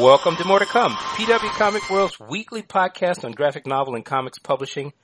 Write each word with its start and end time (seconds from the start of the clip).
Welcome 0.00 0.36
to 0.36 0.46
More 0.46 0.58
to 0.58 0.64
Come, 0.64 0.94
PW 0.94 1.50
Comic 1.58 1.90
World's 1.90 2.18
weekly 2.18 2.62
podcast 2.62 3.22
on 3.22 3.32
graphic 3.32 3.66
novel 3.66 3.96
and 3.96 4.02
comics 4.02 4.38
publishing, 4.38 4.94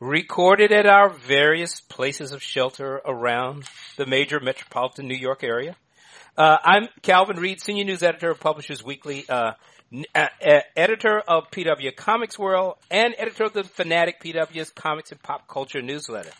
recorded 0.00 0.72
at 0.72 0.86
our 0.86 1.10
various 1.10 1.82
places 1.82 2.32
of 2.32 2.42
shelter 2.42 2.94
around 3.04 3.64
the 3.98 4.06
major 4.06 4.40
metropolitan 4.40 5.06
New 5.06 5.18
York 5.18 5.44
area. 5.44 5.76
Uh, 6.34 6.56
I'm 6.64 6.88
Calvin 7.02 7.36
Reid, 7.36 7.60
senior 7.60 7.84
news 7.84 8.02
editor 8.02 8.30
of 8.30 8.40
Publishers 8.40 8.82
Weekly, 8.82 9.26
uh, 9.28 9.52
uh, 10.14 10.28
editor 10.74 11.20
of 11.20 11.50
PW 11.50 11.94
Comics 11.94 12.38
World, 12.38 12.76
and 12.90 13.14
editor 13.18 13.44
of 13.44 13.52
the 13.52 13.64
Fanatic 13.64 14.22
PW's 14.22 14.70
Comics 14.70 15.12
and 15.12 15.22
Pop 15.22 15.46
Culture 15.46 15.82
newsletter. 15.82 16.32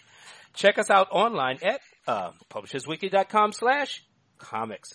Check 0.54 0.78
us 0.78 0.88
out 0.88 1.08
online 1.10 1.58
at 1.62 1.82
uh, 2.06 2.30
publishersweekly.com 2.50 3.52
slash 3.52 4.02
comics. 4.38 4.94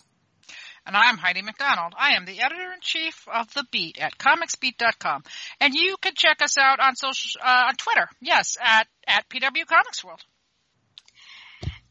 And 0.85 0.97
I'm 0.97 1.17
Heidi 1.17 1.41
McDonald. 1.41 1.93
I 1.97 2.15
am 2.15 2.25
the 2.25 2.41
editor-in-chief 2.41 3.27
of 3.33 3.53
The 3.53 3.63
Beat 3.71 3.99
at 3.99 4.17
comicsbeat.com. 4.17 5.23
And 5.61 5.73
you 5.73 5.95
can 6.01 6.13
check 6.15 6.41
us 6.41 6.57
out 6.57 6.79
on 6.81 6.95
social, 6.95 7.39
uh, 7.43 7.67
on 7.67 7.75
Twitter. 7.75 8.07
Yes, 8.21 8.57
at, 8.61 8.87
at 9.07 9.29
PW 9.29 9.65
Comics 9.65 10.03
World. 10.03 10.21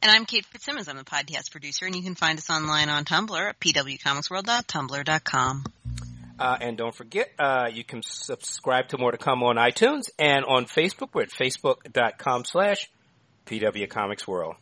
And 0.03 0.11
I'm 0.11 0.27
Kate 0.27 0.45
Fitzsimmons. 0.45 0.89
I'm 0.89 0.97
the 0.97 1.05
podcast 1.05 1.53
producer, 1.53 1.87
and 1.87 1.95
you 1.95 2.03
can 2.03 2.17
find 2.17 2.37
us 2.37 2.51
online 2.51 2.89
on 2.89 3.05
Tumblr 3.05 3.49
at 3.49 3.61
pwcomicsworld.tumblr.com. 3.61 5.65
Uh, 6.39 6.57
and 6.61 6.77
don't 6.77 6.95
forget, 6.95 7.31
uh, 7.39 7.69
you 7.73 7.85
can 7.85 8.03
subscribe 8.03 8.89
to 8.89 8.99
More 8.99 9.13
to 9.13 9.19
Come 9.19 9.45
on 9.45 9.57
iTunes 9.57 10.11
and 10.19 10.45
on 10.45 10.65
Facebook. 10.65 11.11
We're 11.15 11.23
at 11.23 11.31
facebook.com 11.31 12.45
slash 12.45 12.91
pwcomicsworld. 13.47 14.57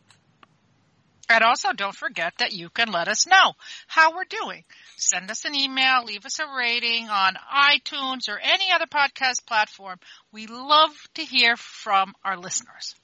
And 1.31 1.45
also 1.45 1.73
don't 1.73 1.95
forget 1.95 2.35
that 2.39 2.53
you 2.53 2.71
can 2.71 2.91
let 2.91 3.07
us 3.07 3.25
know 3.25 3.53
how 3.87 4.17
we're 4.17 4.25
doing. 4.25 4.65
Send 4.97 5.31
us 5.31 5.45
an 5.45 5.55
email, 5.55 6.05
leave 6.05 6.27
us 6.27 6.41
a 6.41 6.45
rating 6.57 7.09
on 7.09 7.35
iTunes 7.55 8.29
or 8.29 8.39
any 8.39 8.73
other 8.73 8.87
podcast 8.87 9.47
platform. 9.47 9.99
We 10.33 10.49
love 10.49 10.91
to 11.15 11.23
hear 11.23 11.57
from 11.57 12.15
our 12.25 12.37
listeners. 12.37 12.97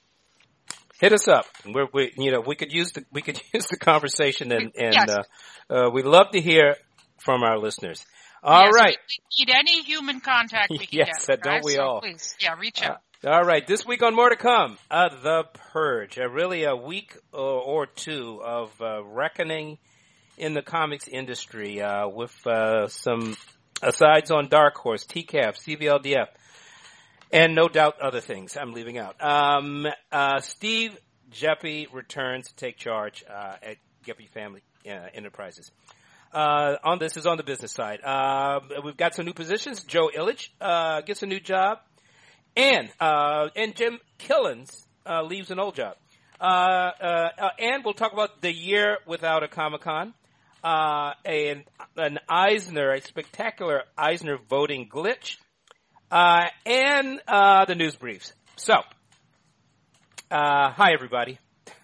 Hit 0.99 1.13
us 1.13 1.29
up. 1.29 1.45
We're, 1.65 1.87
we, 1.93 2.11
you 2.17 2.31
know, 2.31 2.41
we 2.41 2.55
could 2.55 2.73
use 2.73 2.91
the, 2.91 3.05
we 3.13 3.21
could 3.21 3.39
use 3.53 3.67
the 3.67 3.77
conversation 3.77 4.51
and, 4.51 4.73
and, 4.75 4.93
yes. 4.93 5.09
uh, 5.09 5.73
uh, 5.73 5.89
we 5.89 6.03
love 6.03 6.31
to 6.31 6.41
hear 6.41 6.75
from 7.19 7.43
our 7.43 7.57
listeners. 7.57 8.05
All 8.43 8.65
yes, 8.65 8.73
right. 8.75 8.97
We 9.09 9.45
need 9.45 9.55
any 9.55 9.83
human 9.83 10.19
contact 10.19 10.69
we 10.71 10.77
can 10.85 10.99
yes, 10.99 11.25
get. 11.27 11.41
don't 11.41 11.63
we 11.63 11.73
so 11.75 11.81
all? 11.81 12.01
Please, 12.01 12.35
yeah, 12.41 12.55
reach 12.59 12.83
out. 12.83 13.01
Uh, 13.23 13.31
all 13.31 13.43
right, 13.43 13.65
this 13.65 13.83
week 13.83 14.03
on 14.03 14.15
More 14.15 14.29
to 14.29 14.35
Come, 14.35 14.77
uh, 14.91 15.09
The 15.09 15.45
Purge. 15.73 16.19
Uh, 16.19 16.29
really 16.29 16.65
a 16.65 16.75
week 16.75 17.17
or, 17.33 17.39
or 17.39 17.85
two 17.87 18.39
of 18.45 18.71
uh, 18.79 19.03
reckoning 19.03 19.79
in 20.37 20.53
the 20.53 20.61
comics 20.61 21.07
industry 21.07 21.81
uh, 21.81 22.07
with 22.07 22.45
uh, 22.45 22.87
some 22.89 23.35
asides 23.81 24.29
on 24.29 24.49
Dark 24.49 24.75
Horse, 24.75 25.03
TCAF, 25.03 25.57
CBLDF, 25.57 26.27
and 27.33 27.55
no 27.55 27.67
doubt 27.67 27.99
other 27.99 28.21
things 28.21 28.55
I'm 28.55 28.73
leaving 28.73 28.99
out. 28.99 29.15
Um, 29.19 29.87
uh, 30.11 30.39
Steve 30.41 30.95
Geppi 31.31 31.91
returns 31.91 32.49
to 32.49 32.55
take 32.55 32.77
charge 32.77 33.25
at 33.27 33.77
Geppi 34.05 34.29
Family 34.29 34.61
Enterprises. 34.85 35.71
on 36.33 36.99
this 36.99 37.17
is 37.17 37.25
on 37.25 37.37
the 37.37 37.43
business 37.43 37.71
side. 37.71 38.01
we've 38.83 38.95
got 38.95 39.15
some 39.15 39.25
new 39.25 39.33
positions. 39.33 39.83
Joe 39.85 40.11
Illidge 40.15 40.49
gets 41.07 41.23
a 41.23 41.25
new 41.25 41.39
job 41.39 41.79
and 42.57 42.89
uh, 42.99 43.49
and 43.55 43.75
Jim 43.75 43.99
Killens 44.19 44.85
uh, 45.05 45.21
leaves 45.21 45.51
an 45.51 45.59
old 45.59 45.75
job. 45.75 45.95
Uh, 46.41 46.43
uh, 46.43 47.29
uh, 47.39 47.49
and 47.59 47.85
we'll 47.85 47.93
talk 47.93 48.13
about 48.13 48.41
the 48.41 48.51
year 48.51 48.97
without 49.05 49.43
a 49.43 49.47
Comic 49.47 49.81
Con. 49.81 50.13
Uh, 50.63 51.13
an, 51.23 51.63
an 51.95 52.19
Eisner, 52.27 52.91
a 52.91 53.01
spectacular 53.01 53.83
Eisner 53.97 54.37
voting 54.49 54.89
glitch, 54.89 55.37
and 56.11 57.21
the 57.27 57.75
news 57.77 57.95
briefs. 57.95 58.33
So, 58.57 58.81
hi 60.29 60.93
everybody. 60.93 61.37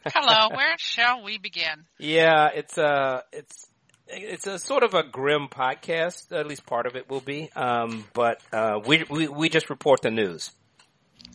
Hello. 0.06 0.50
Where 0.56 0.76
shall 0.78 1.24
we 1.24 1.38
begin? 1.38 1.86
Yeah, 2.00 2.50
it's 2.54 2.78
a 2.78 3.24
it's 3.32 3.68
it's 4.08 4.48
a 4.48 4.60
sort 4.60 4.84
of 4.84 4.96
a 4.96 5.04
grim 5.04 5.48
podcast. 5.50 6.32
At 6.32 6.48
least 6.48 6.66
part 6.66 6.88
of 6.88 6.96
it 6.96 7.10
will 7.10 7.22
be. 7.22 7.52
Um, 7.56 8.06
but 8.14 8.42
we, 8.86 9.06
we 9.10 9.28
we 9.28 9.50
just 9.50 9.70
report 9.70 10.02
the 10.02 10.12
news. 10.12 10.52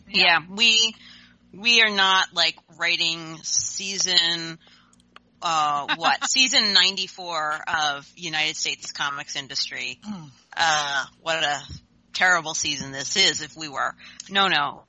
Yeah, 0.09 0.39
we 0.49 0.95
we 1.53 1.81
are 1.81 1.89
not 1.89 2.33
like 2.33 2.55
writing 2.77 3.37
season 3.43 4.59
uh 5.41 5.95
what 5.97 6.29
season 6.29 6.73
94 6.73 7.59
of 7.67 8.11
United 8.15 8.55
States 8.55 8.91
comics 8.91 9.35
industry. 9.35 9.99
Hmm. 10.03 10.25
Uh 10.55 11.05
what 11.21 11.43
a 11.43 11.61
terrible 12.13 12.53
season 12.53 12.91
this 12.91 13.15
is 13.15 13.41
if 13.41 13.55
we 13.55 13.69
were. 13.69 13.95
No, 14.29 14.47
no. 14.47 14.83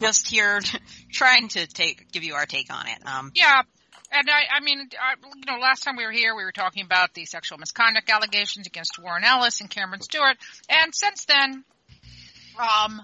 Just 0.00 0.28
here 0.28 0.60
trying 1.12 1.48
to 1.48 1.66
take 1.66 2.10
give 2.12 2.24
you 2.24 2.34
our 2.34 2.46
take 2.46 2.72
on 2.72 2.86
it. 2.86 2.98
Um 3.06 3.32
Yeah. 3.34 3.62
And 4.10 4.26
I, 4.30 4.56
I 4.56 4.60
mean, 4.60 4.88
I, 4.98 5.16
you 5.20 5.52
know, 5.52 5.60
last 5.60 5.82
time 5.82 5.96
we 5.98 6.06
were 6.06 6.12
here, 6.12 6.34
we 6.34 6.42
were 6.42 6.52
talking 6.52 6.82
about 6.82 7.12
the 7.12 7.26
sexual 7.26 7.58
misconduct 7.58 8.08
allegations 8.08 8.66
against 8.66 8.98
Warren 8.98 9.22
Ellis 9.22 9.60
and 9.60 9.68
Cameron 9.68 10.00
Stewart, 10.00 10.38
and 10.70 10.94
since 10.94 11.26
then, 11.26 11.62
um, 12.58 13.02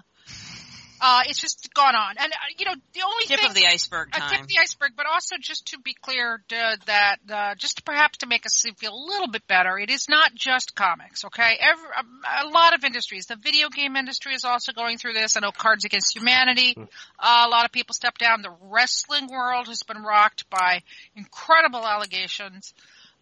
uh, 1.01 1.21
it's 1.27 1.39
just 1.39 1.73
gone 1.73 1.95
on, 1.95 2.15
and 2.17 2.31
uh, 2.31 2.35
you 2.57 2.65
know 2.65 2.73
the 2.93 3.01
only 3.05 3.25
tip 3.25 3.39
thing, 3.39 3.49
of 3.49 3.55
the 3.55 3.65
iceberg 3.67 4.11
time. 4.11 4.27
A 4.27 4.29
tip 4.29 4.41
of 4.41 4.47
the 4.47 4.57
iceberg, 4.61 4.91
but 4.95 5.05
also 5.05 5.35
just 5.39 5.67
to 5.67 5.79
be 5.79 5.93
clear 5.93 6.41
to, 6.49 6.77
that 6.85 7.17
uh, 7.29 7.55
just 7.55 7.77
to 7.77 7.83
perhaps 7.83 8.19
to 8.19 8.27
make 8.27 8.45
us 8.45 8.63
feel 8.77 8.93
a 8.93 9.05
little 9.11 9.27
bit 9.27 9.45
better, 9.47 9.77
it 9.77 9.89
is 9.89 10.07
not 10.09 10.33
just 10.33 10.75
comics. 10.75 11.25
Okay, 11.25 11.57
Every, 11.59 11.85
a, 11.85 12.45
a, 12.45 12.49
lot 12.49 12.73
of 12.73 12.83
industries, 12.83 13.25
the 13.25 13.35
video 13.35 13.69
game 13.69 13.95
industry 13.95 14.33
is 14.33 14.45
also 14.45 14.71
going 14.71 14.97
through 14.97 15.13
this. 15.13 15.35
I 15.35 15.41
know 15.41 15.51
Cards 15.51 15.85
Against 15.85 16.15
Humanity. 16.15 16.75
Mm. 16.75 16.87
Uh, 17.19 17.43
a 17.47 17.49
lot 17.49 17.65
of 17.65 17.71
people 17.71 17.93
stepped 17.93 18.19
down. 18.19 18.41
The 18.41 18.53
wrestling 18.61 19.27
world 19.27 19.67
has 19.67 19.83
been 19.83 20.01
rocked 20.01 20.49
by 20.49 20.81
incredible 21.15 21.85
allegations. 21.85 22.73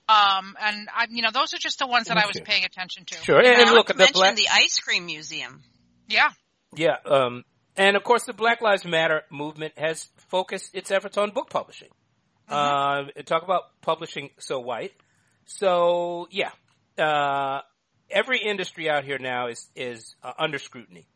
Um, 0.08 0.56
and 0.62 0.90
I, 0.94 1.08
you 1.10 1.22
know, 1.22 1.32
those 1.32 1.54
are 1.54 1.60
just 1.60 1.80
the 1.80 1.88
ones 1.88 2.08
that 2.08 2.18
I 2.18 2.28
was 2.28 2.40
paying 2.40 2.66
attention 2.66 3.06
to. 3.06 3.18
Sure, 3.24 3.40
and, 3.40 3.48
and 3.48 3.72
look 3.72 3.90
at 3.90 3.98
the 3.98 4.10
black- 4.14 4.36
the 4.36 4.50
ice 4.52 4.80
cream 4.80 5.06
museum. 5.06 5.62
Yeah. 6.08 6.30
Yeah, 6.76 6.98
um, 7.06 7.44
and 7.76 7.96
of 7.96 8.04
course, 8.04 8.24
the 8.26 8.34
Black 8.34 8.62
Lives 8.62 8.86
Matter 8.86 9.24
movement 9.30 9.74
has 9.78 10.10
focused 10.30 10.74
its 10.74 10.92
efforts 10.92 11.18
on 11.18 11.32
book 11.32 11.50
publishing. 11.50 11.90
Mm-hmm. 12.50 13.20
Uh, 13.20 13.24
talk 13.24 13.44
about 13.44 13.82
publishing 13.82 14.30
so 14.40 14.60
white. 14.60 14.94
So 15.46 16.28
yeah, 16.32 16.52
uh, 16.98 17.62
every 18.10 18.40
industry 18.40 18.90
out 18.90 19.04
here 19.04 19.18
now 19.18 19.48
is 19.48 19.68
is 19.76 20.16
uh, 20.24 20.34
under 20.38 20.60
scrutiny. 20.60 21.08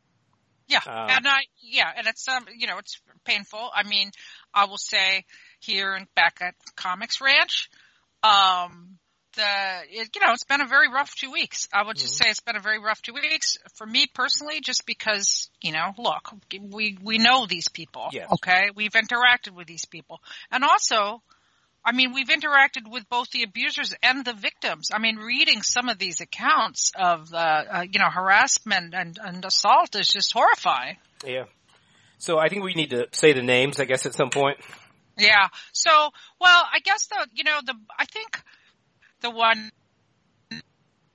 Yeah, 0.67 0.79
um, 0.85 1.09
and 1.09 1.28
I 1.28 1.40
yeah, 1.62 1.90
and 1.96 2.07
it's 2.07 2.28
um 2.28 2.46
you 2.57 2.67
know 2.67 2.78
it's 2.78 3.00
painful. 3.23 3.69
I 3.73 3.84
mean, 3.84 4.12
I 4.53 4.66
will 4.66 4.78
say 4.78 5.25
here 5.59 5.94
and 5.94 6.07
back 6.16 6.40
at 6.41 6.56
Comics 6.75 7.22
Ranch, 7.22 7.69
um, 8.23 8.97
the 9.38 10.02
it, 10.02 10.09
you 10.14 10.22
know 10.22 10.34
it's 10.34 10.44
been 10.44 10.62
a 10.62 10.68
very 10.68 10.90
rough 10.90 11.16
two 11.16 11.31
weeks. 11.31 11.68
I 11.74 11.86
would 11.86 11.96
just 11.96 12.16
mm-hmm. 12.16 12.25
say 12.25 12.30
it's 12.30 12.42
been 12.42 12.58
a 12.58 12.62
very 12.62 12.80
rough 12.80 13.02
two 13.02 13.14
weeks 13.14 13.58
for 13.75 13.88
me 13.88 14.08
personally, 14.14 14.59
just 14.62 14.86
because 14.86 15.50
you 15.62 15.72
know, 15.72 15.94
look, 15.98 16.30
we 16.70 16.98
we 17.02 17.18
know 17.18 17.46
these 17.46 17.70
people. 17.70 18.09
Yes. 18.12 18.28
Okay, 18.34 18.72
we've 18.76 18.92
interacted 18.92 19.52
with 19.56 19.68
these 19.68 19.86
people, 19.86 20.20
and 20.52 20.64
also. 20.64 21.22
I 21.86 21.94
mean, 21.94 22.12
we've 22.14 22.28
interacted 22.28 22.92
with 22.92 23.08
both 23.08 23.30
the 23.30 23.44
abusers 23.44 23.94
and 24.03 24.26
the 24.26 24.34
victims. 24.34 24.90
I 24.94 25.00
mean, 25.00 25.16
reading 25.16 25.62
some 25.62 25.88
of 25.88 25.97
these 25.97 26.20
accounts 26.20 26.92
of, 27.00 27.34
uh, 27.34 27.38
uh, 27.38 27.86
you 27.90 27.97
know, 28.00 28.09
harassment 28.09 28.94
and, 28.94 29.18
and 29.24 29.46
assault 29.46 29.96
is 29.96 30.09
just 30.09 30.34
horrifying. 30.34 30.97
Yeah. 31.26 31.46
So 32.18 32.40
I 32.40 32.50
think 32.50 32.66
we 32.66 32.74
need 32.74 32.90
to 32.90 33.08
say 33.14 33.31
the 33.31 33.42
names, 33.42 33.79
I 33.79 33.85
guess, 33.85 34.06
at 34.06 34.16
some 34.16 34.32
point. 34.32 34.58
Yeah. 35.17 35.47
So, 35.72 35.90
well, 36.40 36.64
I 36.73 36.79
guess 36.84 37.08
the, 37.08 37.28
you 37.34 37.44
know, 37.44 37.59
the, 37.66 37.76
I 37.97 38.06
think 38.06 38.41
the 39.22 39.31
one 39.31 39.72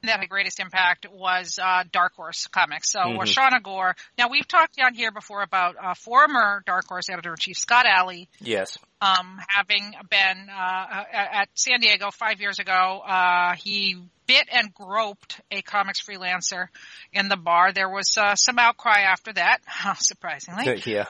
that 0.02 0.10
had 0.10 0.22
the 0.22 0.26
greatest 0.26 0.58
impact 0.58 1.06
was 1.12 1.58
uh, 1.62 1.84
Dark 1.92 2.14
Horse 2.16 2.48
Comics. 2.48 2.90
So 2.90 3.00
mm-hmm. 3.00 3.18
Washauna 3.18 3.62
Gore. 3.62 3.94
Now 4.18 4.28
we've 4.28 4.46
talked 4.46 4.76
down 4.76 4.94
here 4.94 5.12
before 5.12 5.42
about 5.42 5.76
uh, 5.82 5.94
former 5.94 6.62
Dark 6.66 6.86
Horse 6.88 7.08
editor 7.08 7.30
in 7.30 7.36
chief 7.36 7.56
Scott 7.56 7.86
Allie. 7.86 8.28
Yes. 8.40 8.78
Um, 9.00 9.38
having 9.48 9.92
been 10.10 10.48
uh, 10.50 11.04
at 11.12 11.48
San 11.54 11.80
Diego 11.80 12.10
five 12.10 12.40
years 12.40 12.58
ago, 12.58 13.00
uh, 13.06 13.54
he 13.54 13.96
bit 14.26 14.48
and 14.52 14.72
groped 14.72 15.40
a 15.50 15.62
comics 15.62 16.00
freelancer 16.00 16.66
in 17.12 17.28
the 17.28 17.36
bar. 17.36 17.72
There 17.72 17.88
was 17.88 18.16
uh, 18.16 18.34
some 18.34 18.58
outcry 18.58 19.02
after 19.02 19.32
that, 19.32 19.60
surprisingly. 19.98 20.82
Yeah 20.86 21.06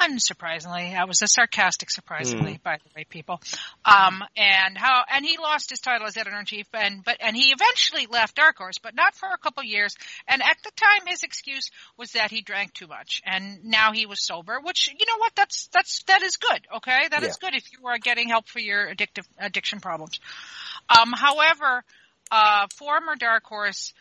unsurprisingly, 0.00 0.92
that 0.92 1.08
was 1.08 1.22
a 1.22 1.28
sarcastic 1.28 1.90
surprisingly, 1.90 2.54
mm. 2.54 2.62
by 2.62 2.76
the 2.76 2.90
way, 2.96 3.04
people. 3.04 3.40
Um, 3.84 4.22
and 4.36 4.76
how, 4.76 5.02
and 5.12 5.24
he 5.24 5.38
lost 5.38 5.70
his 5.70 5.80
title 5.80 6.06
as 6.06 6.16
editor 6.16 6.38
in 6.38 6.44
chief, 6.44 6.66
and 6.72 7.04
but 7.04 7.18
and 7.20 7.36
he 7.36 7.52
eventually 7.52 8.06
left 8.06 8.36
Dark 8.36 8.58
Horse, 8.58 8.78
but 8.78 8.94
not 8.94 9.14
for 9.14 9.28
a 9.28 9.38
couple 9.38 9.64
years. 9.64 9.94
And 10.26 10.42
at 10.42 10.56
the 10.64 10.70
time, 10.76 11.06
his 11.06 11.22
excuse 11.22 11.70
was 11.96 12.12
that 12.12 12.30
he 12.30 12.42
drank 12.42 12.74
too 12.74 12.86
much, 12.86 13.22
and 13.24 13.64
now 13.64 13.92
he 13.92 14.06
was 14.06 14.24
sober. 14.24 14.58
Which 14.62 14.88
you 14.88 15.06
know 15.06 15.18
what? 15.18 15.32
That's 15.36 15.68
that's 15.72 16.02
that 16.04 16.22
is 16.22 16.36
good. 16.36 16.60
Okay, 16.76 17.08
that 17.10 17.22
yeah. 17.22 17.28
is 17.28 17.36
good 17.36 17.54
if 17.54 17.64
you 17.72 17.86
are 17.88 17.98
getting 17.98 18.28
help 18.28 18.48
for 18.48 18.60
your 18.60 18.86
addictive 18.86 19.26
addiction 19.38 19.80
problems. 19.80 20.20
Um, 20.88 21.12
however, 21.12 21.84
uh, 22.30 22.66
former 22.76 23.16
Dark 23.16 23.44
Horse 23.44 23.92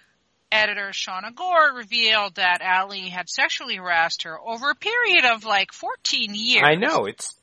editor 0.52 0.90
Shauna 0.92 1.34
Gore 1.36 1.76
revealed 1.76 2.36
that 2.36 2.62
Allie 2.62 3.10
had 3.10 3.30
sexually 3.30 3.76
harassed 3.76 4.24
her 4.24 4.40
over 4.40 4.70
a 4.70 4.76
period 4.76 5.26
of 5.26 5.44
like 5.44 5.72
14 5.72 6.34
years. 6.34 6.64
I 6.66 6.76
know 6.76 7.06
it's 7.06 7.36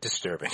disturbing. 0.00 0.50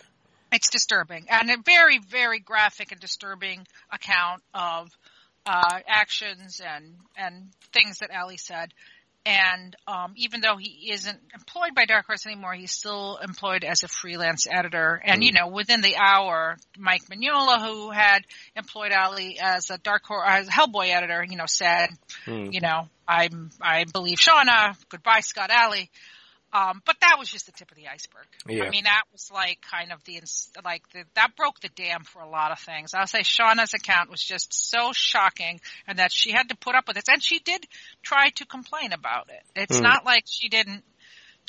it's 0.52 0.70
disturbing 0.70 1.26
and 1.30 1.50
a 1.50 1.56
very, 1.64 1.98
very 1.98 2.40
graphic 2.40 2.92
and 2.92 3.00
disturbing 3.00 3.66
account 3.92 4.42
of 4.54 4.88
uh, 5.46 5.80
actions 5.86 6.60
and 6.64 6.96
and 7.16 7.48
things 7.72 7.98
that 7.98 8.10
Allie 8.10 8.36
said. 8.36 8.72
And 9.26 9.76
um, 9.86 10.14
even 10.16 10.40
though 10.40 10.56
he 10.56 10.90
isn't 10.90 11.18
employed 11.34 11.74
by 11.74 11.84
Dark 11.84 12.06
Horse 12.06 12.24
anymore, 12.24 12.54
he's 12.54 12.72
still 12.72 13.18
employed 13.22 13.62
as 13.62 13.82
a 13.82 13.88
freelance 13.88 14.46
editor. 14.50 15.00
And 15.04 15.22
mm. 15.22 15.26
you 15.26 15.32
know, 15.32 15.48
within 15.48 15.82
the 15.82 15.96
hour, 15.96 16.56
Mike 16.78 17.02
Mignola, 17.10 17.60
who 17.60 17.90
had 17.90 18.20
employed 18.56 18.92
Allie 18.92 19.38
as 19.38 19.68
a 19.70 19.76
Dark 19.78 20.06
Horse, 20.06 20.24
as 20.26 20.48
Hellboy 20.48 20.88
editor, 20.88 21.24
you 21.28 21.36
know, 21.36 21.46
said, 21.46 21.90
mm. 22.26 22.54
you 22.54 22.60
know, 22.60 22.88
I'm 23.06 23.50
I 23.60 23.84
believe 23.84 24.18
Shauna. 24.18 24.76
Goodbye, 24.88 25.20
Scott 25.20 25.50
Allie. 25.50 25.90
Um, 26.50 26.80
but 26.86 26.96
that 27.02 27.16
was 27.18 27.28
just 27.28 27.44
the 27.46 27.52
tip 27.52 27.70
of 27.70 27.76
the 27.76 27.88
iceberg. 27.88 28.26
Yeah. 28.48 28.64
I 28.64 28.70
mean, 28.70 28.84
that 28.84 29.02
was 29.12 29.30
like 29.32 29.58
kind 29.60 29.92
of 29.92 30.02
the 30.04 30.22
like 30.64 30.82
the, 30.92 31.04
that 31.14 31.36
broke 31.36 31.60
the 31.60 31.68
dam 31.68 32.04
for 32.04 32.22
a 32.22 32.28
lot 32.28 32.52
of 32.52 32.58
things. 32.58 32.94
I'll 32.94 33.06
say 33.06 33.20
Shauna's 33.20 33.74
account 33.74 34.10
was 34.10 34.22
just 34.22 34.70
so 34.70 34.92
shocking, 34.94 35.60
and 35.86 35.98
that 35.98 36.10
she 36.10 36.32
had 36.32 36.48
to 36.48 36.56
put 36.56 36.74
up 36.74 36.88
with 36.88 36.96
it, 36.96 37.04
and 37.10 37.22
she 37.22 37.38
did 37.38 37.66
try 38.02 38.30
to 38.36 38.46
complain 38.46 38.92
about 38.94 39.28
it. 39.28 39.42
It's 39.54 39.76
hmm. 39.76 39.82
not 39.82 40.06
like 40.06 40.24
she 40.26 40.48
didn't, 40.48 40.84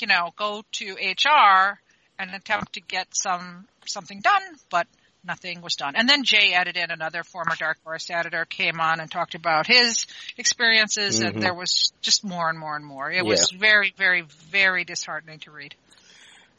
you 0.00 0.06
know, 0.06 0.32
go 0.36 0.64
to 0.72 0.92
HR 0.94 1.80
and 2.18 2.34
attempt 2.34 2.74
to 2.74 2.82
get 2.82 3.08
some 3.12 3.66
something 3.86 4.20
done, 4.20 4.42
but 4.70 4.86
nothing 5.24 5.60
was 5.60 5.74
done. 5.74 5.94
And 5.96 6.08
then 6.08 6.24
Jay 6.24 6.52
added 6.54 6.76
in 6.76 6.90
another 6.90 7.22
former 7.24 7.54
Dark 7.58 7.78
Horse 7.84 8.10
editor 8.10 8.44
came 8.44 8.80
on 8.80 9.00
and 9.00 9.10
talked 9.10 9.34
about 9.34 9.66
his 9.66 10.06
experiences 10.36 11.20
mm-hmm. 11.20 11.34
and 11.34 11.42
there 11.42 11.54
was 11.54 11.92
just 12.00 12.24
more 12.24 12.48
and 12.48 12.58
more 12.58 12.76
and 12.76 12.84
more. 12.84 13.10
It 13.10 13.16
yeah. 13.16 13.22
was 13.22 13.50
very, 13.50 13.92
very, 13.96 14.22
very 14.50 14.84
disheartening 14.84 15.40
to 15.40 15.50
read. 15.50 15.74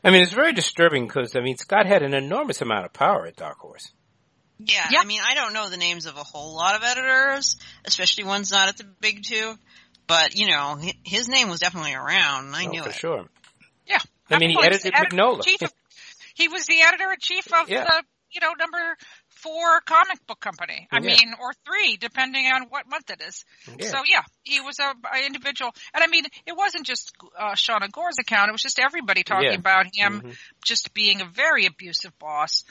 I 0.03 0.09
mean, 0.09 0.21
it's 0.21 0.33
very 0.33 0.53
disturbing 0.53 1.05
because, 1.05 1.35
I 1.35 1.41
mean, 1.41 1.57
Scott 1.57 1.85
had 1.85 2.01
an 2.01 2.13
enormous 2.13 2.61
amount 2.61 2.85
of 2.85 2.93
power 2.93 3.27
at 3.27 3.35
Dark 3.35 3.59
Horse. 3.59 3.91
Yeah, 4.57 4.85
I 4.99 5.05
mean, 5.05 5.21
I 5.23 5.33
don't 5.33 5.53
know 5.53 5.69
the 5.69 5.77
names 5.77 6.05
of 6.05 6.17
a 6.17 6.23
whole 6.23 6.55
lot 6.55 6.75
of 6.75 6.83
editors, 6.83 7.57
especially 7.85 8.25
ones 8.25 8.51
not 8.51 8.69
at 8.69 8.77
the 8.77 8.83
big 8.83 9.23
two, 9.23 9.55
but, 10.07 10.35
you 10.35 10.47
know, 10.47 10.77
his 11.03 11.27
name 11.27 11.49
was 11.49 11.59
definitely 11.59 11.93
around. 11.93 12.53
I 12.53 12.65
oh, 12.65 12.69
knew 12.69 12.83
for 12.83 12.89
it. 12.89 12.95
sure. 12.95 13.25
Yeah. 13.87 13.99
I 14.29 14.37
mean, 14.37 14.51
he 14.51 14.57
edited 14.63 14.93
Mignola. 14.93 15.43
he 16.35 16.47
was 16.47 16.65
the 16.65 16.81
editor-in-chief 16.81 17.51
of 17.53 17.69
yeah. 17.69 17.85
the 17.85 18.03
you 18.31 18.41
know, 18.41 18.53
number 18.57 18.97
four 19.27 19.81
comic 19.81 20.25
book 20.27 20.39
company. 20.39 20.87
I 20.91 20.97
yeah. 20.97 21.01
mean, 21.01 21.33
or 21.39 21.53
three, 21.65 21.97
depending 21.97 22.45
on 22.45 22.63
what 22.69 22.89
month 22.89 23.09
it 23.09 23.21
is. 23.27 23.43
Yeah. 23.77 23.87
So 23.87 23.97
yeah, 24.07 24.21
he 24.43 24.61
was 24.61 24.79
a, 24.79 24.93
a, 25.13 25.25
individual, 25.25 25.71
and 25.93 26.03
I 26.03 26.07
mean, 26.07 26.25
it 26.45 26.55
wasn't 26.55 26.85
just 26.85 27.13
uh, 27.37 27.53
Shauna 27.53 27.91
Gore's 27.91 28.17
account; 28.19 28.49
it 28.49 28.51
was 28.51 28.61
just 28.61 28.79
everybody 28.79 29.23
talking 29.23 29.51
yeah. 29.51 29.55
about 29.55 29.85
him 29.93 30.19
mm-hmm. 30.19 30.31
just 30.63 30.93
being 30.93 31.21
a 31.21 31.25
very 31.25 31.65
abusive 31.65 32.17
boss, 32.19 32.63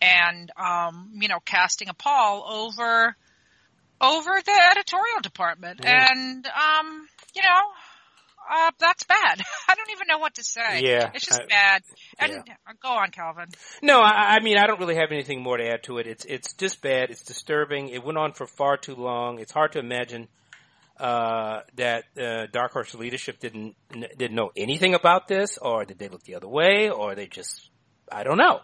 and 0.00 0.50
um, 0.56 1.10
you 1.14 1.28
know, 1.28 1.40
casting 1.44 1.88
a 1.88 1.94
pall 1.94 2.44
over 2.48 3.16
over 4.00 4.40
the 4.44 4.60
editorial 4.72 5.20
department, 5.22 5.84
and 5.84 6.46
um, 6.46 7.08
you 7.34 7.42
know, 7.42 7.60
uh, 8.50 8.70
that's 8.78 9.04
bad. 9.04 9.40
I 9.68 9.74
don't 9.74 9.90
even 9.90 10.06
know 10.08 10.18
what 10.18 10.34
to 10.34 10.44
say. 10.44 10.80
Yeah. 10.82 11.10
It's 11.14 11.24
just 11.24 11.42
I, 11.42 11.46
bad. 11.46 11.82
And 12.18 12.32
yeah. 12.46 12.54
Uh, 12.68 12.72
go 12.82 12.88
on, 12.90 13.10
Calvin. 13.10 13.48
No, 13.82 14.00
I, 14.00 14.36
I, 14.36 14.40
mean, 14.40 14.58
I 14.58 14.66
don't 14.66 14.80
really 14.80 14.96
have 14.96 15.10
anything 15.12 15.42
more 15.42 15.56
to 15.56 15.66
add 15.66 15.82
to 15.84 15.98
it. 15.98 16.06
It's, 16.06 16.24
it's 16.24 16.52
just 16.54 16.82
bad. 16.82 17.10
It's 17.10 17.22
disturbing. 17.22 17.88
It 17.88 18.04
went 18.04 18.18
on 18.18 18.32
for 18.32 18.46
far 18.46 18.76
too 18.76 18.94
long. 18.94 19.38
It's 19.38 19.52
hard 19.52 19.72
to 19.72 19.78
imagine, 19.78 20.28
uh, 20.98 21.60
that, 21.76 22.04
uh, 22.20 22.46
Dark 22.52 22.72
Horse 22.72 22.94
leadership 22.94 23.40
didn't, 23.40 23.76
didn't 23.90 24.34
know 24.34 24.50
anything 24.56 24.94
about 24.94 25.28
this, 25.28 25.58
or 25.58 25.84
did 25.84 25.98
they 25.98 26.08
look 26.08 26.22
the 26.22 26.36
other 26.36 26.48
way, 26.48 26.90
or 26.90 27.14
they 27.14 27.26
just, 27.26 27.70
I 28.10 28.24
don't 28.24 28.38
know. 28.38 28.60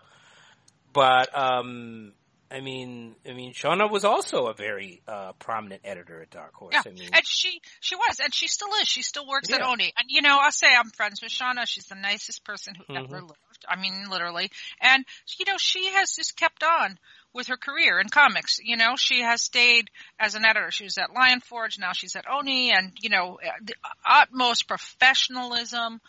But, 0.92 1.36
um, 1.36 2.12
I 2.50 2.60
mean, 2.60 3.14
I 3.28 3.32
mean, 3.32 3.52
Shauna 3.52 3.88
was 3.88 4.04
also 4.04 4.46
a 4.46 4.54
very 4.54 5.02
uh, 5.06 5.32
prominent 5.38 5.82
editor 5.84 6.20
at 6.20 6.30
Dark 6.30 6.52
Horse. 6.54 6.72
Yeah, 6.74 6.82
I 6.84 6.90
mean, 6.90 7.08
and 7.12 7.22
she 7.24 7.60
she 7.80 7.94
was, 7.94 8.18
and 8.18 8.34
she 8.34 8.48
still 8.48 8.68
is. 8.82 8.88
She 8.88 9.02
still 9.02 9.26
works 9.26 9.48
yeah. 9.48 9.56
at 9.56 9.62
Oni. 9.62 9.92
And 9.96 10.06
you 10.08 10.20
know, 10.20 10.36
I'll 10.40 10.50
say 10.50 10.66
I'm 10.66 10.90
friends 10.90 11.22
with 11.22 11.30
Shauna. 11.30 11.66
She's 11.66 11.86
the 11.86 11.94
nicest 11.94 12.44
person 12.44 12.74
who 12.74 12.92
mm-hmm. 12.92 13.04
ever 13.04 13.22
lived. 13.22 13.64
I 13.68 13.80
mean, 13.80 14.06
literally. 14.10 14.50
And 14.80 15.04
you 15.38 15.44
know, 15.46 15.58
she 15.58 15.92
has 15.94 16.16
just 16.16 16.36
kept 16.36 16.64
on 16.64 16.98
with 17.32 17.46
her 17.46 17.56
career 17.56 18.00
in 18.00 18.08
comics. 18.08 18.58
You 18.60 18.76
know, 18.76 18.96
she 18.96 19.22
has 19.22 19.42
stayed 19.42 19.88
as 20.18 20.34
an 20.34 20.44
editor. 20.44 20.72
She 20.72 20.84
was 20.84 20.98
at 20.98 21.14
Lion 21.14 21.40
Forge. 21.40 21.78
Now 21.78 21.92
she's 21.92 22.16
at 22.16 22.24
Oni, 22.28 22.72
and 22.72 22.92
you 23.00 23.10
know, 23.10 23.38
the 23.62 23.74
utmost 24.04 24.66
professionalism 24.66 26.00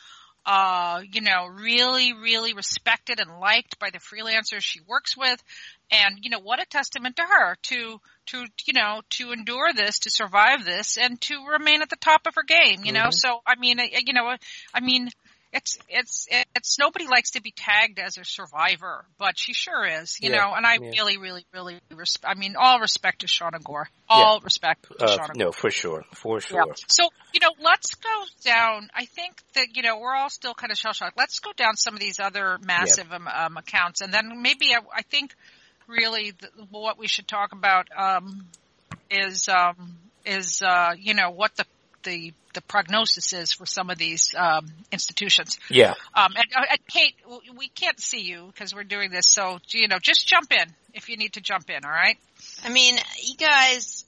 uh, 0.46 1.02
you 1.12 1.22
know, 1.22 1.48
really, 1.48 2.14
really 2.14 2.54
respected 2.54 3.20
and 3.20 3.40
liked 3.40 3.78
by 3.80 3.92
the 3.92 4.00
freelancers 4.00 4.62
she 4.62 4.82
works 4.88 5.16
with. 5.16 5.42
And, 5.92 6.20
you 6.22 6.30
know, 6.30 6.40
what 6.40 6.62
a 6.62 6.66
testament 6.66 7.18
to 7.18 7.24
her 7.24 7.58
to, 7.64 8.00
to, 8.28 8.46
you 8.66 8.74
know, 8.74 9.02
to 9.12 9.32
endure 9.34 9.74
this, 9.76 10.00
to 10.00 10.10
survive 10.10 10.64
this, 10.64 10.98
and 10.98 11.20
to 11.22 11.36
remain 11.52 11.82
at 11.82 11.90
the 11.90 11.98
top 11.98 12.28
of 12.28 12.36
her 12.36 12.44
game, 12.44 12.86
you 12.86 12.94
mm-hmm. 12.94 13.04
know? 13.04 13.10
So, 13.12 13.42
I 13.46 13.56
mean, 13.60 13.78
you 13.80 14.14
know, 14.14 14.34
I 14.74 14.80
mean, 14.80 15.10
it's 15.54 15.78
it's 15.90 16.28
it's 16.56 16.80
nobody 16.80 17.08
likes 17.08 17.32
to 17.32 17.42
be 17.42 17.52
tagged 17.52 18.00
as 18.00 18.18
a 18.18 18.24
survivor, 18.24 19.06
but 19.18 19.38
she 19.38 19.54
sure 19.54 19.86
is, 19.86 20.18
you 20.22 20.30
yeah, 20.30 20.38
know. 20.38 20.54
And 20.56 20.66
I 20.66 20.78
yeah. 20.82 20.92
really, 20.92 21.18
really, 21.18 21.46
really. 21.54 21.80
I 22.24 22.36
mean, 22.36 22.56
all 22.58 22.80
respect 22.80 23.22
to 23.22 23.28
Shauna 23.28 23.62
Gore. 23.62 23.90
All 24.10 24.36
yeah. 24.36 24.44
respect 24.44 24.88
to 24.88 25.04
uh, 25.04 25.18
Shauna. 25.18 25.36
No, 25.36 25.52
for 25.52 25.70
sure, 25.70 26.06
for 26.14 26.40
sure. 26.40 26.74
So 26.88 27.04
you 27.34 27.42
know, 27.42 27.52
let's 27.60 27.96
go 27.96 28.24
down. 28.44 28.90
I 28.96 29.06
think 29.06 29.42
that 29.56 29.76
you 29.76 29.84
know 29.84 30.00
we're 30.00 30.16
all 30.16 30.30
still 30.30 30.54
kind 30.54 30.72
of 30.72 30.78
shell 30.78 30.94
shocked. 30.94 31.18
Let's 31.18 31.40
go 31.40 31.52
down 31.56 31.76
some 31.76 31.96
of 31.96 32.00
these 32.00 32.20
other 32.20 32.58
massive 32.66 33.12
um, 33.12 33.28
um, 33.28 33.58
accounts, 33.58 34.02
and 34.02 34.14
then 34.14 34.42
maybe 34.42 34.74
I, 34.74 34.80
I 34.96 35.02
think 35.02 35.36
really 35.92 36.32
the, 36.32 36.50
what 36.70 36.98
we 36.98 37.08
should 37.08 37.28
talk 37.28 37.52
about 37.52 37.88
um, 37.96 38.48
is 39.10 39.48
um, 39.50 39.98
is 40.26 40.62
uh, 40.62 40.94
you 40.98 41.14
know 41.14 41.30
what 41.30 41.56
the 41.56 41.66
the 42.04 42.34
the 42.54 42.62
prognosis 42.62 43.34
is 43.34 43.54
for 43.54 43.66
some 43.66 43.90
of 43.90 43.98
these 43.98 44.34
um, 44.38 44.72
institutions. 44.92 45.58
Yeah. 45.70 45.94
Um, 46.14 46.34
and, 46.36 46.46
uh, 46.56 46.66
and, 46.72 46.80
Kate, 46.88 47.16
we 47.56 47.70
can't 47.70 48.00
see 48.00 48.22
you 48.22 48.48
because 48.48 48.76
we're 48.76 48.84
doing 48.84 49.10
this, 49.10 49.26
so 49.30 49.60
you 49.70 49.88
know, 49.88 50.00
just 50.02 50.28
jump 50.28 50.52
in 50.52 50.66
if 50.94 51.10
you 51.10 51.18
need 51.18 51.34
to 51.34 51.42
jump 51.42 51.70
in. 51.70 51.86
All 51.86 51.92
right. 51.92 52.18
I 52.64 52.70
mean, 52.70 52.98
you 53.24 53.36
guys 53.38 54.06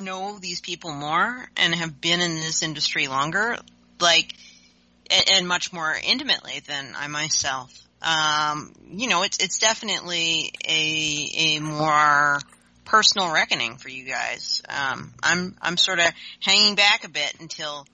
know 0.00 0.38
these 0.38 0.60
people 0.60 0.92
more 0.92 1.48
and 1.56 1.74
have 1.74 2.00
been 2.00 2.20
in 2.20 2.36
this 2.36 2.62
industry 2.62 3.06
longer, 3.08 3.58
like, 4.00 4.34
and, 5.10 5.24
and 5.32 5.48
much 5.48 5.72
more 5.72 5.94
intimately 5.94 6.60
than 6.66 6.94
I 6.96 7.08
myself. 7.08 7.83
Um, 8.04 8.72
you 8.90 9.08
know, 9.08 9.22
it's 9.22 9.38
it's 9.38 9.58
definitely 9.58 10.52
a 10.68 11.56
a 11.56 11.60
more 11.60 12.38
personal 12.84 13.32
reckoning 13.32 13.76
for 13.76 13.88
you 13.88 14.04
guys. 14.04 14.62
Um, 14.68 15.14
I'm 15.22 15.56
I'm 15.62 15.76
sort 15.76 16.00
of 16.00 16.06
hanging 16.40 16.74
back 16.74 17.04
a 17.04 17.08
bit 17.08 17.34
until 17.40 17.86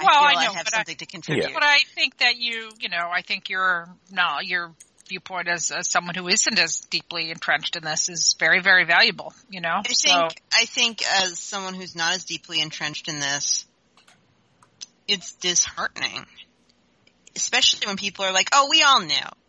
I 0.00 0.04
well, 0.04 0.22
I, 0.22 0.32
know, 0.32 0.50
I 0.52 0.54
have 0.54 0.68
something 0.68 0.96
I, 0.96 1.04
to 1.04 1.06
contribute. 1.06 1.54
But 1.54 1.64
I 1.64 1.78
think 1.94 2.18
that 2.18 2.36
you, 2.38 2.70
you 2.80 2.88
know, 2.88 3.08
I 3.12 3.22
think 3.22 3.50
your 3.50 3.88
no, 4.10 4.40
your 4.42 4.74
viewpoint 5.08 5.48
as, 5.48 5.70
as 5.70 5.90
someone 5.90 6.14
who 6.14 6.28
isn't 6.28 6.58
as 6.58 6.80
deeply 6.90 7.30
entrenched 7.30 7.76
in 7.76 7.84
this 7.84 8.08
is 8.08 8.34
very, 8.38 8.60
very 8.60 8.84
valuable. 8.84 9.32
You 9.50 9.60
know, 9.60 9.80
I 9.86 9.92
so. 9.92 10.08
think 10.08 10.42
I 10.52 10.64
think 10.64 11.02
as 11.22 11.38
someone 11.38 11.74
who's 11.74 11.94
not 11.94 12.14
as 12.14 12.24
deeply 12.24 12.60
entrenched 12.60 13.08
in 13.08 13.20
this, 13.20 13.66
it's 15.06 15.32
disheartening, 15.34 16.26
especially 17.36 17.86
when 17.86 17.96
people 17.96 18.24
are 18.24 18.32
like, 18.32 18.48
"Oh, 18.52 18.68
we 18.70 18.82
all 18.82 19.00
knew." 19.00 19.41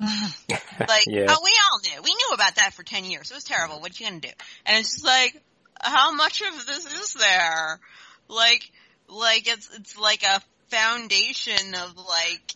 like, 0.00 1.06
yeah. 1.06 1.26
oh, 1.28 1.40
we 1.44 1.52
all 1.70 1.80
knew. 1.82 2.02
We 2.02 2.14
knew 2.14 2.30
about 2.32 2.56
that 2.56 2.72
for 2.74 2.82
10 2.82 3.04
years. 3.04 3.30
It 3.30 3.34
was 3.34 3.44
terrible. 3.44 3.80
What 3.80 3.98
you 3.98 4.06
gonna 4.06 4.20
do? 4.20 4.28
And 4.64 4.78
it's 4.78 4.94
just 4.94 5.04
like, 5.04 5.40
how 5.80 6.12
much 6.12 6.42
of 6.42 6.66
this 6.66 6.86
is 6.86 7.14
there? 7.14 7.80
Like, 8.28 8.70
like 9.08 9.46
it's, 9.46 9.70
it's 9.74 9.98
like 9.98 10.22
a 10.22 10.40
foundation 10.68 11.74
of 11.74 11.96
like, 11.96 12.54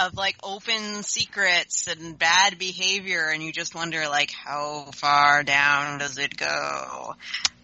of 0.00 0.16
like 0.16 0.36
open 0.42 1.02
secrets 1.02 1.86
and 1.88 2.18
bad 2.18 2.58
behavior 2.58 3.28
and 3.28 3.42
you 3.42 3.52
just 3.52 3.74
wonder 3.74 4.08
like 4.08 4.30
how 4.30 4.88
far 4.94 5.42
down 5.42 5.98
does 5.98 6.18
it 6.18 6.36
go? 6.36 7.14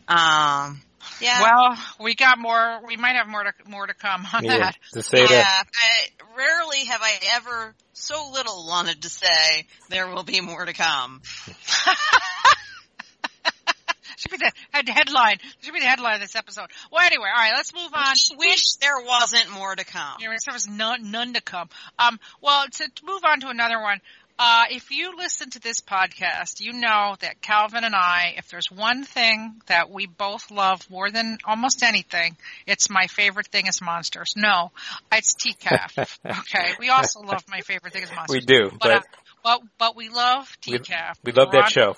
Um, 0.08 0.80
yeah. 1.20 1.42
Well, 1.42 1.78
we 2.00 2.14
got 2.14 2.38
more. 2.38 2.80
We 2.86 2.96
might 2.96 3.16
have 3.16 3.28
more 3.28 3.44
to 3.44 3.52
more 3.66 3.86
to 3.86 3.94
come 3.94 4.26
on 4.32 4.44
yeah, 4.44 4.58
that. 4.58 4.76
To 4.92 5.02
say 5.02 5.22
yeah, 5.22 5.28
that. 5.28 5.64
I, 5.74 6.36
rarely 6.36 6.84
have 6.84 7.00
I 7.02 7.18
ever 7.34 7.74
so 7.92 8.30
little 8.32 8.66
wanted 8.66 9.02
to 9.02 9.08
say 9.08 9.66
there 9.88 10.08
will 10.08 10.24
be 10.24 10.40
more 10.40 10.64
to 10.64 10.72
come. 10.72 11.22
should 14.16 14.30
be 14.30 14.36
the 14.38 14.52
head 14.72 14.88
headline. 14.88 15.38
Should 15.60 15.74
be 15.74 15.80
the 15.80 15.86
headline 15.86 16.14
of 16.16 16.20
this 16.20 16.36
episode. 16.36 16.68
Well, 16.90 17.04
anyway, 17.04 17.28
all 17.34 17.42
right, 17.42 17.52
let's 17.54 17.74
move 17.74 17.92
on. 17.94 18.10
Wish, 18.10 18.30
wish 18.36 18.74
there 18.76 19.00
wasn't 19.00 19.50
more 19.50 19.74
to 19.74 19.84
come. 19.84 20.16
Yeah, 20.20 20.28
there 20.28 20.54
was 20.54 20.68
none, 20.68 21.10
none 21.10 21.34
to 21.34 21.40
come. 21.40 21.68
Um, 21.98 22.18
well, 22.40 22.64
to, 22.66 22.84
to 22.88 23.04
move 23.04 23.22
on 23.24 23.40
to 23.40 23.48
another 23.48 23.80
one. 23.80 24.00
Uh, 24.38 24.64
if 24.70 24.90
you 24.90 25.16
listen 25.16 25.48
to 25.50 25.60
this 25.60 25.80
podcast, 25.80 26.60
you 26.60 26.72
know 26.74 27.16
that 27.20 27.40
Calvin 27.40 27.84
and 27.84 27.94
I, 27.94 28.34
if 28.36 28.48
there's 28.48 28.70
one 28.70 29.02
thing 29.04 29.60
that 29.66 29.90
we 29.90 30.06
both 30.06 30.50
love 30.50 30.88
more 30.90 31.10
than 31.10 31.38
almost 31.44 31.82
anything, 31.82 32.36
it's 32.66 32.90
my 32.90 33.06
favorite 33.06 33.46
thing 33.48 33.66
is 33.66 33.80
monsters. 33.80 34.34
No, 34.36 34.72
it's 35.10 35.34
TCAF. 35.34 36.18
okay, 36.26 36.72
we 36.78 36.90
also 36.90 37.20
love 37.20 37.44
my 37.48 37.60
favorite 37.62 37.94
thing 37.94 38.02
is 38.02 38.10
monsters. 38.14 38.34
We 38.34 38.40
do, 38.40 38.70
but 38.70 38.80
but, 38.80 38.92
uh, 38.92 39.00
but, 39.42 39.60
but 39.78 39.96
we 39.96 40.10
love 40.10 40.46
TCAF. 40.60 41.14
we 41.24 41.32
love 41.32 41.48
We're 41.52 41.60
that 41.60 41.64
on- 41.64 41.70
show. 41.70 41.96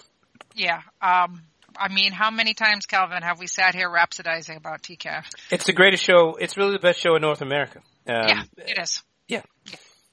Yeah. 0.54 0.80
Um, 1.02 1.42
I 1.76 1.92
mean, 1.92 2.12
how 2.12 2.30
many 2.30 2.54
times, 2.54 2.86
Calvin, 2.86 3.22
have 3.22 3.38
we 3.38 3.46
sat 3.46 3.74
here 3.74 3.88
rhapsodizing 3.88 4.56
about 4.56 4.82
TCAF? 4.82 5.26
It's 5.50 5.64
the 5.64 5.72
greatest 5.72 6.02
show. 6.04 6.36
It's 6.40 6.56
really 6.56 6.72
the 6.72 6.78
best 6.80 7.00
show 7.00 7.14
in 7.14 7.22
North 7.22 7.40
America. 7.42 7.80
Um, 8.06 8.24
yeah, 8.28 8.42
it 8.58 8.78
is. 8.80 9.02
yeah. 9.28 9.42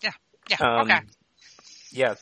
Yeah. 0.02 0.12
Yeah. 0.50 0.58
Um, 0.60 0.82
okay. 0.82 1.00
Yeah. 1.96 2.16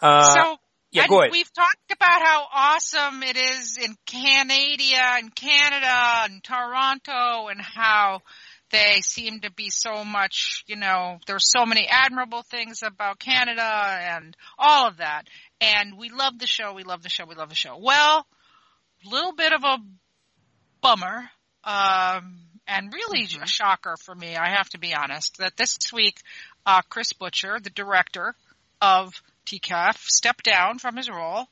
Uh, 0.00 0.24
so 0.24 0.56
yeah, 0.92 1.06
go 1.06 1.20
ahead. 1.20 1.30
we've 1.32 1.52
talked 1.52 1.92
about 1.92 2.22
how 2.22 2.46
awesome 2.52 3.22
it 3.22 3.36
is 3.36 3.78
in 3.78 3.94
Canada 4.06 5.18
and 5.18 5.34
Canada 5.34 6.24
and 6.24 6.42
Toronto 6.42 7.48
and 7.48 7.60
how 7.60 8.22
they 8.70 9.00
seem 9.02 9.40
to 9.40 9.52
be 9.52 9.68
so 9.68 10.04
much, 10.04 10.64
you 10.66 10.76
know, 10.76 11.18
there's 11.26 11.50
so 11.50 11.66
many 11.66 11.86
admirable 11.88 12.42
things 12.42 12.82
about 12.82 13.18
Canada 13.18 13.62
and 13.62 14.36
all 14.58 14.88
of 14.88 14.98
that. 14.98 15.24
And 15.60 15.98
we 15.98 16.08
love 16.08 16.38
the 16.38 16.46
show, 16.46 16.72
we 16.72 16.84
love 16.84 17.02
the 17.02 17.08
show, 17.08 17.24
we 17.26 17.34
love 17.34 17.50
the 17.50 17.54
show. 17.54 17.76
Well, 17.78 18.26
little 19.04 19.34
bit 19.34 19.52
of 19.52 19.62
a 19.64 19.78
bummer, 20.80 21.30
um, 21.64 22.38
and 22.66 22.92
really 22.92 23.26
a 23.42 23.46
shocker 23.46 23.96
for 24.02 24.14
me, 24.14 24.36
I 24.36 24.50
have 24.50 24.68
to 24.70 24.78
be 24.78 24.94
honest, 24.94 25.38
that 25.38 25.56
this 25.56 25.76
week, 25.92 26.20
uh, 26.64 26.82
Chris 26.88 27.12
Butcher, 27.12 27.58
the 27.60 27.70
director 27.70 28.34
of 28.80 29.12
TCAF, 29.46 29.96
stepped 29.98 30.44
down 30.44 30.78
from 30.78 30.96
his 30.96 31.08
role. 31.08 31.46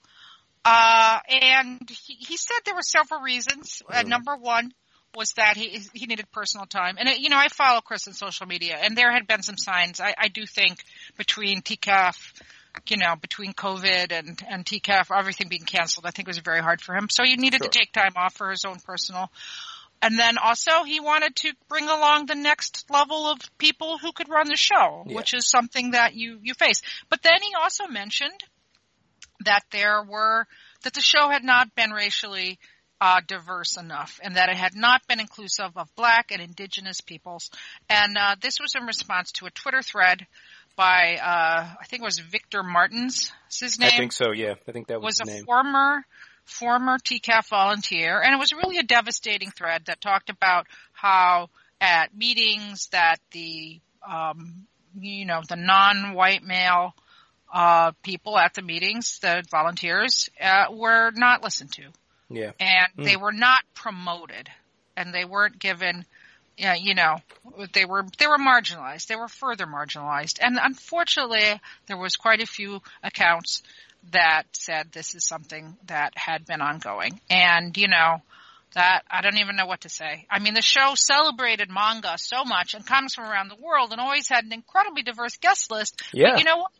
Uh, 0.64 1.18
and 1.30 1.88
he, 1.88 2.14
he 2.14 2.36
said 2.36 2.56
there 2.64 2.74
were 2.74 2.82
several 2.82 3.20
reasons. 3.20 3.82
Uh, 3.88 4.02
number 4.02 4.36
one 4.36 4.72
was 5.16 5.32
that 5.36 5.56
he 5.56 5.80
he 5.94 6.06
needed 6.06 6.30
personal 6.30 6.66
time, 6.66 6.96
and 6.98 7.08
it, 7.08 7.20
you 7.20 7.30
know 7.30 7.38
I 7.38 7.48
follow 7.48 7.80
Chris 7.80 8.06
on 8.06 8.12
social 8.12 8.46
media, 8.46 8.76
and 8.80 8.96
there 8.96 9.10
had 9.10 9.26
been 9.26 9.42
some 9.42 9.56
signs. 9.56 10.00
I, 10.00 10.14
I 10.18 10.28
do 10.28 10.44
think 10.44 10.78
between 11.16 11.62
TCAF, 11.62 12.16
you 12.88 12.98
know, 12.98 13.14
between 13.16 13.54
COVID 13.54 14.12
and 14.12 14.42
and 14.48 14.64
TCAF, 14.66 15.16
everything 15.16 15.48
being 15.48 15.64
canceled, 15.64 16.04
I 16.06 16.10
think 16.10 16.28
it 16.28 16.30
was 16.30 16.38
very 16.38 16.60
hard 16.60 16.82
for 16.82 16.94
him. 16.94 17.08
So 17.10 17.24
he 17.24 17.36
needed 17.36 17.62
Sure. 17.62 17.70
to 17.70 17.78
take 17.78 17.92
time 17.92 18.12
off 18.16 18.34
for 18.34 18.50
his 18.50 18.64
own 18.66 18.78
personal. 18.84 19.30
And 20.00 20.18
then 20.18 20.38
also 20.38 20.84
he 20.84 21.00
wanted 21.00 21.34
to 21.36 21.52
bring 21.68 21.88
along 21.88 22.26
the 22.26 22.34
next 22.34 22.84
level 22.88 23.26
of 23.26 23.38
people 23.58 23.98
who 23.98 24.12
could 24.12 24.28
run 24.28 24.48
the 24.48 24.56
show, 24.56 25.04
Yeah. 25.06 25.16
which 25.16 25.34
is 25.34 25.48
something 25.50 25.92
that 25.92 26.14
you 26.14 26.38
you 26.42 26.54
face. 26.54 26.82
But 27.08 27.22
then 27.22 27.42
he 27.42 27.54
also 27.60 27.86
mentioned 27.88 28.40
that 29.44 29.64
there 29.70 30.02
were 30.02 30.46
that 30.82 30.94
the 30.94 31.00
show 31.00 31.28
had 31.28 31.42
not 31.42 31.74
been 31.74 31.90
racially 31.90 32.58
uh, 33.00 33.20
diverse 33.26 33.76
enough, 33.76 34.18
and 34.22 34.36
that 34.36 34.48
it 34.48 34.56
had 34.56 34.74
not 34.74 35.06
been 35.06 35.20
inclusive 35.20 35.76
of 35.76 35.88
Black 35.96 36.30
and 36.32 36.42
Indigenous 36.42 37.00
peoples. 37.00 37.50
And 37.88 38.16
uh, 38.18 38.34
this 38.40 38.58
was 38.60 38.74
in 38.74 38.84
response 38.86 39.30
to 39.32 39.46
a 39.46 39.50
Twitter 39.50 39.82
thread 39.82 40.26
by 40.76 41.16
uh, 41.20 41.74
I 41.80 41.84
think 41.86 42.02
it 42.02 42.04
was 42.04 42.18
Victor 42.18 42.62
Martins. 42.62 43.32
Is 43.50 43.60
his 43.60 43.78
name? 43.78 43.90
I 43.92 43.96
think 43.96 44.12
so. 44.12 44.32
Yeah, 44.32 44.54
I 44.66 44.72
think 44.72 44.88
that 44.88 45.00
was, 45.00 45.20
was 45.20 45.28
a 45.28 45.32
name. 45.32 45.44
former 45.44 46.04
former 46.48 46.98
TCAF 46.98 47.48
volunteer, 47.48 48.20
and 48.20 48.34
it 48.34 48.38
was 48.38 48.52
really 48.52 48.78
a 48.78 48.82
devastating 48.82 49.50
thread 49.50 49.84
that 49.86 50.00
talked 50.00 50.30
about 50.30 50.66
how 50.92 51.48
at 51.80 52.16
meetings 52.16 52.88
that 52.92 53.18
the 53.32 53.80
um, 54.06 54.66
you 54.98 55.24
know 55.24 55.42
the 55.48 55.56
non-white 55.56 56.42
male 56.42 56.94
uh, 57.52 57.92
people 58.02 58.38
at 58.38 58.54
the 58.54 58.62
meetings, 58.62 59.18
the 59.20 59.44
volunteers, 59.50 60.28
uh, 60.40 60.66
were 60.70 61.10
not 61.14 61.42
listened 61.42 61.72
to, 61.72 61.84
yeah. 62.28 62.52
and 62.60 62.88
Hmm. 62.96 63.04
they 63.04 63.16
were 63.16 63.32
not 63.32 63.60
promoted, 63.74 64.48
and 64.96 65.14
they 65.14 65.24
weren't 65.24 65.58
given. 65.58 66.04
Yeah, 66.56 66.74
you 66.74 66.96
know, 66.96 67.18
they 67.72 67.84
were 67.84 68.04
they 68.18 68.26
were 68.26 68.38
marginalized. 68.38 69.06
They 69.06 69.14
were 69.14 69.28
further 69.28 69.66
marginalized, 69.66 70.38
and 70.40 70.58
unfortunately, 70.60 71.60
there 71.86 71.96
was 71.96 72.16
quite 72.16 72.42
a 72.42 72.46
few 72.46 72.80
accounts 73.02 73.62
that 74.12 74.44
said 74.52 74.88
this 74.92 75.14
is 75.14 75.26
something 75.26 75.76
that 75.86 76.12
had 76.16 76.46
been 76.46 76.60
ongoing. 76.60 77.20
And, 77.30 77.76
you 77.76 77.88
know, 77.88 78.22
that 78.74 79.02
I 79.10 79.22
don't 79.22 79.38
even 79.38 79.56
know 79.56 79.66
what 79.66 79.82
to 79.82 79.88
say. 79.88 80.26
I 80.30 80.38
mean, 80.38 80.54
the 80.54 80.62
show 80.62 80.94
celebrated 80.94 81.70
manga 81.70 82.14
so 82.16 82.44
much 82.44 82.74
and 82.74 82.86
comics 82.86 83.14
from 83.14 83.24
around 83.24 83.48
the 83.48 83.56
world 83.56 83.92
and 83.92 84.00
always 84.00 84.28
had 84.28 84.44
an 84.44 84.52
incredibly 84.52 85.02
diverse 85.02 85.36
guest 85.36 85.70
list. 85.70 86.00
Yeah. 86.12 86.32
But 86.32 86.38
you 86.40 86.44
know 86.44 86.58
what? 86.58 86.70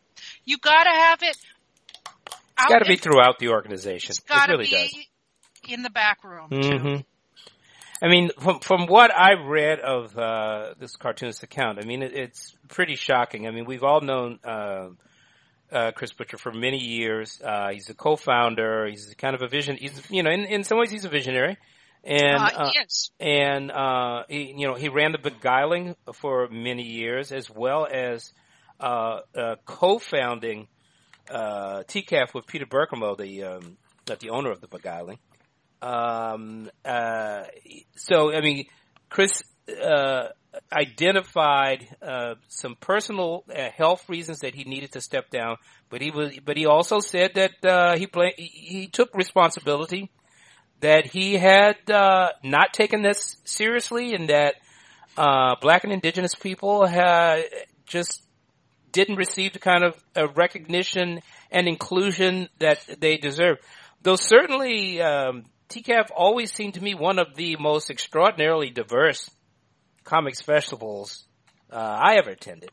You 0.45 0.57
gotta 0.57 0.91
have 0.91 1.23
it 1.23 1.37
It's 1.37 2.35
out 2.57 2.69
got 2.69 2.79
to 2.79 2.85
be 2.85 2.97
throughout 2.97 3.39
the 3.39 3.49
organization. 3.49 4.11
It's 4.11 4.19
gotta 4.19 4.53
it 4.53 4.57
really 4.57 4.65
be 4.65 4.71
does. 4.71 5.73
in 5.73 5.81
the 5.81 5.89
back 5.89 6.23
room 6.23 6.49
too. 6.49 6.77
hmm 6.77 6.95
I 8.01 8.07
mean, 8.07 8.29
from 8.39 8.59
from 8.59 8.87
what 8.87 9.11
I 9.13 9.33
read 9.33 9.79
of 9.79 10.17
uh, 10.17 10.73
this 10.79 10.95
cartoonist 10.95 11.43
account, 11.43 11.79
I 11.79 11.85
mean, 11.85 12.01
it, 12.01 12.13
it's 12.15 12.55
pretty 12.69 12.95
shocking. 12.95 13.45
I 13.45 13.51
mean, 13.51 13.65
we've 13.65 13.83
all 13.83 13.99
known 13.99 14.39
uh, 14.43 14.89
uh, 15.71 15.91
Chris 15.91 16.13
Butcher 16.13 16.37
for 16.37 16.51
many 16.51 16.77
years. 16.77 17.39
Uh, 17.43 17.69
he's 17.69 17.89
a 17.89 17.93
co-founder. 17.93 18.87
He's 18.87 19.13
kind 19.17 19.35
of 19.35 19.41
a 19.41 19.47
vision. 19.47 19.77
He's 19.77 20.01
you 20.09 20.23
know, 20.23 20.31
in 20.31 20.45
in 20.45 20.63
some 20.63 20.77
ways, 20.77 20.91
he's 20.91 21.05
a 21.05 21.09
visionary. 21.09 21.57
And 22.03 22.37
uh, 22.37 22.51
uh, 22.55 22.71
yes. 22.73 23.09
and 23.19 23.71
uh, 23.71 24.23
he, 24.29 24.53
you 24.57 24.67
know 24.67 24.75
he 24.75 24.87
ran 24.87 25.11
the 25.11 25.17
Beguiling 25.17 25.95
for 26.13 26.47
many 26.49 26.83
years, 26.83 27.31
as 27.31 27.49
well 27.49 27.85
as 27.91 28.31
uh, 28.79 29.19
uh, 29.35 29.55
co-founding 29.65 30.67
uh, 31.29 31.83
TCAF 31.83 32.33
with 32.33 32.47
Peter 32.47 32.65
Birkemoe, 32.65 33.17
the 33.17 33.43
um, 33.43 33.77
the 34.05 34.29
owner 34.29 34.51
of 34.51 34.61
the 34.61 34.67
Beguiling. 34.67 35.19
Um, 35.81 36.69
uh, 36.85 37.43
so 37.95 38.33
I 38.33 38.41
mean, 38.41 38.65
Chris 39.09 39.43
uh, 39.69 40.29
identified 40.71 41.87
uh, 42.01 42.35
some 42.47 42.75
personal 42.75 43.43
uh, 43.49 43.69
health 43.75 44.07
reasons 44.09 44.39
that 44.39 44.55
he 44.55 44.63
needed 44.63 44.91
to 44.93 45.01
step 45.01 45.29
down, 45.29 45.57
but 45.89 46.01
he 46.01 46.11
was 46.11 46.37
but 46.43 46.57
he 46.57 46.65
also 46.65 46.99
said 46.99 47.31
that 47.35 47.65
uh, 47.65 47.97
he 47.97 48.07
play, 48.07 48.33
he 48.37 48.87
took 48.87 49.13
responsibility 49.13 50.09
that 50.81 51.05
he 51.07 51.33
had 51.33 51.75
uh, 51.89 52.29
not 52.43 52.73
taken 52.73 53.01
this 53.01 53.37
seriously 53.43 54.13
and 54.13 54.29
that 54.29 54.55
uh, 55.17 55.55
black 55.61 55.83
and 55.83 55.93
indigenous 55.93 56.35
people 56.35 56.85
had 56.85 57.43
just 57.85 58.23
didn't 58.91 59.17
receive 59.17 59.53
the 59.53 59.59
kind 59.59 59.83
of 59.83 59.95
uh, 60.15 60.27
recognition 60.29 61.21
and 61.51 61.67
inclusion 61.67 62.47
that 62.59 62.79
they 62.99 63.17
deserve. 63.17 63.57
Though 64.01 64.15
certainly 64.15 65.01
um, 65.01 65.45
TCAF 65.69 66.07
always 66.15 66.51
seemed 66.51 66.75
to 66.75 66.83
me 66.83 66.95
one 66.95 67.19
of 67.19 67.35
the 67.35 67.57
most 67.57 67.89
extraordinarily 67.89 68.69
diverse 68.69 69.29
comics 70.03 70.41
festivals 70.41 71.25
uh, 71.71 71.75
I 71.75 72.17
ever 72.17 72.31
attended. 72.31 72.71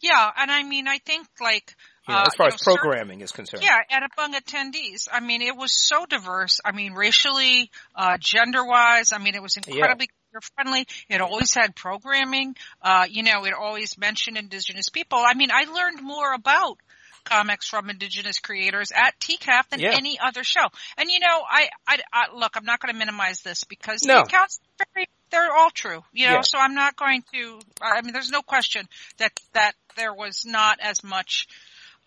Yeah, 0.00 0.30
and 0.36 0.50
I 0.50 0.62
mean, 0.62 0.86
I 0.86 0.98
think 0.98 1.26
like 1.40 1.74
You 2.08 2.14
know, 2.14 2.20
uh, 2.20 2.24
as 2.26 2.34
far 2.34 2.46
you 2.46 2.54
as 2.54 2.66
know, 2.66 2.76
programming 2.76 3.20
is 3.20 3.32
concerned. 3.32 3.62
Yeah, 3.64 3.78
and 3.90 4.04
among 4.16 4.34
attendees, 4.34 5.08
I 5.12 5.20
mean, 5.20 5.42
it 5.42 5.56
was 5.56 5.72
so 5.72 6.06
diverse. 6.06 6.60
I 6.64 6.72
mean, 6.72 6.92
racially, 6.94 7.70
uh, 7.94 8.16
gender-wise, 8.20 9.12
I 9.12 9.18
mean, 9.18 9.34
it 9.34 9.42
was 9.42 9.56
incredibly 9.56 10.08
friendly. 10.54 10.86
It 11.08 11.20
always 11.20 11.52
had 11.54 11.74
programming. 11.74 12.56
Uh, 12.80 13.06
you 13.10 13.22
know, 13.22 13.44
it 13.44 13.54
always 13.54 13.98
mentioned 13.98 14.36
indigenous 14.36 14.88
people. 14.88 15.18
I 15.18 15.34
mean, 15.34 15.50
I 15.52 15.64
learned 15.64 16.02
more 16.02 16.32
about 16.32 16.78
comics 17.24 17.68
from 17.68 17.90
indigenous 17.90 18.38
creators 18.38 18.90
at 18.92 19.18
TCAF 19.20 19.68
than 19.70 19.80
Yeah. 19.80 19.92
any 19.94 20.18
other 20.18 20.42
show. 20.42 20.66
And 20.96 21.10
you 21.10 21.20
know, 21.20 21.42
I, 21.48 21.68
I, 21.86 21.98
I 22.12 22.36
look, 22.36 22.56
I'm 22.56 22.64
not 22.64 22.80
going 22.80 22.92
to 22.92 22.98
minimize 22.98 23.42
this 23.42 23.64
because 23.64 24.00
No. 24.04 24.14
the 24.14 24.20
accounts 24.22 24.58
are 24.80 24.86
very, 24.94 25.06
they're 25.32 25.52
all 25.52 25.70
true, 25.70 26.02
you 26.12 26.26
know, 26.28 26.34
Yeah. 26.34 26.40
so 26.42 26.58
I'm 26.58 26.74
not 26.74 26.94
going 26.94 27.24
to, 27.34 27.58
I 27.80 28.02
mean, 28.02 28.12
there's 28.12 28.30
no 28.30 28.42
question 28.42 28.86
that, 29.18 29.32
that 29.54 29.72
there 29.96 30.14
was 30.14 30.44
not 30.46 30.78
as 30.80 31.02
much, 31.02 31.48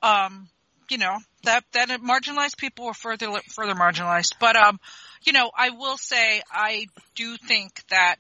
um, 0.02 0.48
you 0.90 0.98
know, 0.98 1.18
that, 1.44 1.66
that 1.74 1.90
marginalized 1.90 2.58
people 2.58 2.86
were 2.86 2.94
further, 2.94 3.28
further 3.50 3.74
marginalized. 3.74 4.36
But, 4.40 4.56
um, 4.56 4.80
you 5.24 5.34
know, 5.34 5.52
I 5.58 5.72
will 5.72 5.98
say 5.98 6.42
I 6.50 6.86
do 7.16 7.36
think 7.38 7.84
that, 7.90 8.18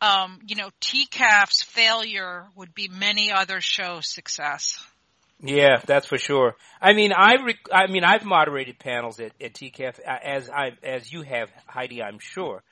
um, 0.00 0.40
you 0.46 0.56
know, 0.56 0.70
TCAF's 0.80 1.62
failure 1.62 2.46
would 2.56 2.74
be 2.74 2.88
many 2.88 3.32
other 3.32 3.60
shows' 3.60 4.08
success. 4.08 4.82
Yeah, 5.42 5.80
that's 5.86 6.06
for 6.06 6.16
sure. 6.18 6.56
I 6.80 6.94
mean, 6.94 7.12
I 7.12 7.34
rec- 7.44 7.68
I 7.70 7.86
mean, 7.88 8.04
I've 8.04 8.24
moderated 8.24 8.78
panels 8.78 9.20
at, 9.20 9.32
at 9.40 9.52
TCAF 9.52 9.98
as 10.00 10.48
I 10.48 10.72
as 10.82 11.12
you 11.12 11.22
have, 11.22 11.50
Heidi. 11.66 12.02
I'm 12.02 12.18
sure. 12.18 12.62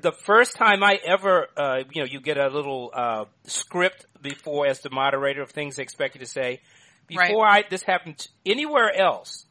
The 0.00 0.12
first 0.12 0.56
time 0.56 0.82
I 0.82 0.98
ever, 1.06 1.46
uh, 1.56 1.84
you 1.92 2.02
know, 2.02 2.08
you 2.10 2.20
get 2.20 2.36
a 2.36 2.48
little 2.48 2.90
uh, 2.92 3.24
script 3.46 4.06
before 4.20 4.66
as 4.66 4.80
the 4.80 4.90
moderator 4.90 5.42
of 5.42 5.50
things 5.50 5.76
they 5.76 5.82
expect 5.82 6.16
you 6.16 6.20
to 6.20 6.26
say. 6.26 6.60
Right. 7.14 7.28
Before 7.28 7.46
I 7.46 7.64
this 7.68 7.82
happened 7.82 8.26
anywhere 8.44 8.90
else, 8.94 9.46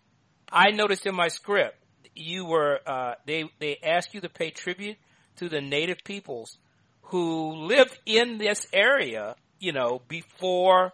I 0.52 0.72
noticed 0.72 1.06
in 1.06 1.16
my 1.16 1.30
script 1.30 1.78
you 2.16 2.46
were 2.46 2.80
uh, 2.86 3.14
they 3.26 3.46
they 3.60 3.78
asked 3.82 4.14
you 4.14 4.22
to 4.22 4.30
pay 4.30 4.50
tribute 4.50 4.98
to 5.38 5.50
the 5.50 5.62
native 5.62 6.04
peoples 6.04 6.58
who 7.04 7.54
lived 7.54 7.98
in 8.06 8.38
this 8.38 8.68
area, 8.74 9.36
you 9.60 9.72
know, 9.72 10.02
before 10.08 10.94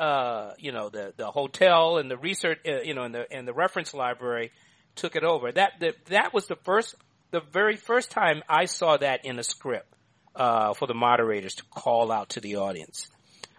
uh, 0.00 0.54
you 0.58 0.72
know, 0.72 0.88
the 0.88 1.12
the 1.16 1.30
hotel 1.30 1.98
and 1.98 2.10
the 2.10 2.16
research, 2.16 2.58
uh, 2.66 2.80
you 2.82 2.94
know, 2.94 3.02
and 3.02 3.14
the 3.14 3.30
and 3.30 3.46
the 3.46 3.52
reference 3.52 3.92
library 3.92 4.50
took 4.96 5.14
it 5.14 5.22
over. 5.22 5.52
That 5.52 5.74
that 5.80 6.06
that 6.06 6.32
was 6.32 6.46
the 6.46 6.56
first, 6.56 6.94
the 7.30 7.40
very 7.40 7.76
first 7.76 8.10
time 8.10 8.42
I 8.48 8.64
saw 8.64 8.96
that 8.96 9.24
in 9.24 9.38
a 9.38 9.42
script 9.42 9.92
uh, 10.34 10.74
for 10.74 10.86
the 10.86 10.94
moderators 10.94 11.54
to 11.56 11.64
call 11.70 12.10
out 12.10 12.30
to 12.30 12.40
the 12.40 12.56
audience. 12.56 13.08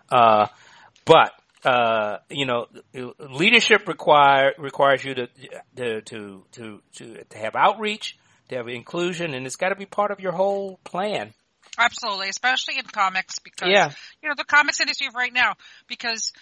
Uh, 0.10 0.48
but 1.06 1.32
uh, 1.64 2.18
you 2.30 2.46
know, 2.46 2.68
leadership 3.20 3.88
require 3.88 4.54
requires 4.58 5.04
you 5.04 5.14
to 5.14 5.28
to 5.76 6.02
to 6.02 6.44
to 6.52 6.82
to, 6.96 7.24
to 7.30 7.38
have 7.38 7.56
outreach, 7.56 8.18
to 8.50 8.56
have 8.56 8.68
inclusion, 8.68 9.34
and 9.34 9.46
it's 9.46 9.56
got 9.56 9.70
to 9.70 9.76
be 9.76 9.86
part 9.86 10.12
of 10.12 10.20
your 10.20 10.32
whole 10.32 10.80
plan. 10.84 11.34
Absolutely, 11.78 12.30
especially 12.30 12.78
in 12.78 12.86
comics 12.86 13.40
because 13.40 13.70
Yeah. 13.70 13.92
you 14.22 14.30
know 14.30 14.36
the 14.36 14.44
comics 14.44 14.80
industry 14.82 15.08
right 15.16 15.32
now 15.32 15.54
because 15.88 16.34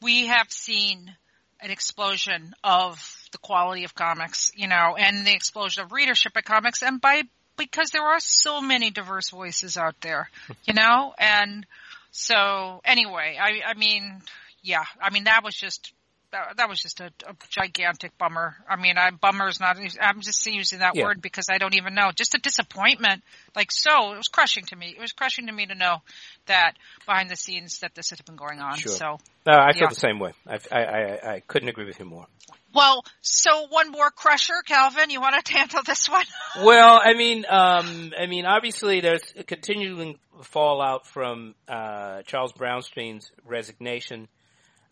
we 0.00 0.26
have 0.26 0.50
seen 0.50 1.14
an 1.62 1.70
explosion 1.70 2.54
of 2.62 3.28
the 3.32 3.38
quality 3.38 3.84
of 3.84 3.94
comics, 3.94 4.50
you 4.54 4.68
know, 4.68 4.96
and 4.98 5.26
the 5.26 5.32
explosion 5.32 5.84
of 5.84 5.92
readership 5.92 6.36
of 6.36 6.44
comics 6.44 6.82
and 6.82 7.00
by 7.00 7.22
because 7.56 7.90
there 7.90 8.02
are 8.02 8.18
so 8.18 8.60
many 8.60 8.90
diverse 8.90 9.30
voices 9.30 9.76
out 9.76 9.94
there, 10.00 10.28
you 10.64 10.74
know, 10.74 11.14
and 11.18 11.66
so 12.10 12.80
anyway, 12.84 13.38
I 13.40 13.70
I 13.70 13.74
mean, 13.74 14.22
yeah, 14.62 14.84
I 15.00 15.10
mean 15.10 15.24
that 15.24 15.42
was 15.44 15.54
just 15.54 15.92
that, 16.32 16.56
that 16.56 16.68
was 16.68 16.80
just 16.80 17.00
a, 17.00 17.12
a 17.26 17.34
gigantic 17.50 18.16
bummer. 18.18 18.56
I 18.68 18.76
mean, 18.76 18.98
I 18.98 19.10
bummer 19.10 19.48
is 19.48 19.60
not. 19.60 19.76
I'm 20.00 20.20
just 20.20 20.44
using 20.46 20.80
that 20.80 20.96
Yeah. 20.96 21.04
word 21.04 21.22
because 21.22 21.46
I 21.50 21.58
don't 21.58 21.74
even 21.74 21.94
know. 21.94 22.10
Just 22.14 22.34
a 22.34 22.38
disappointment. 22.38 23.22
Like 23.54 23.70
so, 23.70 24.12
it 24.12 24.16
was 24.16 24.28
crushing 24.28 24.64
to 24.66 24.76
me. 24.76 24.94
It 24.96 25.00
was 25.00 25.12
crushing 25.12 25.46
to 25.46 25.52
me 25.52 25.66
to 25.66 25.74
know 25.74 25.98
that 26.46 26.72
behind 27.06 27.30
the 27.30 27.36
scenes 27.36 27.78
that 27.80 27.94
this 27.94 28.10
had 28.10 28.24
been 28.24 28.36
going 28.36 28.60
on. 28.60 28.76
Sure. 28.78 28.92
So, 28.92 29.18
No, 29.46 29.52
I 29.58 29.72
feel 29.72 29.82
Yeah. 29.82 29.88
the 29.90 29.94
same 29.94 30.18
way. 30.18 30.32
I, 30.46 30.58
I, 30.72 30.80
I, 30.80 31.34
I 31.34 31.40
couldn't 31.40 31.68
agree 31.68 31.84
with 31.84 31.98
you 31.98 32.06
more. 32.06 32.26
well, 32.74 33.04
so 33.20 33.66
one 33.68 33.90
more 33.90 34.10
crusher, 34.10 34.62
Calvin. 34.66 35.10
You 35.10 35.20
want 35.20 35.44
to 35.44 35.52
handle 35.52 35.82
this 35.86 36.08
one? 36.08 36.24
Well, 36.64 37.00
I 37.02 37.14
mean, 37.14 37.46
um, 37.48 38.12
I 38.18 38.26
mean, 38.26 38.44
obviously 38.44 39.00
there's 39.00 39.22
a 39.38 39.42
continuing 39.42 40.18
fallout 40.42 41.06
from 41.06 41.54
uh, 41.66 42.22
Charles 42.22 42.52
Brownstein's 42.52 43.30
resignation 43.46 44.28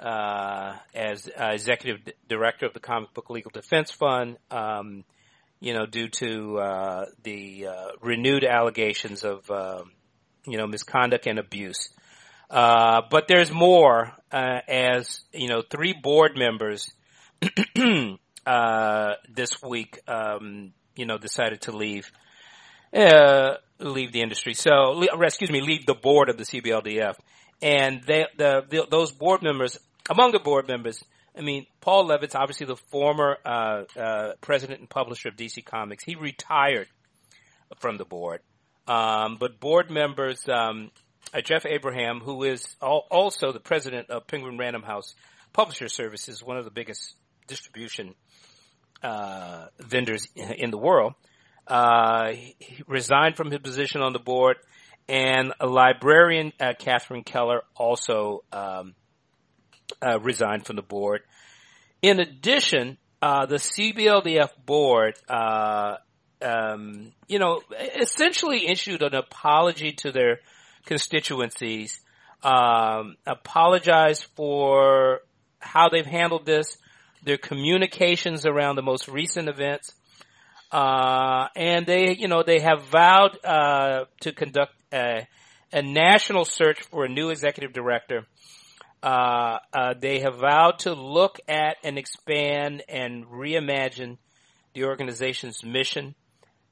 uh, 0.01 0.77
as 0.95 1.29
uh, 1.29 1.51
executive 1.53 2.15
director 2.29 2.67
of 2.67 2.73
the 2.73 2.81
Comic 2.81 3.15
Book 3.15 3.31
Legal 3.31 3.51
Defense 3.51 3.91
Fund. 3.91 4.39
Um, 4.51 5.05
you 5.61 5.75
know, 5.75 5.85
due 5.85 6.09
to 6.09 6.59
uh, 6.59 7.05
the 7.23 7.67
uh, 7.67 7.89
renewed 8.01 8.45
allegations 8.45 9.25
of 9.25 9.51
uh, 9.51 9.83
you 10.47 10.57
know 10.57 10.67
misconduct 10.67 11.27
and 11.27 11.39
abuse. 11.39 11.91
Uh, 12.51 13.03
but 13.11 13.29
there's 13.29 13.53
more, 13.53 14.13
uh, 14.33 14.61
as 14.67 15.21
you 15.33 15.49
know, 15.49 15.63
three 15.63 15.93
board 15.93 16.37
members 16.37 16.91
uh, 18.47 19.13
this 19.29 19.63
week, 19.63 20.01
um, 20.09 20.73
you 20.97 21.07
know, 21.07 21.17
decided 21.17 21.61
to 21.63 21.73
leave, 21.73 22.11
uh, 22.93 23.55
leave 23.79 24.11
the 24.11 24.21
industry. 24.21 24.55
So, 24.55 25.01
excuse 25.23 25.51
me, 25.51 25.61
leave 25.61 25.87
the 25.87 25.95
board 25.95 26.29
of 26.29 26.39
the 26.39 26.45
CBLDF. 26.45 27.15
And 27.63 28.03
they, 28.03 28.27
the, 28.37 28.65
the, 28.69 28.87
those 28.91 29.13
board 29.13 29.43
members, 29.43 29.79
among 30.11 30.33
the 30.33 30.41
board 30.41 30.69
members, 30.69 31.03
I 31.37 31.41
mean, 31.41 31.67
Paul 31.81 32.09
Levitz, 32.09 32.35
obviously 32.35 32.67
the 32.67 32.77
former, 32.77 33.39
uh, 33.47 33.85
uh, 33.97 34.33
president 34.41 34.81
and 34.81 34.91
publisher 34.91 35.29
of 35.29 35.37
DC 35.37 35.65
Comics, 35.65 36.05
he 36.05 36.17
retired 36.17 36.89
from 37.79 37.97
the 37.97 38.05
board. 38.05 38.41
Um, 38.89 39.37
but 39.39 39.61
board 39.61 39.89
members, 39.89 40.47
um, 40.49 40.91
uh, 41.33 41.41
Jeff 41.41 41.65
Abraham, 41.65 42.21
who 42.21 42.43
is 42.43 42.77
al- 42.83 43.07
also 43.11 43.53
the 43.53 43.61
president 43.61 44.11
of 44.11 44.27
Penguin 44.27 44.59
Random 44.59 44.83
House 44.83 45.15
Publisher 45.53 45.89
Services, 45.89 46.43
one 46.43 46.57
of 46.57 46.65
the 46.65 46.73
biggest 46.73 47.15
distribution 47.47 48.15
uh, 49.03 49.67
vendors 49.79 50.27
in 50.35 50.73
the 50.73 50.79
world, 50.79 51.15
uh, 51.69 52.33
resigned 52.89 53.37
from 53.37 53.53
his 53.53 53.61
position 53.61 54.03
on 54.03 54.13
the 54.13 54.19
board, 54.19 54.57
and 55.09 55.53
a 55.61 55.67
librarian, 55.67 56.53
uh, 56.59 56.73
Catherine 56.79 57.23
Keller, 57.23 57.63
also 57.77 58.43
um, 58.53 58.95
uh, 60.03 60.19
resigned 60.21 60.67
from 60.67 60.77
the 60.77 60.83
board. 60.83 61.23
In 62.03 62.21
addition, 62.21 62.99
uh, 63.23 63.47
the 63.47 63.57
CBLDF 63.57 64.51
board, 64.65 65.15
uh, 65.29 65.97
um, 66.43 67.13
you 67.29 67.39
know, 67.39 67.61
essentially 68.01 68.67
issued 68.69 69.03
an 69.03 69.15
apology 69.15 69.93
to 69.93 70.13
their 70.13 70.41
constituencies, 70.87 72.01
um, 72.43 73.17
apologized 73.27 74.27
for 74.37 75.21
how 75.59 75.91
they've 75.91 76.07
handled 76.07 76.47
this, 76.47 76.79
their 77.23 77.37
communications 77.37 78.47
around 78.47 78.77
the 78.77 78.83
most 78.83 79.09
recent 79.09 79.49
events, 79.49 79.93
uh, 80.73 81.49
and 81.55 81.85
they, 81.85 82.15
you 82.17 82.29
know, 82.29 82.43
they 82.43 82.61
have 82.61 82.85
vowed 82.85 83.37
uh, 83.45 84.05
to 84.21 84.33
conduct 84.33 84.73
a, 84.93 85.27
a 85.73 85.83
national 85.83 86.45
search 86.45 86.81
for 86.83 87.05
a 87.05 87.09
new 87.09 87.31
executive 87.31 87.73
director. 87.73 88.27
Uh, 89.03 89.59
uh, 89.73 89.95
they 89.99 90.21
have 90.21 90.37
vowed 90.37 90.79
to 90.81 90.93
look 90.93 91.41
at 91.49 91.77
and 91.83 91.99
expand 91.99 92.83
and 92.89 93.25
reimagine 93.27 94.19
the 94.75 94.85
organization's 94.85 95.65
mission. 95.65 96.15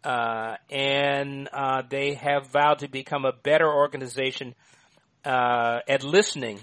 Uh, 0.04 0.56
and 0.70 1.48
uh, 1.52 1.82
they 1.88 2.14
have 2.14 2.46
vowed 2.48 2.80
to 2.80 2.88
become 2.88 3.24
a 3.24 3.32
better 3.32 3.68
organization 3.68 4.54
uh, 5.24 5.80
at 5.88 6.04
listening 6.04 6.60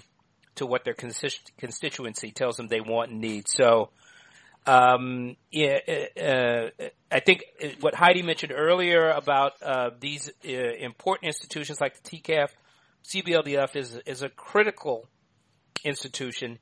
to 0.54 0.64
what 0.66 0.84
their 0.84 0.94
consist- 0.94 1.52
constituency 1.58 2.30
tells 2.30 2.56
them 2.56 2.68
they 2.68 2.80
want 2.80 3.10
and 3.10 3.20
need. 3.20 3.46
So, 3.46 3.90
um, 4.66 5.36
yeah, 5.50 5.78
uh, 6.20 6.86
I 7.10 7.20
think 7.20 7.44
what 7.80 7.94
Heidi 7.94 8.22
mentioned 8.22 8.52
earlier 8.56 9.10
about 9.10 9.52
uh, 9.62 9.90
these 10.00 10.30
important 10.42 11.26
institutions 11.26 11.80
like 11.80 12.02
the 12.02 12.18
TCAF, 12.18 12.48
CBLDF 13.04 13.76
is 13.76 13.96
is 14.06 14.22
a 14.22 14.28
critical 14.28 15.06
institution, 15.84 16.58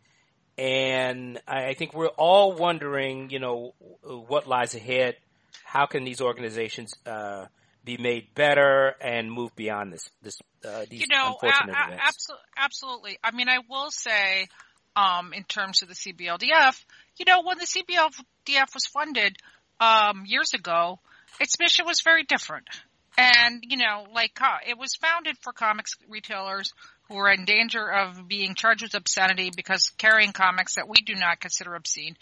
and 0.57 1.41
I, 1.47 1.67
I 1.67 1.75
think 1.75 1.95
we're 1.95 2.07
all 2.09 2.53
wondering, 2.53 3.31
you 3.31 3.39
know, 3.39 3.75
what 4.03 4.47
lies 4.47 4.75
ahead. 4.75 5.17
How 5.65 5.87
can 5.87 6.05
these 6.05 6.21
organizations 6.21 6.95
uh, 7.07 7.47
be 7.85 7.97
made 7.97 8.35
better 8.35 8.95
and 9.01 9.31
move 9.31 9.55
beyond 9.57 9.93
this 9.93 10.09
this 10.23 10.39
uh, 10.67 10.85
these 10.89 11.01
you 11.01 11.07
know, 11.11 11.33
unfortunate 11.33 11.75
a- 11.75 11.79
a- 11.79 11.95
events? 11.95 12.31
absolutely. 12.57 13.19
I 13.23 13.35
mean, 13.35 13.49
I 13.49 13.59
will 13.69 13.91
say, 13.91 14.49
um, 14.97 15.33
in 15.33 15.45
terms 15.45 15.83
of 15.83 15.89
the 15.89 15.95
CBLDF, 15.95 16.85
you 17.19 17.25
know, 17.27 17.43
when 17.43 17.59
the 17.59 17.67
CBLDF 17.67 18.75
was 18.75 18.87
funded 18.87 19.37
um, 19.81 20.25
years 20.27 20.55
ago, 20.55 21.01
its 21.41 21.59
mission 21.59 21.87
was 21.87 22.01
very 22.03 22.23
different. 22.25 22.69
And 23.17 23.63
you 23.69 23.77
know, 23.77 24.07
like 24.13 24.41
uh, 24.41 24.59
it 24.67 24.79
was 24.79 24.97
founded 24.97 25.37
for 25.41 25.53
comics 25.53 25.93
retailers 26.09 26.73
who 27.09 27.17
are 27.17 27.31
in 27.33 27.45
danger 27.45 27.87
of 27.91 28.27
being 28.29 28.55
charged 28.55 28.83
with 28.83 28.95
obscenity 28.95 29.51
because 29.55 29.91
carrying 29.99 30.33
comics 30.33 30.77
that 30.77 30.89
we 30.89 30.97
do 31.05 31.15
not 31.15 31.41
consider 31.41 31.75
obscene. 31.75 32.17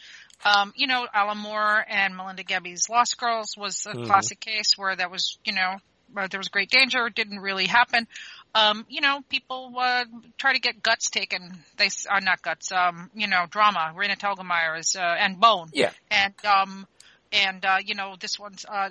Um, 0.45 0.73
you 0.75 0.87
know, 0.89 1.07
Alan 1.15 1.39
Moore 1.39 1.85
and 1.89 2.17
Melinda 2.17 2.43
Gebbie's 2.43 2.89
Lost 2.91 3.17
Girls 3.17 3.57
was 3.57 3.87
a 3.87 3.95
Mhm. 3.95 4.07
classic 4.07 4.41
case 4.41 4.77
where 4.77 4.95
that 4.97 5.11
was, 5.11 5.39
you 5.45 5.53
know, 5.53 5.77
uh, 6.17 6.27
there 6.27 6.41
was 6.41 6.49
great 6.49 6.69
danger. 6.71 7.07
It 7.07 7.15
didn't 7.15 7.39
really 7.39 7.67
happen. 7.67 8.07
Um, 8.55 8.85
you 8.89 9.01
know, 9.01 9.21
people 9.29 9.73
uh, 9.79 10.05
try 10.37 10.53
to 10.53 10.59
get 10.59 10.83
guts 10.83 11.09
taken. 11.11 11.65
They 11.77 11.89
are 12.11 12.21
not 12.21 12.43
guts. 12.43 12.71
Um, 12.71 13.11
you 13.15 13.27
know, 13.29 13.47
drama. 13.49 13.95
Raina 13.97 14.19
Telgemeier 14.19 14.79
is 14.79 14.95
uh, 14.97 15.01
and 15.01 15.41
Bone. 15.41 15.71
Yeah. 15.73 15.93
And 16.11 16.35
um, 16.45 16.87
and 17.33 17.65
uh, 17.65 17.77
you 17.85 17.95
know, 17.95 18.15
this 18.19 18.39
one's 18.39 18.65
uh, 18.65 18.91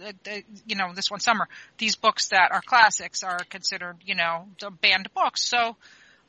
you 0.65 0.75
know, 0.75 0.93
this 0.93 1.09
one 1.11 1.19
summer. 1.19 1.47
These 1.77 1.95
books 1.95 2.29
that 2.29 2.51
are 2.51 2.61
classics 2.61 3.23
are 3.23 3.39
considered, 3.49 3.97
you 4.05 4.15
know, 4.15 4.47
the 4.59 4.69
banned 4.71 5.09
books. 5.13 5.43
So. 5.47 5.75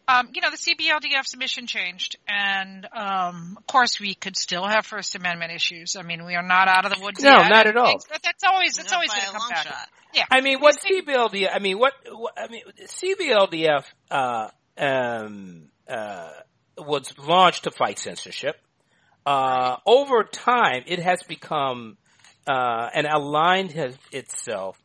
Um, 0.09 0.31
you 0.35 0.42
know, 0.42 0.51
the 0.51 0.57
CBLDF 0.57 1.37
mission 1.38 1.68
changed, 1.68 2.16
and 2.27 2.85
um, 2.92 3.55
of 3.57 3.66
course, 3.68 4.01
we 4.01 4.14
could 4.14 4.37
still 4.37 4.66
have 4.66 4.85
First 4.85 5.14
Amendment 5.14 5.53
issues. 5.53 5.94
I 5.94 6.03
mean, 6.03 6.25
we 6.27 6.35
are 6.35 6.42
not 6.42 6.66
out 6.66 6.85
of 6.85 6.92
the 6.92 7.01
woods 7.01 7.22
No, 7.22 7.31
yet. 7.38 7.48
not 7.48 7.66
at 7.68 7.77
all. 7.77 7.98
That- 8.11 8.20
That's 8.20 8.42
always 8.42 8.75
that's 8.75 8.90
Not 8.90 8.96
always 8.96 9.11
going 9.11 9.22
to 9.22 9.31
come 9.31 9.48
back. 9.48 9.64
shot. 9.64 9.88
Yeah, 10.12 10.25
I 10.29 10.40
mean, 10.40 10.59
what 10.59 10.75
CBLDF? 10.77 11.51
I 11.55 11.61
mean, 11.61 11.79
what, 11.79 11.92
what 12.11 12.35
I 12.37 12.48
mean, 12.48 12.62
CBLDF 12.85 13.85
uh, 14.11 14.48
um, 14.77 15.68
uh, 15.88 16.31
was 16.77 17.16
launched 17.18 17.64
to 17.64 17.70
fight 17.70 18.01
censorship. 18.01 18.57
Uh, 19.25 19.77
over 19.87 20.25
time, 20.25 20.83
it 20.87 20.98
has 20.98 21.22
become 21.22 21.96
uh, 22.46 22.88
and 22.94 23.07
aligned 23.07 23.72
has, 23.72 23.96
itself 24.11 24.81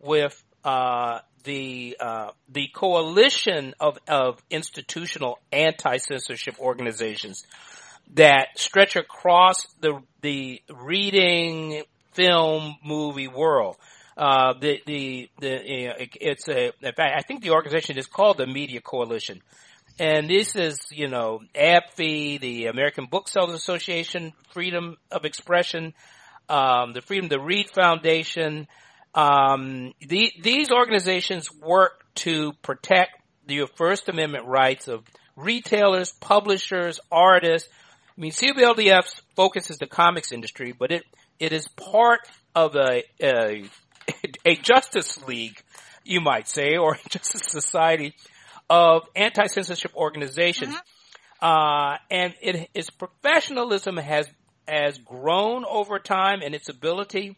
with 0.00 0.42
uh, 0.64 1.20
the 1.44 1.96
uh, 2.00 2.30
the 2.48 2.68
coalition 2.74 3.74
of 3.80 3.98
of 4.08 4.42
institutional 4.50 5.38
anti 5.50 5.96
censorship 5.96 6.58
organizations 6.58 7.44
that 8.14 8.48
stretch 8.56 8.96
across 8.96 9.66
the 9.80 10.00
the 10.20 10.62
reading, 10.70 11.82
film, 12.12 12.76
movie 12.84 13.28
world. 13.28 13.76
Uh, 14.16 14.54
the 14.60 14.80
the 14.86 15.30
the 15.40 16.08
it's 16.20 16.48
a 16.48 16.66
in 16.66 16.92
fact 16.92 17.14
I 17.16 17.22
think 17.22 17.42
the 17.42 17.50
organization 17.50 17.96
is 17.98 18.06
called 18.06 18.36
the 18.36 18.46
Media 18.46 18.80
Coalition, 18.80 19.40
And 19.98 20.28
this 20.28 20.54
is, 20.54 20.78
you 20.90 21.08
know, 21.08 21.40
ABFE, 21.54 22.40
the 22.40 22.66
American 22.66 23.06
Booksellers 23.06 23.54
Association, 23.54 24.32
Freedom 24.52 24.96
of 25.10 25.24
Expression, 25.24 25.94
um, 26.52 26.92
the 26.92 27.00
Freedom 27.00 27.30
to 27.30 27.40
Read 27.40 27.70
Foundation. 27.70 28.68
Um, 29.14 29.94
the, 30.00 30.32
these 30.42 30.70
organizations 30.70 31.50
work 31.50 32.04
to 32.16 32.52
protect 32.62 33.12
the 33.46 33.66
First 33.76 34.10
Amendment 34.10 34.46
rights 34.46 34.86
of 34.86 35.02
retailers, 35.34 36.12
publishers, 36.12 37.00
artists. 37.10 37.68
I 38.06 38.20
mean, 38.20 38.32
CBLDF 38.32 39.22
focuses 39.34 39.78
the 39.78 39.86
comics 39.86 40.30
industry, 40.30 40.74
but 40.78 40.92
it, 40.92 41.04
it 41.38 41.54
is 41.54 41.66
part 41.68 42.20
of 42.54 42.76
a, 42.76 43.02
a, 43.22 43.64
a 44.44 44.56
justice 44.56 45.26
league, 45.26 45.58
you 46.04 46.20
might 46.20 46.48
say, 46.48 46.76
or 46.76 46.98
justice 47.08 47.44
society 47.46 48.14
of 48.68 49.04
anti-censorship 49.16 49.92
organizations. 49.96 50.74
Mm-hmm. 50.74 51.44
Uh, 51.44 51.96
and 52.10 52.34
it, 52.42 52.68
its 52.74 52.90
professionalism 52.90 53.96
has, 53.96 54.28
has 54.72 54.98
grown 54.98 55.64
over 55.64 55.98
time 55.98 56.40
and 56.42 56.54
its 56.54 56.68
ability, 56.68 57.36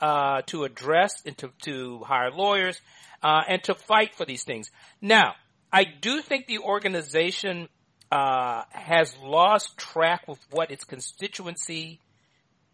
uh, 0.00 0.42
to 0.46 0.64
address 0.64 1.22
and 1.26 1.36
to, 1.38 1.50
to 1.62 2.00
hire 2.04 2.30
lawyers, 2.30 2.80
uh, 3.22 3.42
and 3.48 3.62
to 3.64 3.74
fight 3.74 4.14
for 4.14 4.24
these 4.24 4.44
things. 4.44 4.70
Now, 5.00 5.34
I 5.72 5.84
do 5.84 6.20
think 6.20 6.46
the 6.46 6.58
organization, 6.58 7.68
uh, 8.10 8.62
has 8.70 9.16
lost 9.22 9.76
track 9.76 10.26
with 10.28 10.38
what 10.50 10.70
its 10.70 10.84
constituency, 10.84 12.00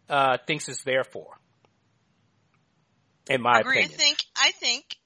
uh, 0.09 0.39
thinks 0.47 0.69
is 0.69 0.83
there 0.85 1.05
for. 1.05 1.39
In 3.29 3.43
my 3.43 3.61
Agree. 3.61 3.81
opinion. 3.81 3.93
I 3.93 3.97
think, 3.97 4.19
I 4.37 4.51
think 4.53 4.97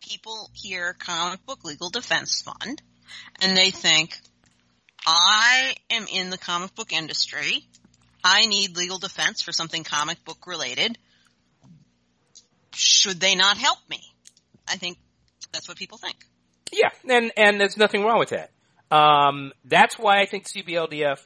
people 0.00 0.50
hear 0.52 0.94
comic 0.98 1.44
book 1.44 1.64
legal 1.64 1.90
defense 1.90 2.42
fund 2.42 2.82
and 3.40 3.56
they 3.56 3.70
think, 3.70 4.18
I 5.06 5.74
am 5.90 6.06
in 6.12 6.30
the 6.30 6.38
comic 6.38 6.74
book 6.74 6.92
industry. 6.92 7.66
I 8.24 8.46
need 8.46 8.76
legal 8.76 8.98
defense 8.98 9.42
for 9.42 9.52
something 9.52 9.84
comic 9.84 10.24
book 10.24 10.46
related. 10.46 10.98
Should 12.74 13.20
they 13.20 13.34
not 13.34 13.56
help 13.56 13.78
me? 13.88 14.00
I 14.68 14.76
think 14.76 14.98
that's 15.52 15.68
what 15.68 15.76
people 15.76 15.98
think. 15.98 16.16
Yeah, 16.72 16.90
and 17.08 17.32
and 17.36 17.60
there's 17.60 17.76
nothing 17.76 18.02
wrong 18.02 18.18
with 18.18 18.30
that. 18.30 18.50
Um, 18.90 19.52
that's 19.64 19.98
why 19.98 20.20
I 20.20 20.26
think 20.26 20.46
CBLDF. 20.46 21.18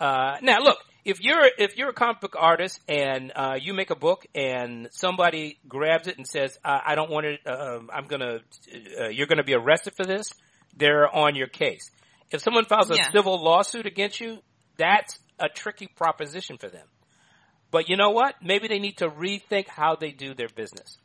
Uh, 0.00 0.36
now, 0.42 0.60
look, 0.60 0.78
if 1.04 1.20
you're 1.20 1.48
if 1.58 1.76
you're 1.76 1.90
a 1.90 1.94
comic 1.94 2.20
book 2.20 2.34
artist 2.38 2.80
and 2.88 3.32
uh, 3.34 3.56
you 3.60 3.72
make 3.72 3.90
a 3.90 3.96
book 3.96 4.26
and 4.34 4.88
somebody 4.90 5.58
grabs 5.68 6.08
it 6.08 6.16
and 6.16 6.26
says, 6.26 6.58
"I, 6.64 6.80
I 6.88 6.94
don't 6.96 7.10
want 7.10 7.26
it," 7.26 7.40
uh, 7.46 7.80
I'm 7.92 8.06
gonna, 8.06 8.40
uh, 9.00 9.08
you're 9.08 9.26
gonna 9.28 9.44
be 9.44 9.54
arrested 9.54 9.94
for 9.96 10.04
this. 10.04 10.26
They're 10.76 11.08
on 11.08 11.36
your 11.36 11.46
case. 11.46 11.90
If 12.30 12.40
someone 12.42 12.64
files 12.64 12.90
a 12.90 12.96
Yeah. 12.96 13.10
civil 13.12 13.42
lawsuit 13.42 13.86
against 13.86 14.20
you, 14.20 14.38
that's 14.76 15.18
a 15.38 15.48
tricky 15.48 15.86
proposition 15.86 16.58
for 16.58 16.68
them. 16.68 16.86
But 17.70 17.88
you 17.88 17.96
know 17.96 18.10
what? 18.10 18.36
Maybe 18.42 18.68
they 18.68 18.78
need 18.78 18.98
to 18.98 19.08
rethink 19.10 19.66
how 19.68 19.96
they 19.96 20.12
do 20.12 20.34
their 20.34 20.48
business. 20.48 20.96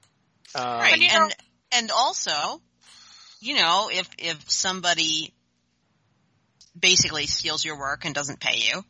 Um, 0.55 0.63
Right. 0.63 1.01
and 1.01 1.35
and 1.71 1.91
also, 1.91 2.61
you 3.39 3.55
know, 3.55 3.89
if 3.91 4.07
if 4.17 4.49
somebody 4.49 5.33
basically 6.79 7.25
steals 7.25 7.65
your 7.65 7.77
work 7.79 8.05
and 8.05 8.13
doesn't 8.13 8.39
pay 8.39 8.57
you, 8.57 8.83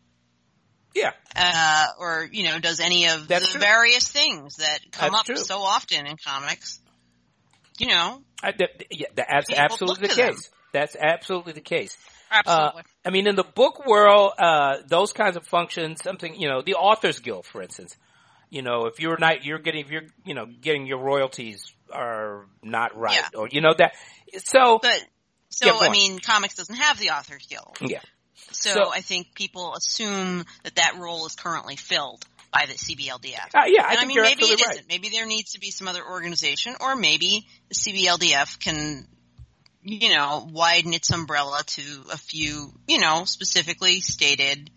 Yeah, 0.96 1.12
uh, 1.36 1.86
or 2.00 2.28
you 2.32 2.44
know, 2.44 2.60
does 2.60 2.80
any 2.80 3.08
of 3.08 3.28
That's 3.28 3.46
the 3.46 3.52
true. 3.52 3.62
various 3.62 4.08
things 4.08 4.58
that 4.58 4.80
come 4.92 5.12
That's 5.12 5.20
up 5.22 5.26
true. 5.26 5.36
so 5.38 5.60
often 5.60 6.06
in 6.06 6.16
comics, 6.18 6.80
you 7.78 7.88
know, 7.88 8.22
I, 8.44 8.52
that, 8.52 8.70
yeah, 8.92 9.08
that's 9.16 9.48
People 9.48 9.64
absolutely 9.64 10.08
the 10.08 10.14
to 10.14 10.22
them. 10.22 10.36
case. 10.36 10.50
That's 10.74 10.96
absolutely 10.96 11.54
the 11.54 11.62
case. 11.62 11.98
Absolutely. 12.32 12.82
Uh, 12.82 12.84
I 13.06 13.10
mean, 13.10 13.28
in 13.28 13.36
the 13.36 13.44
book 13.44 13.86
world, 13.86 14.34
uh, 14.38 14.78
those 14.88 15.14
kinds 15.14 15.36
of 15.36 15.46
functions, 15.46 16.02
something, 16.04 16.40
you 16.40 16.48
know, 16.48 16.62
the 16.62 16.76
Authors 16.76 17.20
Guild, 17.20 17.46
for 17.46 17.62
instance, 17.62 17.98
you 18.50 18.62
know, 18.62 18.86
if 18.86 19.00
you're 19.00 19.18
not, 19.18 19.44
you're 19.46 19.60
getting, 19.60 19.82
if 19.86 19.92
you're, 19.92 20.04
you 20.26 20.34
know, 20.34 20.46
getting 20.46 20.86
your 20.86 21.00
royalties 21.00 21.74
are 21.92 22.46
not 22.64 22.98
right, 22.98 23.16
Yeah. 23.16 23.40
or, 23.40 23.48
you 23.52 23.62
know, 23.62 23.74
that, 23.78 23.94
so, 24.38 24.80
but 24.82 25.00
so 25.50 25.68
Yeah, 25.68 25.88
I 25.88 25.90
mean, 25.90 26.20
comics 26.20 26.56
doesn't 26.56 26.76
have 26.76 27.00
the 27.00 27.12
Authors 27.12 27.48
Guild, 27.48 27.78
yeah. 27.82 28.02
so, 28.52 28.72
So- 28.74 28.92
I 28.94 29.02
think 29.02 29.34
people 29.36 29.76
assume 29.76 30.46
that 30.64 30.76
that 30.76 30.98
role 31.00 31.26
is 31.26 31.36
currently 31.36 31.76
filled 31.76 32.26
by 32.52 32.66
the 32.66 32.74
CBLDF. 32.74 33.54
Uh, 33.54 33.66
yeah, 33.68 33.86
I 33.86 33.92
and 33.92 34.00
I 34.00 34.06
mean, 34.06 34.22
maybe 34.22 34.44
it 34.46 34.60
right. 34.66 34.78
not 34.78 34.86
Maybe 34.90 35.10
there 35.10 35.28
needs 35.28 35.52
to 35.52 35.60
be 35.60 35.70
some 35.70 35.88
other 35.88 36.04
organization, 36.04 36.76
or 36.80 36.96
maybe 36.96 37.48
the 37.70 37.76
CBLDF 37.76 38.60
can, 38.60 39.08
you 39.90 40.16
know, 40.16 40.48
widen 40.52 40.94
its 40.94 41.12
umbrella 41.12 41.62
to 41.66 41.82
a 42.12 42.18
few, 42.18 42.72
you 42.88 43.00
know, 43.00 43.26
specifically 43.26 44.02
stated 44.02 44.70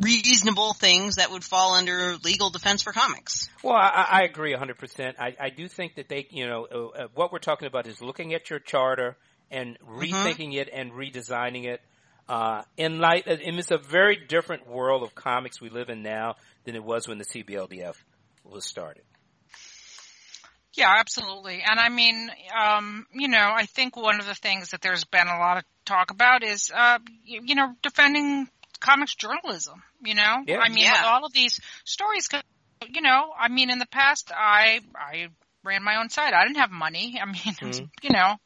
reasonable 0.00 0.72
things 0.72 1.16
that 1.16 1.30
would 1.30 1.44
fall 1.44 1.74
under 1.74 2.16
legal 2.24 2.50
defense 2.50 2.82
for 2.82 2.92
comics. 2.92 3.50
Well, 3.62 3.74
I, 3.74 4.06
I 4.10 4.22
agree 4.22 4.54
100%. 4.54 5.14
I, 5.18 5.36
I 5.38 5.50
do 5.50 5.68
think 5.68 5.96
that 5.96 6.08
they, 6.08 6.26
you 6.30 6.46
know, 6.46 6.66
uh, 6.72 7.02
uh, 7.02 7.08
what 7.14 7.32
we're 7.32 7.38
talking 7.38 7.68
about 7.68 7.86
is 7.86 8.00
looking 8.00 8.32
at 8.32 8.48
your 8.48 8.58
charter 8.58 9.16
and 9.50 9.76
rethinking 9.80 10.54
it 10.54 10.70
and 10.72 10.92
redesigning 10.92 11.66
it. 11.66 11.80
Uh, 12.28 12.62
in 12.76 13.00
light, 13.00 13.26
and 13.26 13.58
it's 13.58 13.72
a 13.72 13.76
very 13.76 14.16
different 14.16 14.66
world 14.66 15.02
of 15.02 15.14
comics 15.14 15.60
we 15.60 15.68
live 15.68 15.90
in 15.90 16.02
now 16.02 16.36
than 16.64 16.76
it 16.76 16.82
was 16.82 17.08
when 17.08 17.18
the 17.18 17.24
CBLDF 17.24 17.96
was 18.44 18.64
started. 18.64 19.02
Yeah, 20.74 20.94
absolutely. 20.98 21.62
And 21.68 21.78
I 21.78 21.88
mean, 21.88 22.30
um, 22.58 23.06
you 23.12 23.28
know, 23.28 23.52
I 23.54 23.66
think 23.66 23.96
one 23.96 24.20
of 24.20 24.26
the 24.26 24.34
things 24.34 24.70
that 24.70 24.80
there's 24.80 25.04
been 25.04 25.26
a 25.28 25.38
lot 25.38 25.58
of 25.58 25.64
talk 25.84 26.10
about 26.10 26.42
is, 26.42 26.70
uh, 26.74 26.98
you, 27.24 27.42
you 27.44 27.54
know, 27.54 27.74
defending 27.82 28.48
comics 28.80 29.14
journalism. 29.14 29.82
You 30.02 30.14
know, 30.14 30.42
Yeah. 30.46 30.58
I 30.60 30.68
mean, 30.68 30.84
Yeah. 30.84 30.92
with 30.92 31.10
all 31.10 31.24
of 31.24 31.32
these 31.32 31.60
stories. 31.84 32.28
you 32.88 33.00
know, 33.00 33.32
I 33.38 33.48
mean, 33.48 33.70
in 33.70 33.78
the 33.78 33.86
past, 33.86 34.32
I 34.34 34.80
I 34.96 35.28
ran 35.62 35.84
my 35.84 35.96
own 35.96 36.10
site. 36.10 36.34
I 36.34 36.42
didn't 36.44 36.56
have 36.58 36.70
money. 36.72 37.20
I 37.20 37.26
mean, 37.26 37.36
it 37.46 37.62
was, 37.62 37.80
you 38.02 38.10
know, 38.10 38.36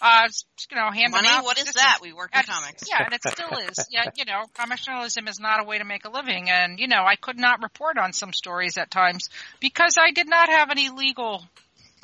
uh, 0.00 0.28
you 0.70 0.76
know, 0.76 0.90
hand 0.90 1.12
Money? 1.12 1.28
out. 1.28 1.44
What 1.44 1.58
is 1.58 1.72
that? 1.72 1.98
We 2.02 2.12
work 2.12 2.30
in 2.34 2.42
comics. 2.42 2.84
Yeah, 2.88 3.04
and 3.04 3.14
it 3.14 3.22
still 3.22 3.58
is. 3.58 3.86
Yeah, 3.90 4.04
you 4.16 4.24
know, 4.24 4.44
comic 4.54 4.80
journalism 4.80 5.28
is 5.28 5.40
not 5.40 5.60
a 5.60 5.64
way 5.64 5.78
to 5.78 5.84
make 5.84 6.04
a 6.04 6.10
living, 6.10 6.50
and 6.50 6.78
you 6.78 6.88
know, 6.88 7.04
I 7.04 7.16
could 7.16 7.38
not 7.38 7.62
report 7.62 7.98
on 7.98 8.12
some 8.12 8.32
stories 8.32 8.78
at 8.78 8.90
times 8.90 9.28
because 9.60 9.96
I 10.00 10.12
did 10.12 10.28
not 10.28 10.48
have 10.48 10.70
any 10.70 10.90
legal. 10.90 11.44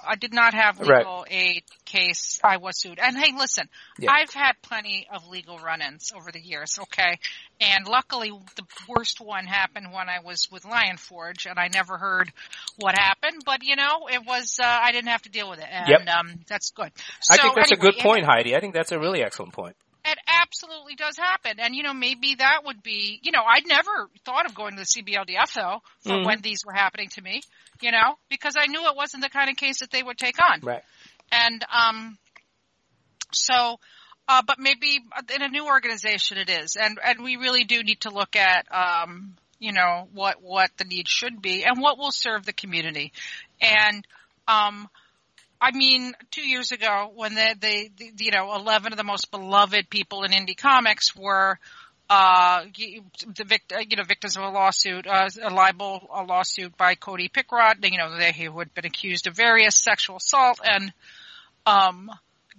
I 0.06 0.16
did 0.16 0.32
not 0.32 0.54
have 0.54 0.78
Right. 0.80 0.98
legal 0.98 1.26
aid 1.30 1.64
case 1.84 2.40
I 2.42 2.56
was 2.58 2.80
sued. 2.80 2.98
And 2.98 3.16
hey, 3.16 3.32
listen, 3.36 3.68
Yeah. 3.98 4.12
I've 4.12 4.32
had 4.32 4.60
plenty 4.62 5.06
of 5.12 5.26
legal 5.28 5.58
run-ins 5.58 6.12
over 6.14 6.30
the 6.32 6.40
years, 6.40 6.78
okay? 6.78 7.18
And 7.60 7.86
luckily 7.86 8.30
the 8.56 8.64
worst 8.88 9.20
one 9.20 9.46
happened 9.46 9.92
when 9.92 10.08
I 10.08 10.20
was 10.20 10.48
with 10.50 10.64
Lion 10.64 10.96
Forge 10.96 11.46
and 11.46 11.58
I 11.58 11.68
never 11.68 11.98
heard 11.98 12.32
what 12.76 12.96
happened, 12.98 13.42
but 13.44 13.62
you 13.62 13.76
know, 13.76 14.08
it 14.10 14.24
was, 14.26 14.58
uh, 14.60 14.66
I 14.66 14.92
didn't 14.92 15.08
have 15.08 15.22
to 15.22 15.30
deal 15.30 15.48
with 15.50 15.60
it 15.60 15.68
and, 15.70 15.88
Yep. 15.88 16.08
um, 16.08 16.40
that's 16.48 16.70
good. 16.70 16.92
I 17.30 17.36
think 17.36 17.54
that's 17.54 17.72
anyway, 17.72 17.88
a 17.88 17.92
good 17.92 18.02
point, 18.02 18.24
Heidi. 18.24 18.56
I 18.56 18.60
think 18.60 18.74
that's 18.74 18.92
a 18.92 18.98
really 18.98 19.22
excellent 19.22 19.52
point. 19.52 19.76
It 20.04 20.18
absolutely 20.26 20.96
does 20.96 21.16
happen. 21.16 21.58
And, 21.58 21.74
you 21.74 21.82
know, 21.82 21.94
maybe 21.94 22.34
that 22.36 22.64
would 22.64 22.82
be, 22.82 23.20
you 23.22 23.32
know, 23.32 23.42
I'd 23.42 23.66
never 23.66 24.10
thought 24.24 24.46
of 24.46 24.54
going 24.54 24.76
to 24.76 24.82
the 24.82 24.86
CBLDF 24.86 25.52
though 25.54 25.82
for 26.00 26.12
Mhm. 26.12 26.26
when 26.26 26.40
these 26.42 26.64
were 26.64 26.74
happening 26.74 27.08
to 27.10 27.22
me, 27.22 27.40
you 27.80 27.90
know, 27.90 28.18
because 28.28 28.54
I 28.56 28.66
knew 28.66 28.86
it 28.86 28.96
wasn't 28.96 29.22
the 29.22 29.30
kind 29.30 29.48
of 29.48 29.56
case 29.56 29.80
that 29.80 29.90
they 29.90 30.02
would 30.02 30.18
take 30.18 30.40
on. 30.42 30.60
Right. 30.60 30.82
And, 31.32 31.64
um, 31.72 32.18
so, 33.32 33.80
uh, 34.28 34.42
but 34.42 34.58
maybe 34.58 35.00
in 35.34 35.42
a 35.42 35.48
new 35.48 35.66
organization 35.66 36.38
it 36.38 36.50
is. 36.50 36.76
And, 36.76 36.98
and 37.02 37.24
we 37.24 37.36
really 37.36 37.64
do 37.64 37.82
need 37.82 38.02
to 38.02 38.10
look 38.10 38.36
at, 38.36 38.66
um, 38.72 39.36
you 39.58 39.72
know, 39.72 40.08
what, 40.12 40.42
what 40.42 40.70
the 40.76 40.84
need 40.84 41.08
should 41.08 41.40
be 41.40 41.64
and 41.64 41.80
what 41.80 41.96
will 41.98 42.12
serve 42.12 42.44
the 42.44 42.52
community. 42.52 43.12
And, 43.60 44.06
um, 44.46 44.88
I 45.60 45.70
mean, 45.72 46.12
two 46.30 46.46
years 46.46 46.72
ago 46.72 47.10
when 47.14 47.34
the, 47.34 47.56
the, 47.58 47.90
the, 47.96 48.24
you 48.24 48.32
know, 48.32 48.54
11 48.54 48.92
of 48.92 48.98
the 48.98 49.04
most 49.04 49.30
beloved 49.30 49.88
people 49.88 50.24
in 50.24 50.32
indie 50.32 50.56
comics 50.56 51.16
were, 51.16 51.58
uh, 52.10 52.64
the 52.64 53.44
vict, 53.44 53.72
uh, 53.72 53.78
you 53.88 53.96
know, 53.96 54.02
victims 54.02 54.36
of 54.36 54.42
a 54.42 54.48
lawsuit, 54.48 55.06
uh, 55.06 55.28
a 55.42 55.50
libel, 55.50 56.06
a 56.14 56.22
lawsuit 56.22 56.76
by 56.76 56.94
Cody 56.94 57.28
Pickrodt, 57.28 57.76
you 57.90 57.98
know, 57.98 58.16
they 58.18 58.32
who 58.32 58.58
had 58.58 58.74
been 58.74 58.84
accused 58.84 59.26
of 59.26 59.34
various 59.34 59.76
sexual 59.76 60.16
assault 60.16 60.60
and, 60.62 60.92
um, 61.64 62.10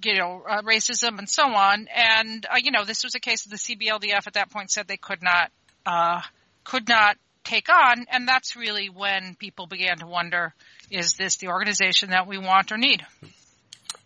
you 0.03 0.17
know, 0.17 0.43
uh, 0.49 0.61
racism 0.63 1.19
and 1.19 1.29
so 1.29 1.43
on. 1.43 1.87
And, 1.93 2.45
uh, 2.49 2.57
you 2.61 2.71
know, 2.71 2.85
this 2.85 3.03
was 3.03 3.13
a 3.15 3.19
case 3.19 3.43
that 3.43 3.49
the 3.49 3.57
CBLDF 3.57 4.25
at 4.25 4.33
that 4.33 4.49
point 4.49 4.71
said 4.71 4.87
they 4.87 4.97
could 4.97 5.21
not, 5.21 5.51
uh, 5.85 6.21
could 6.63 6.89
not 6.89 7.17
take 7.45 7.69
on. 7.69 8.05
And 8.09 8.27
that's 8.27 8.55
really 8.55 8.89
when 8.89 9.35
people 9.35 9.67
began 9.67 9.97
to 9.99 10.07
wonder, 10.07 10.53
is 10.91 11.13
this 11.13 11.37
the 11.37 11.47
organization 11.47 12.09
that 12.09 12.27
we 12.27 12.37
want 12.37 12.71
or 12.71 12.77
need? 12.77 13.05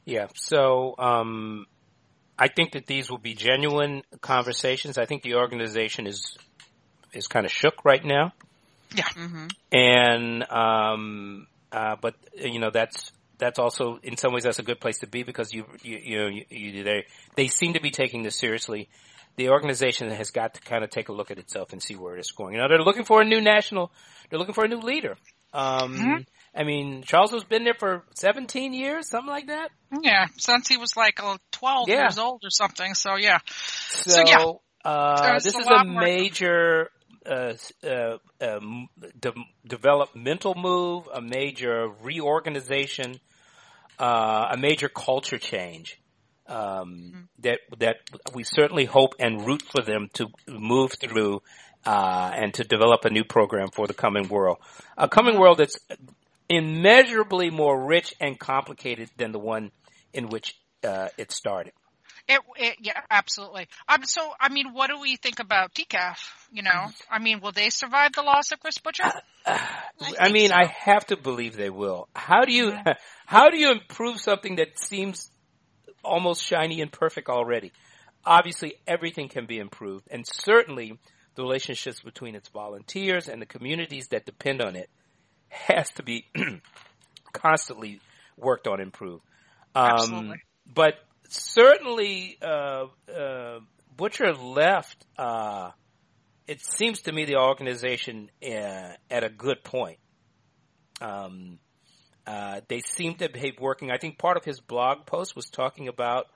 Yeah. 0.05 0.27
So, 0.35 0.95
um, 0.97 1.65
I 2.37 2.47
think 2.47 2.73
that 2.73 2.85
these 2.85 3.09
will 3.09 3.17
be 3.17 3.33
genuine 3.33 4.03
conversations. 4.21 4.97
I 4.97 5.05
think 5.05 5.23
the 5.23 5.35
organization 5.35 6.07
is, 6.07 6.37
is 7.13 7.27
kind 7.27 7.45
of 7.45 7.51
shook 7.51 7.83
right 7.83 8.03
now. 8.03 8.33
hmm 9.15 9.47
And, 9.71 10.43
um, 10.49 11.47
uh, 11.71 11.95
but, 12.01 12.15
you 12.35 12.59
know, 12.59 12.71
that's 12.71 13.11
that's 13.39 13.57
also 13.57 13.99
in 14.03 14.17
some 14.17 14.33
ways 14.33 14.43
that's 14.43 14.59
a 14.59 14.63
good 14.63 14.79
place 14.79 14.99
to 14.99 15.07
be 15.07 15.23
because 15.23 15.51
you 15.53 15.65
you 15.81 15.97
you 16.03 16.17
know 16.17 16.27
you, 16.27 16.45
you 16.49 16.83
they 16.83 17.05
they 17.35 17.47
seem 17.47 17.73
to 17.73 17.81
be 17.81 17.89
taking 17.89 18.21
this 18.21 18.37
seriously. 18.37 18.89
The 19.35 19.49
organization 19.49 20.09
has 20.11 20.31
got 20.31 20.55
to 20.55 20.61
kind 20.61 20.83
of 20.83 20.89
take 20.89 21.09
a 21.09 21.13
look 21.13 21.31
at 21.31 21.37
itself 21.39 21.71
and 21.71 21.81
see 21.81 21.95
where 21.95 22.17
it's 22.17 22.31
going. 22.31 22.53
You 22.55 22.59
know, 22.61 22.67
they're 22.67 22.83
looking 22.83 23.05
for 23.05 23.21
a 23.21 23.25
new 23.25 23.39
national. 23.41 23.91
They're 24.29 24.39
looking 24.39 24.53
for 24.53 24.65
a 24.65 24.67
new 24.67 24.79
leader. 24.79 25.17
Um, 25.53 25.95
Mhm. 25.95 26.25
I 26.55 26.63
mean, 26.63 27.03
Charles 27.03 27.31
has 27.31 27.43
been 27.43 27.63
there 27.63 27.73
for 27.73 28.03
17 28.15 28.73
years, 28.73 29.07
something 29.09 29.29
like 29.29 29.47
that. 29.47 29.71
Yeah, 30.01 30.27
since 30.37 30.67
he 30.67 30.77
was 30.77 30.95
like 30.97 31.21
uh, 31.23 31.37
12 31.51 31.87
Yeah. 31.89 32.01
years 32.01 32.17
old 32.19 32.41
or 32.43 32.49
something. 32.49 32.93
So 32.95 33.15
yeah. 33.15 33.39
So, 33.45 34.11
So, 34.11 34.23
yeah. 34.27 34.45
uh, 34.89 35.33
this 35.39 35.55
a 35.55 35.59
is 35.59 35.67
a 35.67 35.83
major 35.85 36.89
uh, 37.25 37.53
uh, 37.83 38.17
um, 38.41 38.89
de- 39.19 39.33
developmental 39.67 40.55
move, 40.55 41.07
a 41.13 41.21
major 41.21 41.87
reorganization, 42.01 43.19
uh, 43.99 44.47
a 44.51 44.57
major 44.57 44.89
culture 44.89 45.37
change. 45.37 45.99
Um, 46.49 47.29
that 47.39 47.59
that 47.77 47.97
we 48.33 48.43
certainly 48.43 48.85
hope 48.85 49.13
and 49.19 49.45
root 49.45 49.61
for 49.61 49.83
them 49.83 50.09
to 50.13 50.29
move 50.47 50.93
through 50.99 51.43
uh, 51.85 52.31
and 52.33 52.53
to 52.55 52.63
develop 52.63 53.05
a 53.05 53.09
new 53.09 53.23
program 53.23 53.69
for 53.71 53.87
the 53.87 53.93
coming 53.93 54.27
world, 54.27 54.57
a 54.97 55.07
coming 55.07 55.39
world 55.39 55.59
that's 55.59 55.77
immeasurably 56.49 57.51
more 57.51 57.79
rich 57.85 58.15
and 58.19 58.39
complicated 58.39 59.09
than 59.17 59.31
the 59.31 59.39
one 59.39 59.71
in 60.13 60.29
which 60.29 60.55
uh, 60.83 61.09
it 61.17 61.31
started. 61.31 61.73
It, 62.27 62.41
it, 62.57 62.75
yeah, 62.81 63.01
absolutely. 63.09 63.67
Um, 63.87 64.03
so, 64.03 64.21
I 64.39 64.49
mean, 64.49 64.73
what 64.73 64.91
do 64.91 64.99
we 64.99 65.15
think 65.15 65.39
about 65.39 65.73
TCAF? 65.73 66.17
You 66.51 66.61
know, 66.61 66.87
I 67.09 67.17
mean, 67.17 67.41
will 67.41 67.51
they 67.51 67.69
survive 67.69 68.11
the 68.13 68.21
loss 68.21 68.51
of 68.51 68.59
Chris 68.59 68.77
Butcher? 68.77 69.11
I 69.45 69.59
think 69.99 70.33
mean, 70.33 70.49
so. 70.49 70.55
I 70.55 70.65
have 70.65 71.07
to 71.07 71.17
believe 71.17 71.55
they 71.55 71.71
will. 71.71 72.07
How 72.15 72.45
do 72.45 72.53
you 72.53 72.73
how 73.25 73.49
do 73.49 73.57
you 73.57 73.71
improve 73.71 74.19
something 74.19 74.57
that 74.57 74.79
seems 74.79 75.31
almost 76.03 76.43
shiny 76.43 76.81
and 76.81 76.91
perfect 76.91 77.29
already? 77.29 77.71
Obviously, 78.25 78.75
everything 78.87 79.29
can 79.29 79.45
be 79.45 79.57
improved, 79.57 80.07
and 80.11 80.25
certainly 80.25 80.97
the 81.35 81.41
relationships 81.41 82.01
between 82.01 82.35
its 82.35 82.49
volunteers 82.49 83.27
and 83.27 83.41
the 83.41 83.45
communities 83.45 84.09
that 84.09 84.25
depend 84.25 84.61
on 84.61 84.75
it 84.75 84.89
has 85.47 85.89
to 85.91 86.03
be 86.03 86.25
constantly 87.33 87.99
worked 88.37 88.67
on, 88.67 88.75
and 88.75 88.87
improved. 88.87 89.23
Um, 89.75 89.89
Absolutely. 89.91 90.41
but 90.73 90.93
certainly, 91.29 92.37
uh, 92.41 92.85
uh, 93.13 93.59
Butcher 93.95 94.33
left. 94.33 95.05
Uh, 95.17 95.71
it 96.47 96.61
seems 96.61 97.03
to 97.03 97.11
me 97.11 97.25
the 97.25 97.35
organization 97.35 98.31
uh, 98.43 98.93
at 99.11 99.23
a 99.23 99.29
good 99.29 99.63
point. 99.63 99.99
Um, 100.99 101.59
uh, 102.29 102.61
they 102.67 102.81
seem 102.81 103.15
to 103.15 103.27
be 103.27 103.57
working. 103.59 103.89
I 103.89 103.97
think 103.97 104.19
part 104.19 104.37
of 104.37 104.45
his 104.45 104.59
blog 104.59 105.07
post 105.07 105.35
was 105.35 105.49
talking 105.49 105.87
about 105.87 106.27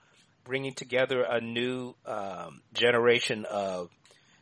bringing 0.44 0.74
together 0.74 1.22
a 1.22 1.40
new 1.40 1.94
um, 2.08 2.62
generation 2.74 3.46
of, 3.46 3.92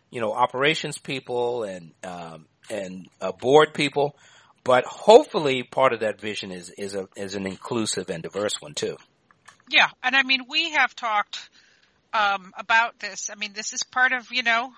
you 0.10 0.22
know, 0.22 0.32
operations 0.32 0.98
people 0.98 1.64
and 1.64 1.92
um, 2.06 2.46
and 2.70 3.10
uh, 3.20 3.34
board 3.34 3.74
people. 3.74 4.16
But 4.64 4.86
hopefully, 4.86 5.64
part 5.64 5.92
of 5.92 6.00
that 6.00 6.22
vision 6.22 6.54
is 6.54 6.70
is 6.78 6.96
a 6.96 7.10
is 7.18 7.36
an 7.36 7.46
inclusive 7.46 8.10
and 8.10 8.24
diverse 8.24 8.54
one 8.62 8.74
too. 8.74 8.96
Yeah, 9.70 9.90
and 10.02 10.16
I 10.16 10.24
mean, 10.24 10.44
we 10.48 10.72
have 10.72 10.96
talked 10.96 11.50
um, 12.14 12.54
about 12.58 12.98
this. 13.00 13.30
I 13.30 13.36
mean, 13.36 13.52
this 13.52 13.74
is 13.74 13.84
part 13.84 14.14
of 14.14 14.32
you 14.32 14.44
know 14.44 14.72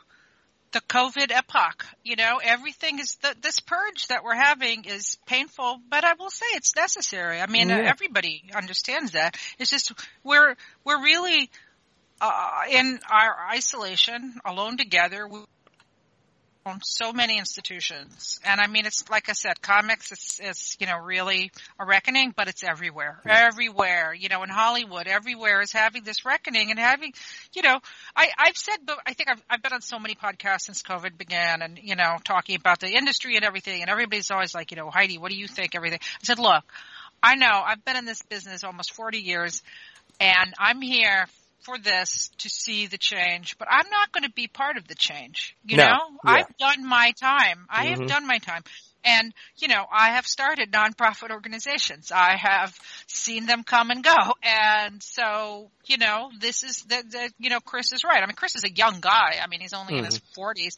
the 0.74 0.82
COVID 0.82 1.32
epoch. 1.32 1.86
You 2.04 2.16
know, 2.16 2.40
everything 2.44 3.00
is 3.00 3.16
the, 3.22 3.36
this 3.42 3.60
purge 3.60 4.08
that 4.08 4.24
we're 4.24 4.36
having 4.36 4.86
is 4.86 5.18
painful, 5.26 5.80
but 5.90 6.04
I 6.04 6.14
will 6.20 6.30
say 6.30 6.46
it's 6.54 6.76
necessary. 6.76 7.40
I 7.40 7.48
mean, 7.48 7.72
uh, 7.72 7.78
Yeah. 7.78 7.90
everybody 7.90 8.44
understands 8.56 9.12
that. 9.14 9.38
It's 9.60 9.70
just 9.72 9.94
we're 10.24 10.56
we're 10.84 11.02
really 11.02 11.50
uh, 12.20 12.50
in 12.70 13.00
our 13.10 13.36
isolation, 13.52 14.36
alone 14.46 14.78
together. 14.78 15.28
We 15.28 15.40
so 16.84 17.12
many 17.12 17.38
institutions, 17.38 18.40
and 18.46 18.60
I 18.62 18.68
mean, 18.68 18.86
it's 18.86 19.10
like 19.10 19.30
I 19.30 19.34
said, 19.34 19.62
comics 19.62 20.12
is, 20.12 20.40
is 20.44 20.78
you 20.80 20.88
know 20.88 20.98
really 20.98 21.52
a 21.80 21.86
reckoning, 21.86 22.34
but 22.36 22.48
it's 22.48 22.64
everywhere, 22.64 23.20
everywhere. 23.26 24.14
You 24.14 24.30
know, 24.30 24.44
in 24.44 24.50
Hollywood, 24.50 25.08
everywhere 25.08 25.62
is 25.62 25.72
having 25.72 26.04
this 26.04 26.26
reckoning 26.26 26.72
and 26.72 26.80
having, 26.80 27.14
you 27.54 27.62
know, 27.62 27.80
I 28.16 28.30
I've 28.38 28.58
said, 28.58 28.78
but 28.86 29.00
I 29.06 29.14
think 29.14 29.30
I've 29.30 29.44
I've 29.50 29.62
been 29.62 29.74
on 29.74 29.82
so 29.82 30.00
many 30.00 30.16
podcasts 30.16 30.62
since 30.62 30.82
COVID 30.84 31.18
began, 31.18 31.62
and 31.62 31.80
you 31.82 31.96
know, 31.96 32.18
talking 32.24 32.56
about 32.56 32.80
the 32.80 32.90
industry 32.90 33.36
and 33.36 33.46
everything, 33.46 33.82
and 33.82 33.90
everybody's 33.90 34.32
always 34.32 34.56
like, 34.56 34.72
you 34.72 34.78
know, 34.78 34.90
Heidi, 34.90 35.18
what 35.18 35.32
do 35.32 35.38
you 35.38 35.48
think? 35.48 35.76
Everything. 35.76 36.00
I 36.02 36.24
said, 36.24 36.40
look, 36.40 36.64
I 37.22 37.36
know 37.36 37.62
I've 37.66 37.84
been 37.84 37.98
in 37.98 38.06
this 38.06 38.22
business 38.22 38.64
almost 38.64 38.94
40 38.94 39.20
years, 39.20 39.64
and 40.20 40.54
I'm 40.58 40.82
here 40.82 41.28
for 41.64 41.78
this 41.78 42.30
to 42.40 42.50
see 42.50 42.88
the 42.88 42.98
change, 42.98 43.58
but 43.58 43.68
I'm 43.72 43.90
not 43.90 44.12
going 44.12 44.24
to 44.24 44.32
be 44.32 44.48
part 44.48 44.78
of 44.78 44.88
the 44.88 44.96
change. 44.96 45.56
You 45.66 45.78
No, 45.78 45.84
know, 45.84 45.90
yeah. 46.24 46.32
I've 46.32 46.58
done 46.58 46.86
my 46.86 47.12
time. 47.20 47.66
I 47.70 47.86
Mhm. 47.86 47.90
have 48.00 48.08
done 48.08 48.28
my 48.28 48.40
time. 48.40 48.64
And, 49.06 49.34
you 49.58 49.68
know, 49.68 49.86
I 49.92 50.12
have 50.12 50.26
started 50.26 50.72
nonprofit 50.72 51.30
organizations. 51.30 52.12
I 52.12 52.38
have 52.38 52.74
seen 53.08 53.46
them 53.46 53.64
come 53.64 53.92
and 53.92 54.02
go. 54.02 54.36
And 54.42 55.04
so, 55.04 55.72
you 55.86 55.98
know, 55.98 56.32
this 56.40 56.64
is 56.64 56.84
the, 56.84 57.04
the 57.10 57.34
you 57.38 57.50
know, 57.50 57.60
Chris 57.60 57.92
is 57.92 58.06
right. 58.06 58.24
I 58.24 58.26
mean, 58.26 58.36
Chris 58.36 58.56
is 58.56 58.64
a 58.64 58.72
young 58.72 59.02
guy. 59.02 59.40
I 59.42 59.48
mean, 59.48 59.60
he's 59.60 59.74
only 59.74 59.98
in 59.98 60.06
his 60.06 60.20
forties. 60.34 60.78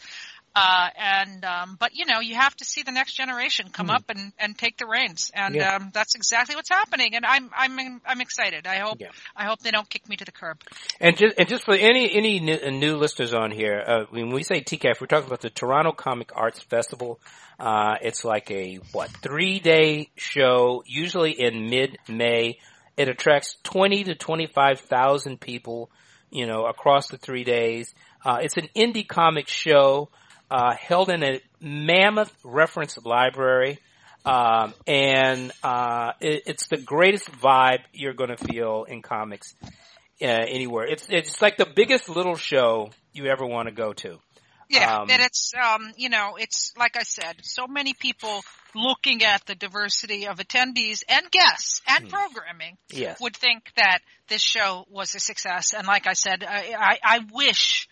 Uh, 0.55 0.89
and, 0.97 1.43
um, 1.43 1.75
but 1.77 1.93
you 1.95 2.05
know, 2.05 2.21
you 2.21 2.35
have 2.35 2.55
to 2.55 2.63
see 2.65 2.81
the 2.83 2.91
next 2.91 3.13
generation 3.13 3.67
come 3.71 3.89
up 3.89 4.05
and, 4.09 4.31
and 4.39 4.57
take 4.57 4.77
the 4.77 4.85
reins. 4.87 5.29
And, 5.33 5.53
Yeah. 5.55 5.75
um, 5.75 5.91
that's 5.93 6.15
exactly 6.15 6.55
what's 6.55 6.69
happening. 6.69 7.13
And 7.13 7.25
I'm, 7.25 7.49
I'm, 7.55 8.01
I'm 8.05 8.21
excited. 8.21 8.65
I 8.65 8.77
hope, 8.77 9.01
Yeah. 9.01 9.09
I 9.35 9.45
hope 9.45 9.59
they 9.59 9.71
don't 9.71 9.89
kick 9.89 10.07
me 10.07 10.15
to 10.15 10.23
the 10.23 10.31
curb. 10.31 10.61
And 11.01 11.17
just 11.17 11.35
and 11.37 11.49
just 11.49 11.65
for 11.65 11.73
any 11.75 12.15
any 12.15 12.39
new, 12.39 12.57
uh, 12.65 12.69
new 12.69 12.95
listeners 12.95 13.33
on 13.33 13.51
here, 13.51 13.83
uh, 13.85 14.05
when 14.09 14.29
we 14.29 14.43
say 14.43 14.61
TCAF, 14.61 15.01
we're 15.01 15.07
talking 15.07 15.27
about 15.27 15.41
the 15.41 15.49
Toronto 15.49 15.91
Comic 15.91 16.31
Arts 16.35 16.61
Festival. 16.61 17.19
Uh, 17.59 17.95
it's 18.01 18.23
like 18.23 18.49
a 18.49 18.79
what 18.93 19.09
three 19.21 19.59
day 19.59 20.09
show, 20.15 20.83
usually 20.85 21.31
in 21.31 21.69
mid 21.69 21.97
May. 22.07 22.59
It 22.95 23.09
attracts 23.09 23.57
twenty 23.63 24.05
to 24.05 24.15
twenty 24.15 24.47
five 24.47 24.79
thousand 24.79 25.41
people, 25.41 25.89
you 26.31 26.47
know, 26.47 26.65
across 26.65 27.09
the 27.09 27.17
three 27.17 27.43
days. 27.43 27.93
Uh, 28.23 28.39
it's 28.41 28.55
an 28.57 28.69
indie 28.75 29.07
comic 29.07 29.47
show 29.49 30.09
uh, 30.49 30.75
held 30.75 31.09
in 31.09 31.23
a 31.23 31.41
mammoth 31.59 32.31
reference 32.43 32.97
library. 33.03 33.79
Um, 34.25 34.73
and 34.87 35.51
uh, 35.63 36.13
it, 36.19 36.43
it's 36.47 36.67
the 36.67 36.77
greatest 36.77 37.31
vibe 37.31 37.81
you're 37.93 38.13
going 38.13 38.35
to 38.35 38.37
feel 38.37 38.85
in 38.85 39.03
comics 39.03 39.53
uh, 40.21 40.25
anywhere. 40.25 40.85
It's 40.87 41.05
it's 41.09 41.41
like 41.41 41.57
the 41.57 41.67
biggest 41.67 42.09
little 42.09 42.35
show 42.35 42.89
you 43.13 43.27
ever 43.27 43.45
want 43.45 43.67
to 43.67 43.73
go 43.73 43.93
to. 43.93 44.17
Yeah, 44.67 45.01
Um, 45.01 45.09
and 45.11 45.21
it's 45.21 45.51
um, 45.53 45.93
you 45.95 46.09
know, 46.09 46.37
it's 46.39 46.73
like 46.75 46.97
I 46.97 47.03
said, 47.03 47.35
so 47.43 47.67
many 47.67 47.93
people 47.93 48.41
looking 48.73 49.23
at 49.23 49.45
the 49.45 49.53
diversity 49.53 50.27
of 50.27 50.37
attendees 50.37 51.03
and 51.07 51.29
guests 51.29 51.81
and 51.87 52.09
programming 52.09 52.77
Yes. 52.89 53.21
would 53.21 53.37
think 53.37 53.71
that 53.77 53.99
this 54.27 54.41
show 54.41 54.85
was 54.89 55.13
a 55.13 55.19
success. 55.19 55.73
And 55.73 55.85
like 55.85 56.07
I 56.07 56.13
said, 56.13 56.43
I 56.43 56.73
I, 56.75 56.99
I 57.03 57.19
wish 57.31 57.87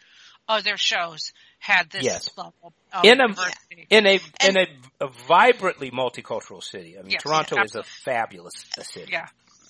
other 0.47 0.77
shows 0.77 1.31
had 1.63 1.89
this 1.89 2.03
Yes. 2.03 2.29
level 2.37 2.73
of 2.91 3.05
In 3.05 3.21
a 3.21 3.27
diversity. 3.29 3.87
in 3.89 4.05
a 4.05 4.19
in 4.45 4.57
a, 4.57 4.67
a 4.99 5.07
vibrantly 5.27 5.91
multicultural 5.91 6.61
city. 6.61 6.97
I 6.97 7.01
mean, 7.01 7.11
Yes, 7.11 7.23
Toronto 7.23 7.55
yeah, 7.55 7.63
is 7.63 7.75
a 7.75 7.83
fabulous 7.83 8.53
city. 8.81 9.11
Yeah, 9.13 9.27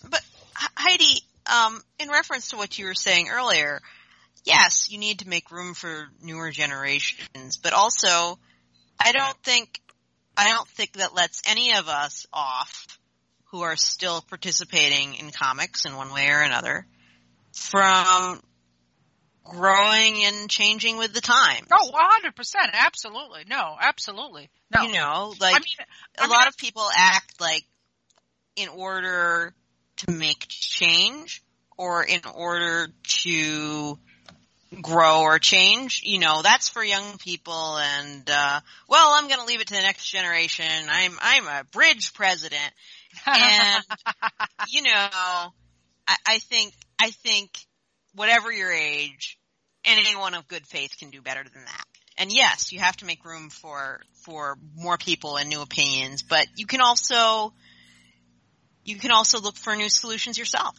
But 0.09 0.21
Heidi, 0.55 1.21
um, 1.45 1.79
in 1.99 2.09
reference 2.09 2.49
to 2.49 2.57
what 2.57 2.79
you 2.79 2.87
were 2.87 2.95
saying 2.95 3.29
earlier, 3.29 3.79
yes, 4.43 4.89
you 4.89 4.97
need 4.97 5.19
to 5.19 5.29
make 5.29 5.51
room 5.51 5.75
for 5.75 6.07
newer 6.19 6.49
generations, 6.49 7.57
but 7.57 7.73
also, 7.73 8.39
I 8.99 9.11
don't 9.11 9.37
think, 9.43 9.79
I 10.35 10.49
don't 10.49 10.67
think 10.69 10.93
that 10.93 11.13
lets 11.13 11.43
any 11.47 11.75
of 11.75 11.89
us 11.89 12.25
off 12.33 12.87
who 13.51 13.61
are 13.61 13.75
still 13.75 14.21
participating 14.21 15.13
in 15.13 15.29
comics 15.29 15.85
in 15.85 15.95
one 15.95 16.11
way 16.11 16.27
or 16.29 16.41
another 16.41 16.87
from 17.53 18.41
growing 19.43 20.23
and 20.23 20.49
changing 20.49 20.97
with 20.97 21.13
the 21.13 21.21
time. 21.21 21.65
oh, 21.71 21.89
a 21.89 21.97
hundred 21.97 22.35
percent, 22.35 22.71
absolutely, 22.73 23.43
no, 23.49 23.75
absolutely, 23.79 24.49
no. 24.73 24.83
You 24.83 24.93
know, 24.93 25.33
like 25.39 25.55
I 25.55 25.59
mean, 25.59 25.87
a 26.19 26.21
mean, 26.23 26.29
lot 26.29 26.47
of 26.47 26.57
people 26.57 26.83
act 26.95 27.39
like 27.41 27.63
in 28.55 28.69
order 28.69 29.53
to 29.97 30.11
make 30.11 30.45
change 30.47 31.43
or 31.77 32.03
in 32.03 32.21
order 32.33 32.87
to 33.03 33.97
grow 34.81 35.21
or 35.21 35.39
change, 35.39 36.01
you 36.03 36.19
know, 36.19 36.41
that's 36.41 36.69
for 36.69 36.83
young 36.83 37.17
people 37.17 37.77
and 37.77 38.29
uh 38.29 38.59
well, 38.87 39.11
I'm 39.11 39.27
going 39.27 39.39
to 39.39 39.45
leave 39.45 39.61
it 39.61 39.67
to 39.67 39.73
the 39.73 39.81
next 39.81 40.09
generation. 40.09 40.65
I'm 40.89 41.13
I'm 41.21 41.47
a 41.47 41.63
bridge 41.71 42.13
president. 42.13 42.71
And 43.27 43.83
you 44.69 44.81
know, 44.83 44.89
I, 46.07 46.15
I 46.27 46.39
think 46.39 46.73
I 46.99 47.11
think 47.11 47.51
whatever 48.15 48.51
your 48.51 48.71
age, 48.71 49.37
anyone 49.85 50.33
of 50.33 50.47
good 50.47 50.65
faith 50.65 50.97
can 50.97 51.09
do 51.09 51.21
better 51.21 51.43
than 51.43 51.65
that. 51.65 51.85
And 52.17 52.31
yes, 52.31 52.71
you 52.71 52.79
have 52.79 52.97
to 52.97 53.05
make 53.05 53.25
room 53.25 53.49
for 53.49 54.01
for 54.25 54.57
more 54.75 54.97
people 54.97 55.37
and 55.37 55.49
new 55.49 55.61
opinions, 55.61 56.21
but 56.23 56.47
you 56.55 56.65
can 56.65 56.81
also 56.81 57.53
you 58.83 58.97
can 58.97 59.11
also 59.11 59.39
look 59.39 59.55
for 59.55 59.75
new 59.75 59.89
solutions 59.89 60.37
yourself. 60.37 60.75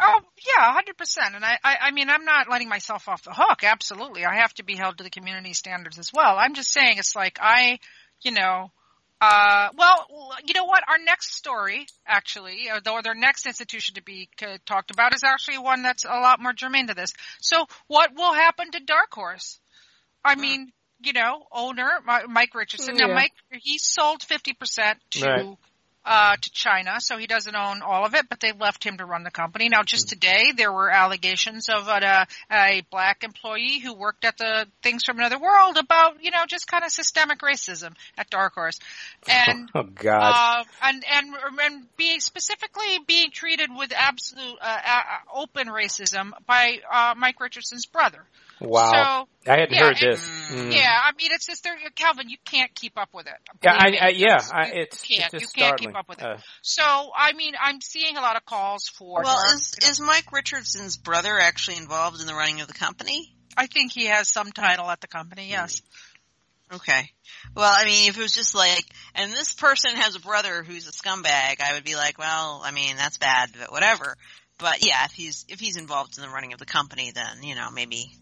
Oh 0.00 0.20
yeah, 0.46 0.72
hundred 0.72 0.96
percent. 0.96 1.34
And 1.34 1.44
I, 1.44 1.58
I, 1.62 1.76
I 1.82 1.90
mean, 1.90 2.08
I'm 2.08 2.24
not 2.24 2.48
letting 2.50 2.68
myself 2.68 3.08
off 3.08 3.22
the 3.22 3.34
hook. 3.34 3.62
Absolutely, 3.62 4.24
I 4.24 4.36
have 4.36 4.54
to 4.54 4.64
be 4.64 4.74
held 4.76 4.98
to 4.98 5.04
the 5.04 5.10
community 5.10 5.52
standards 5.52 5.98
as 5.98 6.10
well. 6.14 6.36
I'm 6.38 6.54
just 6.54 6.72
saying, 6.72 6.96
it's 6.96 7.14
like 7.14 7.38
I, 7.40 7.78
you 8.22 8.30
know, 8.30 8.70
uh, 9.20 9.68
well, 9.76 10.06
you 10.46 10.54
know 10.54 10.64
what? 10.64 10.82
Our 10.88 10.98
next 10.98 11.34
story, 11.34 11.86
actually, 12.06 12.68
or 12.70 13.02
their 13.02 13.14
next 13.14 13.46
institution 13.46 13.96
to 13.96 14.02
be 14.02 14.28
uh, 14.42 14.58
talked 14.66 14.90
about, 14.90 15.14
is 15.14 15.22
actually 15.24 15.58
one 15.58 15.82
that's 15.82 16.04
a 16.04 16.08
lot 16.20 16.40
more 16.40 16.52
germane 16.52 16.86
to 16.86 16.94
this. 16.94 17.12
So, 17.40 17.66
what 17.86 18.12
will 18.16 18.32
happen 18.32 18.70
to 18.70 18.80
Dark 18.80 19.12
Horse? 19.12 19.60
I 20.24 20.34
hmm. 20.34 20.40
mean, 20.40 20.72
you 21.02 21.12
know, 21.12 21.44
owner 21.52 21.90
Mike 22.28 22.54
Richardson. 22.54 22.96
Yeah. 22.96 23.06
Now, 23.06 23.14
Mike 23.14 23.32
he 23.50 23.78
sold 23.78 24.22
fifty 24.22 24.52
percent 24.52 24.98
to 25.12 25.26
right 25.26 25.56
uh, 26.04 26.36
to 26.36 26.50
China, 26.52 26.96
so 26.98 27.18
he 27.18 27.26
doesn't 27.26 27.54
own 27.54 27.82
all 27.82 28.06
of 28.06 28.14
it, 28.14 28.28
but 28.28 28.40
they 28.40 28.52
left 28.52 28.84
him 28.84 28.96
to 28.96 29.04
run 29.04 29.22
the 29.22 29.30
company. 29.30 29.68
Now, 29.68 29.82
just 29.82 30.08
hmm. 30.08 30.14
today, 30.14 30.52
there 30.56 30.72
were 30.72 30.90
allegations 30.90 31.68
of 31.68 31.88
a, 31.88 32.26
a 32.50 32.82
black 32.90 33.22
employee 33.22 33.78
who 33.78 33.94
worked 33.94 34.24
at 34.24 34.38
the 34.38 34.66
Things 34.82 35.04
from 35.04 35.18
Another 35.18 35.38
World 35.38 35.76
about, 35.76 36.22
you 36.22 36.30
know, 36.30 36.44
just 36.48 36.66
kind 36.66 36.84
of 36.84 36.90
systemic 36.90 37.40
racism 37.40 37.94
at 38.16 38.30
Dark 38.30 38.54
Horse, 38.54 38.78
and 39.28 39.68
oh 39.74 39.82
god, 39.82 40.62
uh, 40.62 40.64
and 40.82 41.04
and 41.10 41.34
and 41.60 41.96
being 41.96 42.20
specifically 42.20 42.98
being 43.06 43.30
treated 43.30 43.70
with 43.76 43.92
absolute 43.94 44.58
uh, 44.60 44.78
uh, 44.86 45.02
open 45.34 45.68
racism 45.68 46.30
by 46.46 46.78
uh, 46.90 47.14
Mike 47.16 47.40
Richardson's 47.40 47.86
brother. 47.86 48.24
Wow. 48.60 49.26
So, 49.46 49.50
I 49.50 49.60
hadn't 49.60 49.72
yeah, 49.72 49.80
heard 49.80 49.96
this. 49.96 50.28
Mm. 50.52 50.74
Yeah, 50.74 51.00
I 51.02 51.12
mean, 51.16 51.30
it's 51.32 51.46
just 51.46 51.64
there, 51.64 51.74
Calvin. 51.94 52.28
You 52.28 52.36
can't 52.44 52.74
keep 52.74 52.98
up 52.98 53.08
with 53.14 53.26
it. 53.26 53.32
Yeah, 53.62 53.72
I, 53.72 53.96
I, 54.00 54.08
yeah, 54.10 54.38
I, 54.52 54.66
it's 54.74 55.08
you 55.08 55.16
can't. 55.16 55.34
It's 55.34 55.42
you 55.56 55.62
can't 55.62 55.78
keep 55.78 55.96
up 55.96 56.08
with 56.08 56.18
it. 56.18 56.24
Uh, 56.24 56.36
so, 56.60 56.82
I 56.84 57.32
mean, 57.32 57.54
I'm 57.60 57.80
seeing 57.80 58.16
a 58.16 58.20
lot 58.20 58.36
of 58.36 58.44
calls 58.44 58.88
for. 58.88 59.22
Well, 59.22 59.54
is 59.54 59.74
you 59.80 59.86
know, 59.86 59.90
is 59.90 60.00
Mike 60.00 60.32
Richardson's 60.32 60.98
brother 60.98 61.38
actually 61.38 61.78
involved 61.78 62.20
in 62.20 62.26
the 62.26 62.34
running 62.34 62.60
of 62.60 62.68
the 62.68 62.74
company? 62.74 63.34
I 63.56 63.66
think 63.66 63.92
he 63.92 64.06
has 64.06 64.28
some 64.28 64.52
title 64.52 64.90
at 64.90 65.00
the 65.00 65.08
company. 65.08 65.48
Yes. 65.50 65.80
Okay. 66.72 67.10
Well, 67.54 67.72
I 67.72 67.84
mean, 67.84 68.08
if 68.08 68.18
it 68.18 68.22
was 68.22 68.34
just 68.34 68.54
like, 68.54 68.84
and 69.14 69.32
this 69.32 69.54
person 69.54 69.96
has 69.96 70.14
a 70.14 70.20
brother 70.20 70.62
who's 70.62 70.86
a 70.86 70.92
scumbag, 70.92 71.60
I 71.60 71.74
would 71.74 71.84
be 71.84 71.96
like, 71.96 72.18
well, 72.18 72.62
I 72.64 72.70
mean, 72.70 72.96
that's 72.96 73.18
bad, 73.18 73.50
but 73.58 73.72
whatever. 73.72 74.16
But 74.58 74.86
yeah, 74.86 75.04
if 75.06 75.12
he's 75.12 75.46
if 75.48 75.58
he's 75.58 75.76
involved 75.76 76.16
in 76.18 76.22
the 76.22 76.28
running 76.28 76.52
of 76.52 76.58
the 76.58 76.66
company, 76.66 77.12
then 77.12 77.42
you 77.42 77.54
know 77.54 77.70
maybe 77.70 78.12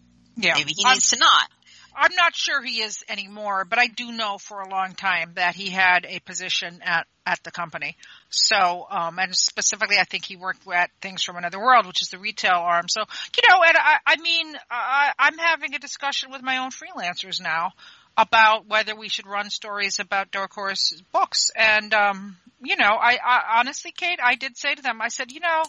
yeah. 0.43 0.53
maybe 0.55 0.73
he 0.75 0.83
needs 0.83 1.13
I'm, 1.13 1.17
to 1.17 1.19
not. 1.19 1.49
I'm 1.95 2.15
not 2.15 2.35
sure 2.35 2.61
he 2.63 2.81
is 2.81 3.03
anymore, 3.09 3.65
but 3.65 3.77
I 3.79 3.87
do 3.87 4.11
know 4.11 4.37
for 4.37 4.61
a 4.61 4.69
long 4.69 4.93
time 4.93 5.31
that 5.35 5.55
he 5.55 5.69
had 5.69 6.05
a 6.07 6.19
position 6.19 6.81
at 6.83 7.07
at 7.25 7.43
the 7.43 7.51
company. 7.51 7.95
So, 8.29 8.87
um, 8.89 9.19
and 9.19 9.35
specifically, 9.35 9.97
I 9.99 10.03
think 10.03 10.25
he 10.25 10.35
worked 10.35 10.67
at 10.73 10.89
Things 11.01 11.21
from 11.23 11.35
Another 11.35 11.59
World, 11.59 11.85
which 11.85 12.01
is 12.01 12.09
the 12.09 12.17
retail 12.17 12.55
arm. 12.55 12.87
So, 12.89 13.01
you 13.37 13.43
know, 13.49 13.61
and 13.63 13.77
I, 13.77 13.97
I 14.05 14.15
mean, 14.17 14.55
I, 14.71 15.11
I'm 15.19 15.37
having 15.37 15.75
a 15.75 15.79
discussion 15.79 16.31
with 16.31 16.41
my 16.41 16.57
own 16.57 16.71
freelancers 16.71 17.39
now 17.41 17.73
about 18.17 18.67
whether 18.67 18.95
we 18.95 19.09
should 19.09 19.27
run 19.27 19.49
stories 19.49 19.99
about 19.99 20.31
Dark 20.31 20.53
Horse 20.53 21.01
books. 21.11 21.51
And, 21.55 21.93
um, 21.93 22.37
you 22.63 22.77
know, 22.77 22.97
I, 22.99 23.17
I 23.23 23.59
honestly, 23.59 23.91
Kate, 23.91 24.19
I 24.23 24.35
did 24.35 24.57
say 24.57 24.73
to 24.73 24.81
them, 24.81 25.01
I 25.01 25.09
said, 25.09 25.31
you 25.31 25.39
know, 25.39 25.63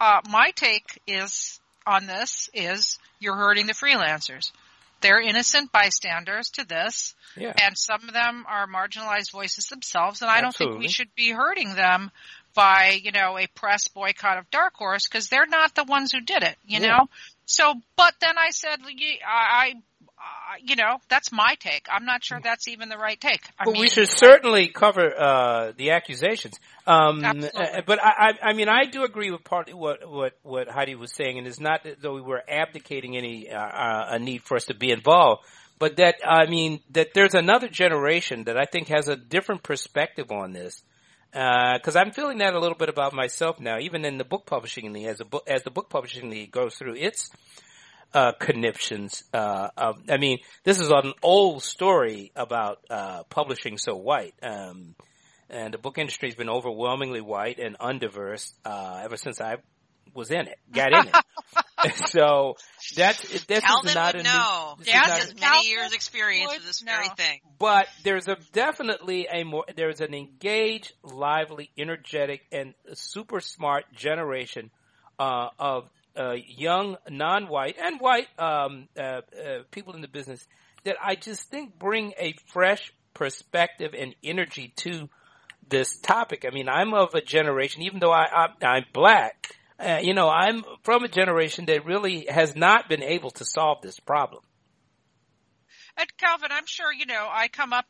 uh, 0.00 0.20
my 0.30 0.52
take 0.54 1.00
is 1.06 1.59
on 1.86 2.06
this 2.06 2.48
is 2.54 2.98
you're 3.18 3.36
hurting 3.36 3.66
the 3.66 3.74
freelancers. 3.74 4.52
They're 5.00 5.20
innocent 5.20 5.72
bystanders 5.72 6.50
to 6.50 6.66
this, 6.66 7.14
yeah. 7.34 7.54
and 7.58 7.76
some 7.76 8.06
of 8.06 8.12
them 8.12 8.44
are 8.46 8.66
marginalized 8.66 9.32
voices 9.32 9.64
themselves, 9.66 10.20
and 10.20 10.30
I 10.30 10.42
don't 10.42 10.54
think 10.54 10.78
we 10.78 10.88
should 10.88 11.14
be 11.14 11.30
hurting 11.30 11.74
them 11.74 12.10
by, 12.54 13.00
you 13.02 13.12
know, 13.12 13.38
a 13.38 13.46
press 13.46 13.88
boycott 13.88 14.38
of 14.38 14.50
Dark 14.50 14.74
Horse 14.74 15.08
because 15.08 15.28
they're 15.28 15.46
not 15.46 15.74
the 15.74 15.84
ones 15.84 16.12
who 16.12 16.20
did 16.20 16.42
it, 16.42 16.56
you 16.66 16.80
yeah. 16.80 16.88
know? 16.88 17.06
So, 17.46 17.74
but 17.96 18.14
then 18.20 18.36
I 18.36 18.50
said, 18.50 18.80
I, 19.26 19.74
uh, 20.20 20.56
you 20.62 20.76
know, 20.76 20.98
that's 21.08 21.32
my 21.32 21.54
take. 21.58 21.86
I'm 21.90 22.04
not 22.04 22.22
sure 22.22 22.38
that's 22.42 22.68
even 22.68 22.90
the 22.90 22.98
right 22.98 23.18
take. 23.18 23.40
I 23.58 23.64
well, 23.64 23.72
mean, 23.72 23.80
we 23.80 23.88
should 23.88 24.08
certainly 24.08 24.68
cover 24.68 25.14
uh, 25.18 25.72
the 25.74 25.92
accusations. 25.92 26.58
Um, 26.86 27.24
uh, 27.24 27.80
but 27.86 27.98
I, 28.02 28.34
I, 28.42 28.52
mean, 28.52 28.68
I 28.68 28.84
do 28.84 29.04
agree 29.04 29.30
with 29.30 29.44
partly 29.44 29.72
what 29.72 30.06
what 30.06 30.34
what 30.42 30.68
Heidi 30.68 30.94
was 30.94 31.12
saying, 31.12 31.38
and 31.38 31.46
it's 31.46 31.60
not 31.60 31.84
that 31.84 32.02
though 32.02 32.14
we 32.14 32.20
were 32.20 32.42
abdicating 32.46 33.16
any 33.16 33.48
uh, 33.50 33.58
uh, 33.58 34.06
a 34.10 34.18
need 34.18 34.42
for 34.42 34.56
us 34.56 34.66
to 34.66 34.74
be 34.74 34.90
involved, 34.90 35.42
but 35.78 35.96
that 35.96 36.16
I 36.26 36.46
mean 36.46 36.80
that 36.90 37.14
there's 37.14 37.34
another 37.34 37.68
generation 37.68 38.44
that 38.44 38.58
I 38.58 38.64
think 38.64 38.88
has 38.88 39.08
a 39.08 39.16
different 39.16 39.62
perspective 39.62 40.30
on 40.30 40.52
this. 40.52 40.82
Because 41.32 41.94
I'm 41.94 42.10
feeling 42.10 42.38
that 42.38 42.54
a 42.54 42.58
little 42.58 42.76
bit 42.76 42.88
about 42.88 43.12
myself 43.14 43.60
now, 43.60 43.78
even 43.78 44.04
in 44.04 44.18
the 44.18 44.24
book 44.24 44.46
publishing 44.46 44.92
league, 44.92 45.06
as 45.06 45.20
a 45.20 45.24
book, 45.24 45.44
as 45.46 45.62
the 45.62 45.70
book 45.70 45.88
publishing 45.88 46.28
league 46.28 46.50
goes 46.50 46.74
through 46.74 46.96
its 46.96 47.30
uh, 48.12 48.32
conniptions. 48.32 49.24
Uh, 49.32 49.68
I 50.08 50.16
mean, 50.16 50.38
this 50.64 50.80
is 50.80 50.90
an 50.90 51.12
old 51.22 51.62
story 51.62 52.32
about 52.34 52.78
uh, 52.90 53.24
publishing 53.24 53.78
so 53.78 53.96
white. 53.96 54.34
Um, 54.42 54.94
and 55.48 55.74
the 55.74 55.78
book 55.78 55.98
industry 55.98 56.28
has 56.28 56.36
been 56.36 56.48
overwhelmingly 56.48 57.20
white 57.20 57.58
and 57.58 57.76
undiverse 57.78 58.52
uh, 58.64 59.00
ever 59.04 59.16
since 59.16 59.40
I 59.40 59.56
was 60.14 60.30
in 60.30 60.46
it, 60.46 60.58
got 60.72 60.92
in 60.92 61.08
it. 61.08 61.96
so 62.10 62.56
that's 62.96 63.46
this 63.46 63.60
Calvin 63.60 63.88
is 63.88 63.94
not 63.94 64.14
would 64.14 64.20
a 64.20 64.24
know. 64.24 64.74
New, 64.78 64.84
Dad 64.84 65.06
has 65.06 65.34
many 65.40 65.68
years 65.68 65.92
experience 65.92 66.52
with 66.52 66.64
this 66.64 66.80
very 66.80 67.08
thing. 67.16 67.40
But 67.58 67.86
there's 68.04 68.28
a 68.28 68.36
definitely 68.52 69.28
a 69.32 69.44
more 69.44 69.64
there's 69.76 70.00
an 70.00 70.14
engaged, 70.14 70.92
lively, 71.02 71.70
energetic, 71.78 72.42
and 72.52 72.74
super 72.94 73.40
smart 73.40 73.84
generation 73.94 74.70
uh, 75.18 75.48
of 75.58 75.88
uh, 76.16 76.34
young, 76.46 76.96
non-white 77.08 77.76
and 77.82 78.00
white 78.00 78.28
um, 78.38 78.88
uh, 78.98 79.02
uh, 79.02 79.22
people 79.70 79.94
in 79.94 80.00
the 80.00 80.08
business 80.08 80.46
that 80.84 80.96
I 81.02 81.14
just 81.14 81.50
think 81.50 81.78
bring 81.78 82.12
a 82.18 82.34
fresh 82.46 82.92
perspective 83.14 83.94
and 83.96 84.14
energy 84.22 84.72
to 84.76 85.08
this 85.68 85.96
topic. 85.98 86.44
I 86.46 86.54
mean, 86.54 86.68
I'm 86.68 86.94
of 86.94 87.14
a 87.14 87.20
generation, 87.20 87.82
even 87.82 88.00
though 88.00 88.12
I, 88.12 88.48
I, 88.62 88.78
am 88.78 88.84
black, 88.92 89.56
uh, 89.78 89.98
you 90.02 90.14
know, 90.14 90.28
I'm 90.28 90.62
from 90.82 91.04
a 91.04 91.08
generation 91.08 91.66
that 91.66 91.86
really 91.86 92.26
has 92.28 92.56
not 92.56 92.88
been 92.88 93.02
able 93.02 93.30
to 93.32 93.44
solve 93.44 93.82
this 93.82 93.98
problem. 94.00 94.42
And 95.96 96.08
Calvin, 96.16 96.50
I'm 96.50 96.66
sure, 96.66 96.92
you 96.92 97.06
know, 97.06 97.28
I 97.30 97.48
come 97.48 97.72
up 97.72 97.86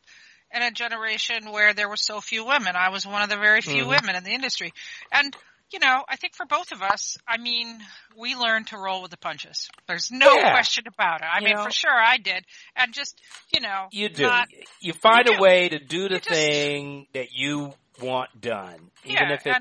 in 0.53 0.63
a 0.63 0.71
generation 0.71 1.53
where 1.53 1.75
there 1.75 1.89
were 1.89 1.97
so 1.97 2.21
few 2.21 2.45
women. 2.45 2.75
I 2.75 2.91
was 2.91 3.07
one 3.07 3.23
of 3.23 3.31
the 3.31 3.37
very 3.37 3.61
few 3.61 3.83
mm-hmm. 3.83 3.91
women 3.91 4.17
in 4.17 4.25
the 4.25 4.33
industry. 4.33 4.73
And 5.13 5.37
you 5.73 5.79
know, 5.79 6.03
I 6.09 6.17
think 6.17 6.35
for 6.35 6.47
both 6.47 6.73
of 6.73 6.83
us, 6.83 7.17
I 7.27 7.39
mean, 7.39 7.79
we 8.19 8.35
learned 8.35 8.69
to 8.69 8.79
roll 8.79 9.03
with 9.03 9.11
the 9.11 9.17
punches. 9.17 9.69
There's 9.87 10.11
no 10.11 10.35
yeah. 10.35 10.53
question 10.53 10.85
about 10.87 11.21
it. 11.21 11.27
I 11.33 11.39
you 11.39 11.45
mean, 11.47 11.57
know, 11.57 11.65
for 11.65 11.71
sure 11.71 11.91
I 11.93 12.17
did. 12.17 12.45
And 12.77 12.93
just, 12.93 13.21
you 13.55 13.61
know, 13.61 13.87
you 13.91 14.09
do. 14.09 14.25
Not, 14.25 14.49
you 14.81 14.93
find 14.93 15.27
you 15.27 15.37
a 15.37 15.41
way 15.41 15.69
to 15.69 15.79
do 15.79 16.09
the 16.09 16.19
thing 16.19 17.07
that 17.15 17.33
you 17.33 17.73
want 18.03 18.41
done, 18.41 18.91
even 19.05 19.29
yeah, 19.29 19.35
if 19.35 19.47
it, 19.47 19.57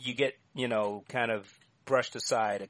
you 0.00 0.14
get, 0.14 0.34
you 0.54 0.68
know, 0.68 1.04
kind 1.08 1.30
of 1.30 1.46
brushed 1.84 2.16
aside 2.16 2.68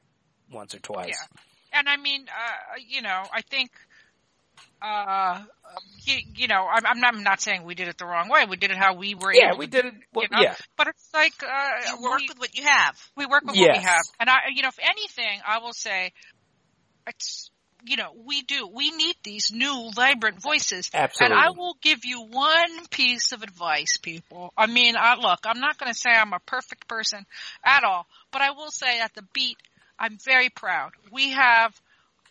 once 0.53 0.75
or 0.75 0.79
twice. 0.79 1.09
Yeah. 1.09 1.79
And 1.79 1.89
I 1.89 1.97
mean, 1.97 2.27
uh, 2.29 2.79
you 2.89 3.03
know, 3.03 3.23
I 3.33 3.43
think 3.43 3.71
uh, 4.83 5.43
you, 6.05 6.19
you 6.35 6.49
know, 6.49 6.67
I'm, 6.71 6.85
I'm, 6.87 7.01
not, 7.01 7.15
I'm 7.15 7.23
not 7.23 7.41
saying 7.41 7.65
we 7.65 7.75
did 7.75 7.89
it 7.89 7.99
the 7.99 8.07
wrong 8.07 8.29
way. 8.29 8.45
We 8.49 8.57
did 8.57 8.71
it 8.71 8.77
how 8.77 8.95
we 8.95 9.15
were 9.15 9.33
yeah, 9.33 9.49
able 9.49 9.59
we 9.59 9.67
to, 9.67 9.71
did 9.71 9.85
it. 9.87 9.95
Well, 10.13 10.25
you 10.25 10.37
know? 10.37 10.43
Yeah, 10.43 10.55
but 10.77 10.89
it's 10.89 11.09
like 11.15 11.33
uh, 11.43 11.71
you 11.91 12.03
work 12.03 12.21
we, 12.21 12.29
with 12.29 12.39
what 12.39 12.57
you 12.57 12.65
have. 12.65 12.99
We 13.17 13.27
work 13.27 13.45
with 13.45 13.57
yes. 13.57 13.69
what 13.69 13.77
we 13.79 13.83
have, 13.85 14.03
and 14.21 14.31
I, 14.31 14.37
you 14.55 14.63
know, 14.63 14.69
if 14.69 14.79
anything, 14.81 15.41
I 15.47 15.59
will 15.59 15.73
say, 15.73 16.13
it's 17.07 17.51
you 17.87 17.97
know, 17.97 18.11
we 18.25 18.43
do. 18.43 18.69
We 18.73 18.91
need 18.91 19.17
these 19.23 19.51
new, 19.53 19.91
vibrant 19.95 20.41
voices. 20.41 20.91
Absolutely. 20.93 21.37
And 21.37 21.45
I 21.45 21.51
will 21.51 21.77
give 21.83 22.05
you 22.05 22.23
one 22.23 22.87
piece 22.91 23.33
of 23.33 23.43
advice, 23.43 23.99
people. 23.99 24.53
I 24.57 24.67
mean, 24.67 24.95
I, 24.99 25.17
look, 25.17 25.41
I'm 25.45 25.61
not 25.61 25.79
going 25.79 25.93
to 25.93 25.99
say 25.99 26.11
I'm 26.11 26.33
a 26.33 26.41
perfect 26.41 26.89
person 26.89 27.27
at 27.63 27.85
all, 27.85 28.07
but 28.33 28.41
I 28.41 28.53
will 28.53 28.71
say 28.71 29.01
at 29.01 29.15
the 29.15 29.25
beat, 29.35 29.59
I'm 29.99 30.17
very 30.25 30.49
proud. 30.49 30.93
We 31.13 31.33
have 31.33 31.79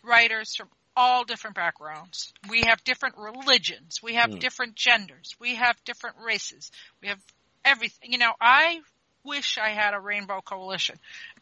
writers 0.02 0.56
from 0.56 0.68
all 0.96 1.24
different 1.24 1.56
backgrounds. 1.56 2.32
We 2.48 2.62
have 2.62 2.82
different 2.84 3.16
religions. 3.18 4.00
We 4.02 4.14
have 4.14 4.30
mm. 4.30 4.40
different 4.40 4.76
genders. 4.76 5.34
We 5.40 5.56
have 5.56 5.76
different 5.84 6.16
races. 6.24 6.70
We 7.02 7.08
have 7.08 7.20
everything. 7.64 8.12
You 8.12 8.18
know, 8.18 8.32
I 8.40 8.80
wish 9.24 9.58
I 9.58 9.70
had 9.70 9.94
a 9.94 10.00
rainbow 10.00 10.40
coalition. 10.40 10.96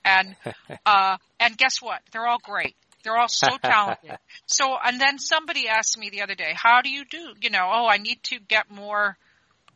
And, 0.05 0.37
uh, 0.87 1.17
and 1.39 1.57
guess 1.57 1.83
what? 1.83 2.01
They're 2.13 2.27
all 2.27 2.41
great. 2.43 2.77
They're 3.03 3.17
all 3.17 3.29
so 3.29 3.49
talented. 3.63 4.17
so, 4.47 4.77
and 4.83 5.01
then 5.01 5.19
somebody 5.19 5.69
asked 5.69 5.99
me 5.99 6.11
the 6.11 6.23
other 6.23 6.35
day, 6.35 6.53
how 6.55 6.81
do 6.83 6.91
you 6.91 7.05
do, 7.05 7.35
you 7.41 7.51
know, 7.51 7.69
oh, 7.73 7.87
I 7.87 7.99
need 7.99 8.23
to 8.25 8.39
get 8.39 8.71
more, 8.71 9.17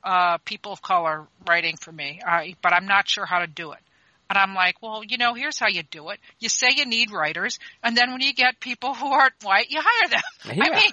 uh, 0.05 0.39
people 0.39 0.72
of 0.72 0.81
color 0.81 1.27
writing 1.49 1.77
for 1.77 1.91
me, 1.91 2.20
uh, 2.27 2.43
but 2.62 2.72
I'm 2.72 2.87
not 2.87 3.09
sure 3.09 3.27
how 3.27 3.41
to 3.41 3.49
do 3.49 3.72
it. 3.72 3.81
And 4.29 4.37
I'm 4.37 4.55
like, 4.55 4.83
well, 4.83 5.03
you 5.07 5.18
know, 5.18 5.35
here's 5.35 5.59
how 5.59 5.68
you 5.68 5.83
do 5.85 6.09
it. 6.11 6.18
You 6.41 6.49
say 6.49 6.68
you 6.77 6.85
need 6.87 7.12
writers, 7.12 7.59
and 7.83 7.97
then 7.97 8.11
when 8.11 8.20
you 8.20 8.35
get 8.35 8.59
people 8.59 8.93
who 8.95 9.07
aren't 9.07 9.35
white, 9.43 9.66
you 9.70 9.81
hire 9.83 10.09
them. 10.09 10.20
Yeah. 10.57 10.64
I 10.64 10.70
mean, 10.81 10.91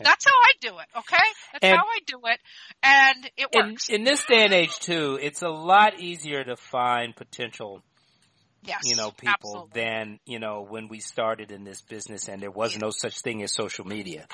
that's 0.00 0.24
how 0.24 0.32
I 0.32 0.52
do 0.60 0.68
it, 0.78 0.86
okay? 0.98 1.24
That's 1.52 1.64
And- 1.64 1.76
how 1.76 1.84
I 1.84 1.98
do 2.06 2.20
it, 2.24 2.40
and 2.82 3.30
it 3.36 3.46
In, 3.52 3.70
works. 3.70 3.88
in 3.88 4.04
this 4.04 4.24
day 4.24 4.44
and 4.44 4.52
age 4.52 4.76
too, 4.80 5.18
it's 5.20 5.42
a 5.42 5.48
lot 5.48 5.98
easier 6.00 6.42
to 6.44 6.56
find 6.56 7.14
potential, 7.16 7.82
yes. 8.62 8.80
you 8.84 8.96
know, 8.96 9.10
people 9.10 9.32
absolutely. 9.32 9.80
than, 9.80 10.20
you 10.26 10.38
know, 10.38 10.62
when 10.68 10.88
we 10.88 11.00
started 11.00 11.50
in 11.52 11.64
this 11.64 11.80
business 11.80 12.28
and 12.28 12.42
there 12.42 12.50
was 12.50 12.76
no 12.76 12.90
such 12.90 13.20
thing 13.20 13.42
as 13.42 13.52
social 13.54 13.84
media. 13.86 14.26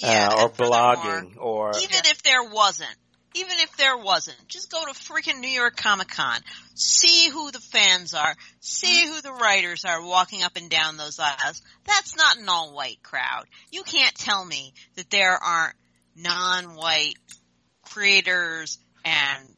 Yeah, 0.00 0.28
uh, 0.32 0.42
or 0.42 0.50
blogging 0.50 1.36
or 1.38 1.70
even 1.76 2.00
if 2.06 2.20
there 2.24 2.42
wasn't, 2.42 2.96
even 3.34 3.58
if 3.58 3.76
there 3.76 3.96
wasn't, 3.96 4.38
just 4.48 4.70
go 4.70 4.84
to 4.84 4.92
freaking 4.92 5.40
New 5.40 5.48
York 5.48 5.76
Comic 5.76 6.08
Con, 6.08 6.40
see 6.74 7.28
who 7.30 7.50
the 7.50 7.60
fans 7.60 8.14
are, 8.14 8.34
see 8.60 9.06
who 9.06 9.20
the 9.20 9.32
writers 9.32 9.84
are 9.84 10.04
walking 10.04 10.42
up 10.42 10.56
and 10.56 10.70
down 10.70 10.96
those 10.96 11.18
aisles. 11.18 11.62
That's 11.84 12.16
not 12.16 12.38
an 12.38 12.48
all-white 12.48 13.02
crowd. 13.02 13.44
You 13.70 13.82
can't 13.82 14.14
tell 14.14 14.44
me 14.44 14.72
that 14.96 15.10
there 15.10 15.36
aren't 15.36 15.74
non-white 16.16 17.16
creators 17.82 18.78
and 19.04 19.48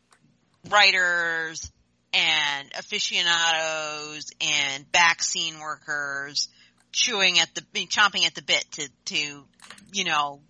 writers 0.70 1.70
and 2.12 2.72
aficionados 2.78 4.30
and 4.40 4.90
back 4.90 5.22
scene 5.22 5.60
workers 5.60 6.48
chewing 6.92 7.38
at 7.38 7.54
the 7.54 7.60
chomping 7.86 8.26
at 8.26 8.34
the 8.34 8.42
bit 8.42 8.64
to 8.72 8.88
to 9.04 9.44
you 9.92 10.04
know 10.04 10.40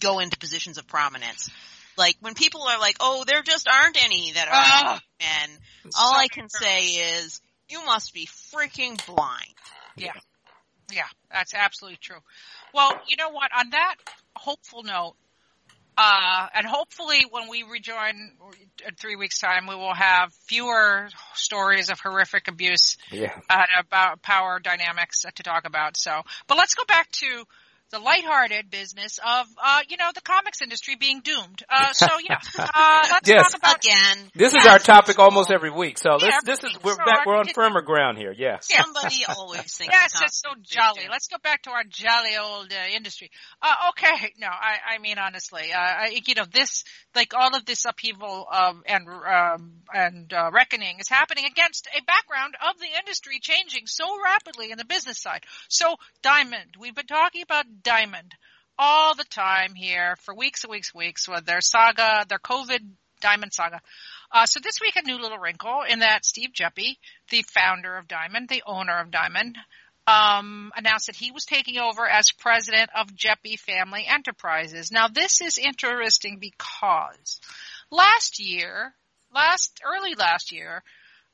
go 0.00 0.18
into 0.18 0.36
positions 0.38 0.78
of 0.78 0.86
prominence. 0.86 1.48
Like 1.96 2.16
when 2.20 2.34
people 2.34 2.62
are 2.62 2.78
like, 2.78 2.96
"Oh, 3.00 3.24
there 3.26 3.42
just 3.42 3.68
aren't 3.68 4.02
any 4.02 4.32
that 4.32 4.48
are," 4.48 4.52
Ah. 4.54 5.00
and 5.20 5.52
all 5.96 6.12
So 6.12 6.18
I 6.18 6.28
can 6.28 6.48
true. 6.48 6.66
say 6.66 6.84
is, 6.84 7.40
"You 7.68 7.84
must 7.84 8.12
be 8.12 8.26
freaking 8.26 9.04
blind." 9.06 9.54
Yeah, 9.96 10.12
yeah, 10.92 11.08
that's 11.30 11.54
absolutely 11.54 11.98
true. 12.00 12.20
Well, 12.74 13.00
you 13.08 13.16
know 13.16 13.30
what? 13.30 13.50
On 13.56 13.70
that 13.70 13.96
hopeful 14.36 14.82
note, 14.82 15.16
uh, 15.98 16.48
and 16.54 16.66
hopefully 16.66 17.24
when 17.30 17.48
we 17.48 17.62
rejoin 17.62 18.32
in 18.86 18.94
three 18.96 19.16
weeks' 19.16 19.38
time, 19.38 19.66
we 19.66 19.74
will 19.74 19.94
have 19.94 20.32
fewer 20.46 21.08
stories 21.34 21.88
of 21.88 21.98
horrific 22.00 22.48
abuse 22.48 22.98
yeah. 23.10 23.32
and 23.48 23.66
about 23.78 24.20
power 24.20 24.60
dynamics 24.60 25.22
to 25.34 25.42
talk 25.42 25.66
about. 25.66 25.96
So, 25.96 26.22
but 26.46 26.58
let's 26.58 26.74
go 26.74 26.84
back 26.84 27.10
to 27.12 27.44
the 27.90 27.98
lighthearted 27.98 28.70
business 28.70 29.18
of, 29.24 29.46
uh, 29.62 29.80
you 29.88 29.96
know, 29.96 30.10
the 30.14 30.20
comics 30.20 30.60
industry 30.62 30.96
being 30.98 31.20
doomed. 31.20 31.62
Uh, 31.70 31.92
so 31.92 32.06
yeah, 32.28 32.38
uh, 32.58 33.06
let's 33.10 33.28
Yes. 33.28 33.52
talk 33.52 33.58
about 33.58 33.76
Again, 33.84 34.30
This 34.34 34.54
is 34.54 34.66
our 34.66 34.78
topic 34.78 35.18
almost 35.18 35.50
every 35.50 35.70
week. 35.70 35.98
So 35.98 36.16
this 36.18 36.28
Yeah, 36.30 36.38
this 36.44 36.64
is 36.64 36.76
we're. 36.82 36.92
So 36.94 37.04
back 37.04 37.26
we're 37.26 37.36
on 37.36 37.46
firmer 37.54 37.82
ground 37.82 38.18
here. 38.18 38.34
Yes. 38.36 38.68
somebody 38.72 39.24
always 39.28 39.76
thinks. 39.76 39.92
Yes, 39.92 40.12
the 40.18 40.24
it's 40.24 40.40
so 40.42 40.50
jolly. 40.62 41.02
industry- 41.02 41.08
Let's 41.10 41.28
go 41.28 41.36
back 41.42 41.62
to 41.62 41.70
our 41.70 41.84
jolly 41.84 42.36
old 42.36 42.72
uh, 42.72 42.96
industry. 42.96 43.30
Uh, 43.62 43.74
okay, 43.90 44.32
no, 44.38 44.48
I, 44.48 44.94
I 44.96 44.98
mean 44.98 45.18
honestly, 45.18 45.72
uh, 45.72 45.78
I, 45.78 46.20
you 46.26 46.34
know, 46.34 46.44
this, 46.52 46.84
like 47.14 47.32
all 47.34 47.54
of 47.54 47.64
this 47.66 47.84
upheaval 47.84 48.46
um, 48.50 48.82
and 48.86 49.06
um, 49.08 49.72
and 49.92 50.32
uh, 50.32 50.50
reckoning 50.52 50.98
is 50.98 51.08
happening 51.08 51.44
against 51.44 51.86
a 51.96 52.02
background 52.04 52.54
of 52.68 52.78
the 52.80 52.88
industry 52.98 53.38
changing 53.40 53.82
so 53.86 54.04
rapidly 54.24 54.70
in 54.72 54.78
the 54.78 54.84
business 54.84 55.20
side. 55.20 55.44
So, 55.68 55.96
Diamond, 56.22 56.74
we've 56.78 56.94
been 56.94 57.06
talking 57.06 57.42
about 57.42 57.64
Diamond 57.82 58.32
all 58.78 59.14
the 59.14 59.24
time 59.24 59.74
here 59.74 60.16
for 60.22 60.34
weeks 60.34 60.64
and 60.64 60.70
weeks 60.70 60.92
and 60.92 60.98
weeks 60.98 61.28
with 61.28 61.46
their 61.46 61.60
saga, 61.60 62.26
their 62.28 62.38
COVID 62.38 62.80
Diamond 63.20 63.52
saga. 63.52 63.80
Uh, 64.30 64.46
so 64.46 64.60
this 64.60 64.80
week 64.80 64.96
a 64.96 65.02
new 65.02 65.18
little 65.18 65.38
wrinkle 65.38 65.82
in 65.88 66.00
that 66.00 66.24
Steve 66.24 66.50
Geppi, 66.52 66.98
the 67.30 67.42
founder 67.42 67.96
of 67.96 68.08
Diamond, 68.08 68.48
the 68.48 68.62
owner 68.66 69.00
of 69.00 69.10
Diamond, 69.10 69.56
um, 70.06 70.72
announced 70.76 71.06
that 71.06 71.16
he 71.16 71.30
was 71.30 71.44
taking 71.44 71.78
over 71.78 72.06
as 72.06 72.30
president 72.30 72.90
of 72.94 73.08
Geppi 73.08 73.58
Family 73.58 74.06
Enterprises. 74.08 74.92
Now 74.92 75.08
this 75.08 75.40
is 75.40 75.58
interesting 75.58 76.38
because 76.38 77.40
last 77.90 78.38
year, 78.38 78.94
last 79.34 79.80
early 79.84 80.14
last 80.14 80.52
year, 80.52 80.82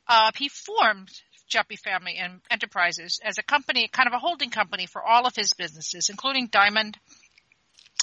uh, 0.09 0.30
he 0.36 0.49
formed 0.49 1.11
Geppi 1.53 1.79
Family 1.79 2.17
and 2.17 2.41
Enterprises 2.51 3.21
as 3.25 3.39
a 3.39 3.43
company, 3.43 3.89
kind 3.89 4.07
of 4.07 4.15
a 4.15 4.19
holding 4.19 4.51
company 4.51 4.87
for 4.87 5.03
all 5.03 5.27
of 5.27 5.37
his 5.37 5.53
businesses, 5.55 6.09
including 6.09 6.49
Diamond, 6.49 6.99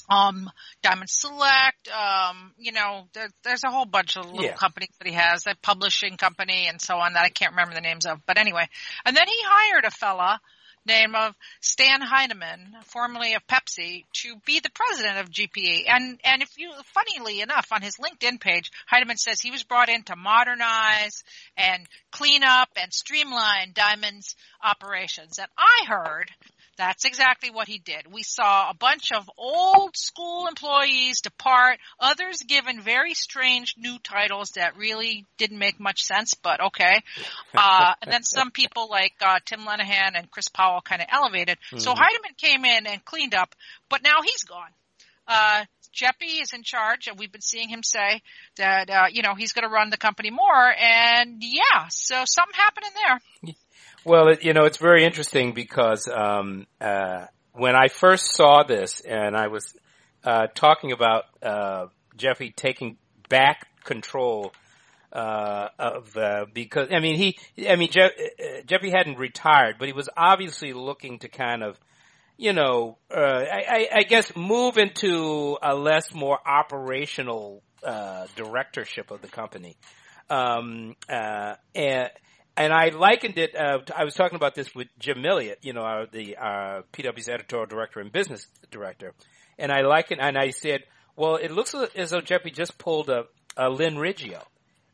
um, 0.10 0.50
Diamond 0.82 1.10
Select, 1.10 1.89
um, 1.89 2.54
you 2.58 2.72
know, 2.72 3.08
there, 3.14 3.30
there's 3.43 3.64
a 3.64 3.70
whole 3.70 3.86
bunch 3.86 4.18
of 4.18 4.26
little 4.26 4.43
Yeah. 4.43 4.56
companies 4.56 4.89
that 5.00 5.08
he 5.08 5.14
has, 5.14 5.45
a 5.47 5.56
publishing 5.62 6.18
company 6.18 6.68
and 6.68 6.82
so 6.82 6.97
on 6.97 7.14
that 7.14 7.24
I 7.24 7.30
can't 7.30 7.52
remember 7.52 7.76
the 7.76 7.82
names 7.82 8.06
of. 8.06 8.20
But 8.26 8.38
anyway, 8.38 8.68
and 9.06 9.16
then 9.16 9.28
he 9.28 9.38
hired 9.43 9.86
a 9.86 9.91
fella 9.91 10.41
name 10.89 11.15
of 11.15 11.35
Stan 11.61 12.01
Heineman, 12.01 12.75
formerly 12.85 13.35
of 13.35 13.47
Pepsi, 13.47 14.05
to 14.23 14.35
be 14.45 14.59
the 14.59 14.71
president 14.71 15.19
of 15.19 15.31
GPE. 15.31 15.83
And 15.87 16.19
and 16.25 16.41
if 16.41 16.49
you, 16.57 16.71
funnily 16.93 17.39
enough, 17.41 17.67
on 17.71 17.81
his 17.81 17.95
LinkedIn 17.97 18.41
page, 18.41 18.71
Heineman 18.87 19.17
says 19.17 19.39
he 19.39 19.51
was 19.51 19.63
brought 19.63 19.89
in 19.89 20.03
to 20.03 20.15
modernize 20.17 21.23
and 21.55 21.87
clean 22.11 22.43
up 22.43 22.69
and 22.75 22.91
streamline 22.91 23.71
Diamond's 23.73 24.35
operations. 24.61 25.37
And 25.37 25.47
I 25.57 25.85
heard 25.87 26.31
that's 26.80 27.03
exactly 27.03 27.51
what 27.51 27.67
he 27.67 27.77
did. 27.77 28.07
We 28.09 28.23
saw 28.23 28.69
a 28.69 28.73
bunch 28.73 29.11
of 29.11 29.30
old 29.38 29.97
school 29.97 30.47
employees 30.47 31.19
depart, 31.19 31.77
others 31.99 32.38
given 32.47 32.80
very 32.82 33.13
strange 33.13 33.75
new 33.77 33.99
titles 33.99 34.51
that 34.55 34.77
really 34.77 35.25
didn't 35.38 35.59
make 35.59 35.77
much 35.77 36.03
sense, 36.03 36.34
but 36.34 36.61
okay. 36.67 37.03
Uh, 37.53 37.93
and 38.01 38.11
then 38.11 38.23
some 38.23 38.51
people 38.51 38.88
like 38.89 39.13
uh, 39.21 39.39
Tim 39.45 39.61
Lenahan 39.61 40.11
and 40.15 40.32
Chris 40.32 40.47
Powell 40.47 40.82
kind 40.82 41.01
of 41.01 41.07
elevated. 41.11 41.57
So 41.77 41.91
Mhm. 41.93 41.97
Heidemann 41.97 42.38
came 42.38 42.63
in 42.63 42.88
and 42.88 43.03
cleaned 43.03 43.34
up, 43.36 43.53
but 43.89 44.01
now 44.01 44.21
he's 44.23 44.43
gone. 44.43 44.69
Uh, 45.27 45.65
Geppi 45.93 46.41
is 46.41 46.53
in 46.53 46.63
charge, 46.63 47.07
and 47.07 47.17
we've 47.19 47.32
been 47.32 47.41
seeing 47.41 47.67
him 47.67 47.82
say 47.84 48.21
that 48.57 48.89
uh, 48.89 49.05
you 49.11 49.23
know 49.23 49.34
he's 49.36 49.51
going 49.51 49.63
to 49.63 49.69
run 49.73 49.89
the 49.89 49.97
company 49.97 50.30
more. 50.30 50.73
And 50.73 51.38
yeah, 51.41 51.88
so 51.89 52.23
something 52.25 52.55
happening 52.55 52.91
there. 52.95 53.53
Well, 54.10 54.30
it, 54.30 54.43
you 54.43 54.53
know, 54.53 54.66
it's 54.66 54.80
very 54.80 55.05
interesting 55.05 55.53
because 55.53 56.07
um, 56.07 56.66
uh, 56.82 57.28
when 57.53 57.76
I 57.76 57.89
first 57.89 58.34
saw 58.34 58.64
this, 58.64 59.01
and 59.01 59.38
I 59.38 59.49
was 59.49 59.72
uh, 60.24 60.47
talking 60.55 60.91
about 60.91 61.26
uh, 61.43 61.86
Geppi 62.18 62.55
taking 62.55 62.97
back 63.30 63.68
control 63.84 64.51
uh, 65.14 65.68
of 65.78 66.18
uh, 66.18 66.47
because 66.51 66.88
I 66.91 67.01
mean 67.01 67.18
he 67.18 67.38
I 67.70 67.76
mean 67.76 67.91
Je- 67.91 68.01
uh, 68.01 68.62
Geppi 68.66 68.89
hadn't 68.89 69.20
retired, 69.20 69.76
but 69.78 69.88
he 69.88 69.93
was 69.93 70.10
obviously 70.18 70.74
looking 70.74 71.20
to 71.20 71.28
kind 71.28 71.62
of 71.62 71.80
you 72.36 72.53
know 72.53 72.97
uh, 73.16 73.20
I, 73.20 73.64
I, 73.70 73.88
I 73.97 74.03
guess 74.10 74.36
move 74.36 74.80
into 74.80 75.55
a 75.62 75.76
less 75.76 76.16
more 76.16 76.39
operational 76.47 77.62
uh, 77.84 78.26
directorship 78.36 79.12
of 79.12 79.22
the 79.22 79.28
company. 79.28 79.78
Um, 80.32 80.95
uh, 81.07 81.55
and 81.76 82.10
and 82.60 82.74
I 82.74 82.89
likened 82.89 83.38
it. 83.38 83.55
Uh, 83.55 83.80
I 83.95 84.03
was 84.03 84.14
talking 84.14 84.36
about 84.36 84.53
this 84.53 84.76
with 84.76 84.89
Jim 84.99 85.20
Milliot, 85.20 85.55
you 85.62 85.72
know, 85.72 85.82
uh, 85.82 86.05
the 86.12 86.36
uh, 86.36 86.82
PW's 86.91 87.30
editorial 87.30 87.66
director 87.66 88.01
and 88.01 88.12
business 88.12 88.45
director, 88.70 89.14
and 89.57 89.72
I 89.72 89.82
likened 89.82 90.20
and 90.22 90.38
I 90.38 90.49
said, 90.49 90.84
well, 91.16 91.38
it 91.38 91.51
looks 91.51 91.74
as 91.95 92.12
though 92.12 92.20
Geppi 92.22 92.53
just 92.53 92.78
pulled 92.78 93.10
a, 93.10 93.24
a 93.55 93.70
Len 93.70 93.95
Riggio, 93.95 94.43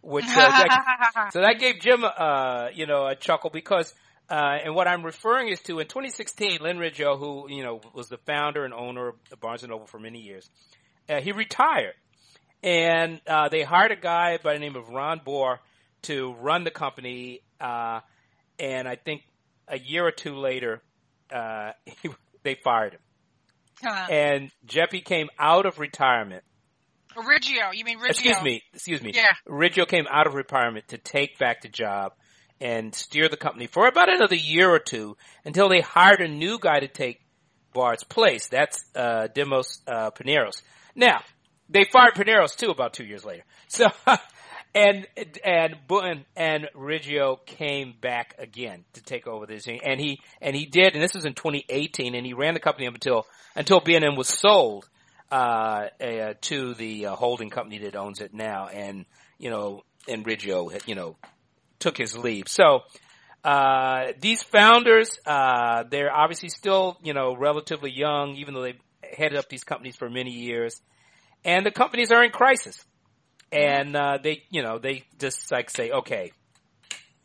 which 0.02 0.26
uh, 0.26 0.36
that, 0.36 1.30
so 1.34 1.42
that 1.42 1.60
gave 1.60 1.80
Jim, 1.80 2.04
uh, 2.06 2.68
you 2.74 2.86
know, 2.86 3.08
a 3.08 3.16
chuckle 3.16 3.50
because. 3.50 3.94
Uh, 4.28 4.58
and 4.66 4.74
what 4.74 4.88
I'm 4.88 5.04
referring 5.04 5.50
is 5.50 5.60
to 5.60 5.78
in 5.78 5.86
2016, 5.86 6.58
Len 6.60 6.80
Riggio, 6.80 7.16
who 7.16 7.48
you 7.48 7.64
know 7.64 7.80
was 7.94 8.10
the 8.10 8.18
founder 8.18 8.66
and 8.66 8.74
owner 8.74 9.10
of 9.10 9.40
Barnes 9.40 9.62
and 9.62 9.70
Noble 9.70 9.86
for 9.86 10.00
many 10.00 10.20
years, 10.20 10.50
uh, 11.08 11.22
he 11.22 11.32
retired, 11.32 11.94
and 12.64 13.22
uh, 13.28 13.50
they 13.50 13.62
hired 13.62 13.92
a 13.92 13.96
guy 13.96 14.40
by 14.44 14.54
the 14.54 14.60
name 14.60 14.76
of 14.76 14.90
Ron 14.90 15.22
Boire 15.24 15.60
to 16.06 16.36
run 16.42 16.64
the 16.64 16.72
company. 16.72 17.42
Uh, 17.60 18.00
and 18.60 18.88
I 18.88 18.96
think 18.96 19.24
a 19.68 19.80
year 19.80 20.06
or 20.06 20.12
two 20.12 20.36
later, 20.36 20.82
uh, 21.34 21.72
he, 21.86 22.10
they 22.44 22.56
fired 22.64 22.94
him. 22.94 23.00
Uh, 23.86 24.08
And 24.10 24.52
Geppi 24.66 25.04
came 25.04 25.30
out 25.38 25.66
of 25.66 25.80
retirement. 25.80 26.44
Riggio, 27.16 27.74
you 27.74 27.86
mean 27.86 27.98
Riggio? 28.00 28.10
Excuse 28.10 28.42
me, 28.42 28.62
excuse 28.74 29.02
me. 29.02 29.12
Yeah. 29.14 29.32
Riggio 29.48 29.88
came 29.88 30.06
out 30.10 30.28
of 30.28 30.34
retirement 30.34 30.90
to 30.90 30.98
take 30.98 31.38
back 31.40 31.62
the 31.62 31.70
job 31.70 32.14
and 32.60 32.94
steer 32.94 33.30
the 33.30 33.38
company 33.38 33.68
for 33.68 33.88
about 33.88 34.14
another 34.14 34.36
year 34.36 34.70
or 34.70 34.80
two 34.80 35.16
until 35.46 35.70
they 35.70 35.82
hired 35.82 36.22
a 36.22 36.28
new 36.28 36.58
guy 36.60 36.80
to 36.80 36.88
take 36.88 37.22
Bart's 37.74 38.04
place. 38.04 38.48
That's 38.48 38.84
uh, 38.96 39.28
Demos 39.34 39.82
uh, 39.88 40.12
Parneros. 40.12 40.62
Now 40.96 41.22
they 41.70 41.86
fired 41.86 42.14
Parneros 42.16 42.56
too 42.56 42.70
about 42.70 42.94
two 42.94 43.06
years 43.06 43.24
later. 43.26 43.44
So 43.68 43.88
and 44.76 45.08
and 45.44 45.76
and 45.90 46.26
and 46.36 46.70
Riggio 46.76 47.44
came 47.46 47.94
back 48.00 48.36
again 48.38 48.84
to 48.94 49.02
take 49.02 49.26
over 49.26 49.46
this, 49.46 49.68
and 49.68 50.00
he 50.00 50.20
and 50.42 50.56
he 50.56 50.66
did, 50.66 50.94
and 50.94 51.02
this 51.02 51.14
was 51.14 51.26
in 51.26 51.34
2018, 51.34 52.14
and 52.14 52.26
he 52.26 52.34
ran 52.34 52.54
the 52.54 52.60
company 52.60 52.86
up 52.88 52.94
until 52.94 53.26
until 53.56 53.80
B&N 53.80 54.16
was 54.16 54.28
sold 54.28 54.88
uh, 55.32 55.88
uh, 56.02 56.34
to 56.42 56.74
the 56.74 57.08
uh, 57.08 57.16
holding 57.16 57.50
company 57.50 57.80
that 57.80 57.96
owns 57.96 58.20
it 58.20 58.34
now, 58.34 58.68
and 58.68 59.06
you 59.40 59.50
know, 59.50 59.84
and 60.10 60.26
Riggio, 60.26 60.86
you 60.86 60.96
know, 60.96 61.16
took 61.80 61.98
his 61.98 62.18
leave. 62.18 62.50
So, 62.50 62.82
uh, 63.46 64.12
these 64.20 64.44
founders, 64.44 65.20
uh, 65.26 65.84
they're 65.90 66.14
obviously 66.14 66.50
still, 66.50 66.98
you 67.02 67.14
know, 67.14 67.34
relatively 67.34 67.92
young, 67.92 68.36
even 68.36 68.54
though 68.54 68.64
they've 68.64 68.80
headed 69.18 69.38
up 69.38 69.48
these 69.48 69.64
companies 69.64 69.96
for 69.96 70.10
many 70.10 70.32
years. 70.32 70.82
And 71.46 71.66
the 71.66 71.72
companies 71.72 72.12
are 72.12 72.24
in 72.24 72.32
crisis. 72.32 72.84
And, 73.56 73.96
uh, 73.96 74.18
they, 74.22 74.44
you 74.50 74.62
know, 74.62 74.80
they 74.80 75.04
just 75.20 75.52
like 75.52 75.70
say, 75.70 75.92
okay, 75.92 76.32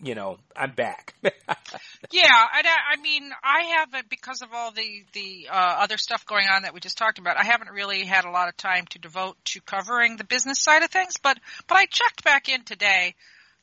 you 0.03 0.15
know, 0.15 0.39
I'm 0.57 0.73
back. 0.73 1.15
yeah, 1.23 2.47
and 2.57 2.67
I, 2.67 2.77
I 2.95 3.01
mean, 3.03 3.31
I 3.45 3.63
haven't 3.77 4.09
because 4.09 4.43
of 4.43 4.49
all 4.55 4.71
the 4.73 5.05
the 5.13 5.49
uh, 5.51 5.77
other 5.81 5.99
stuff 5.99 6.25
going 6.27 6.47
on 6.49 6.63
that 6.63 6.73
we 6.73 6.81
just 6.81 6.97
talked 6.97 7.19
about. 7.19 7.39
I 7.39 7.45
haven't 7.45 7.71
really 7.71 8.05
had 8.05 8.25
a 8.25 8.31
lot 8.31 8.49
of 8.49 8.57
time 8.57 8.87
to 8.91 8.99
devote 8.99 9.37
to 9.47 9.61
covering 9.61 10.17
the 10.17 10.25
business 10.25 10.61
side 10.61 10.83
of 10.83 10.91
things, 10.91 11.15
but 11.23 11.39
but 11.69 11.77
I 11.77 11.87
checked 11.87 12.25
back 12.25 12.49
in 12.49 12.65
today, 12.65 13.15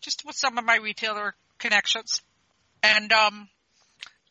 just 0.01 0.25
with 0.25 0.35
some 0.35 0.57
of 0.57 0.65
my 0.65 0.77
retailer 0.77 1.33
connections, 1.57 2.21
and 2.83 3.11
um, 3.11 3.49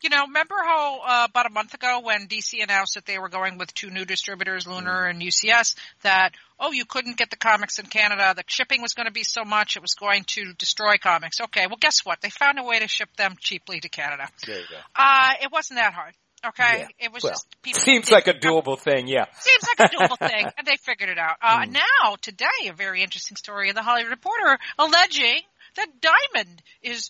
you 0.01 0.09
know, 0.09 0.25
remember 0.27 0.55
how 0.55 0.99
uh, 1.05 1.27
about 1.29 1.45
a 1.45 1.49
month 1.49 1.73
ago 1.73 2.01
when 2.03 2.27
DC 2.27 2.61
announced 2.61 2.95
that 2.95 3.05
they 3.05 3.17
were 3.19 3.29
going 3.29 3.57
with 3.57 3.73
two 3.73 3.89
new 3.89 4.05
distributors, 4.05 4.67
Lunar 4.67 5.05
and 5.05 5.21
UCS, 5.21 5.75
that 6.03 6.33
oh, 6.59 6.71
you 6.71 6.85
couldn't 6.85 7.17
get 7.17 7.29
the 7.29 7.35
comics 7.35 7.79
in 7.79 7.85
Canada, 7.85 8.33
the 8.35 8.43
shipping 8.47 8.81
was 8.81 8.93
going 8.93 9.05
to 9.05 9.11
be 9.13 9.23
so 9.23 9.43
much, 9.43 9.75
it 9.75 9.81
was 9.81 9.93
going 9.93 10.23
to 10.25 10.53
destroy 10.53 10.97
comics. 10.97 11.39
Okay, 11.41 11.67
well, 11.67 11.77
guess 11.79 12.03
what? 12.03 12.19
They 12.21 12.29
found 12.29 12.57
a 12.59 12.63
way 12.63 12.79
to 12.79 12.87
ship 12.87 13.09
them 13.17 13.35
cheaply 13.39 13.79
to 13.79 13.89
Canada. 13.89 14.27
There 14.45 14.57
you 14.59 14.65
go. 14.69 14.77
Uh, 14.95 15.33
it 15.41 15.51
wasn't 15.51 15.79
that 15.79 15.93
hard. 15.93 16.13
Okay, 16.45 16.79
Yeah. 16.81 17.05
it 17.07 17.11
was 17.13 17.23
Well, 17.23 17.33
just 17.33 17.47
people. 17.63 17.81
Seems 17.81 18.11
like 18.11 18.27
a 18.27 18.33
doable 18.33 18.79
thing, 18.79 19.07
yeah. 19.07 19.25
Seems 19.39 19.63
like 19.67 19.91
a 19.91 19.95
doable 19.95 20.17
thing, 20.19 20.45
and 20.57 20.67
they 20.67 20.77
figured 20.77 21.09
it 21.09 21.17
out. 21.17 21.37
Uh, 21.41 21.65
Hmm. 21.65 21.71
Now, 21.73 22.15
today, 22.21 22.67
a 22.69 22.73
very 22.73 23.01
interesting 23.01 23.35
story 23.37 23.69
in 23.69 23.75
the 23.75 23.81
Hollywood 23.81 24.11
Reporter 24.11 24.59
alleging 24.77 25.41
that 25.75 25.87
Diamond 25.99 26.61
is, 26.83 27.09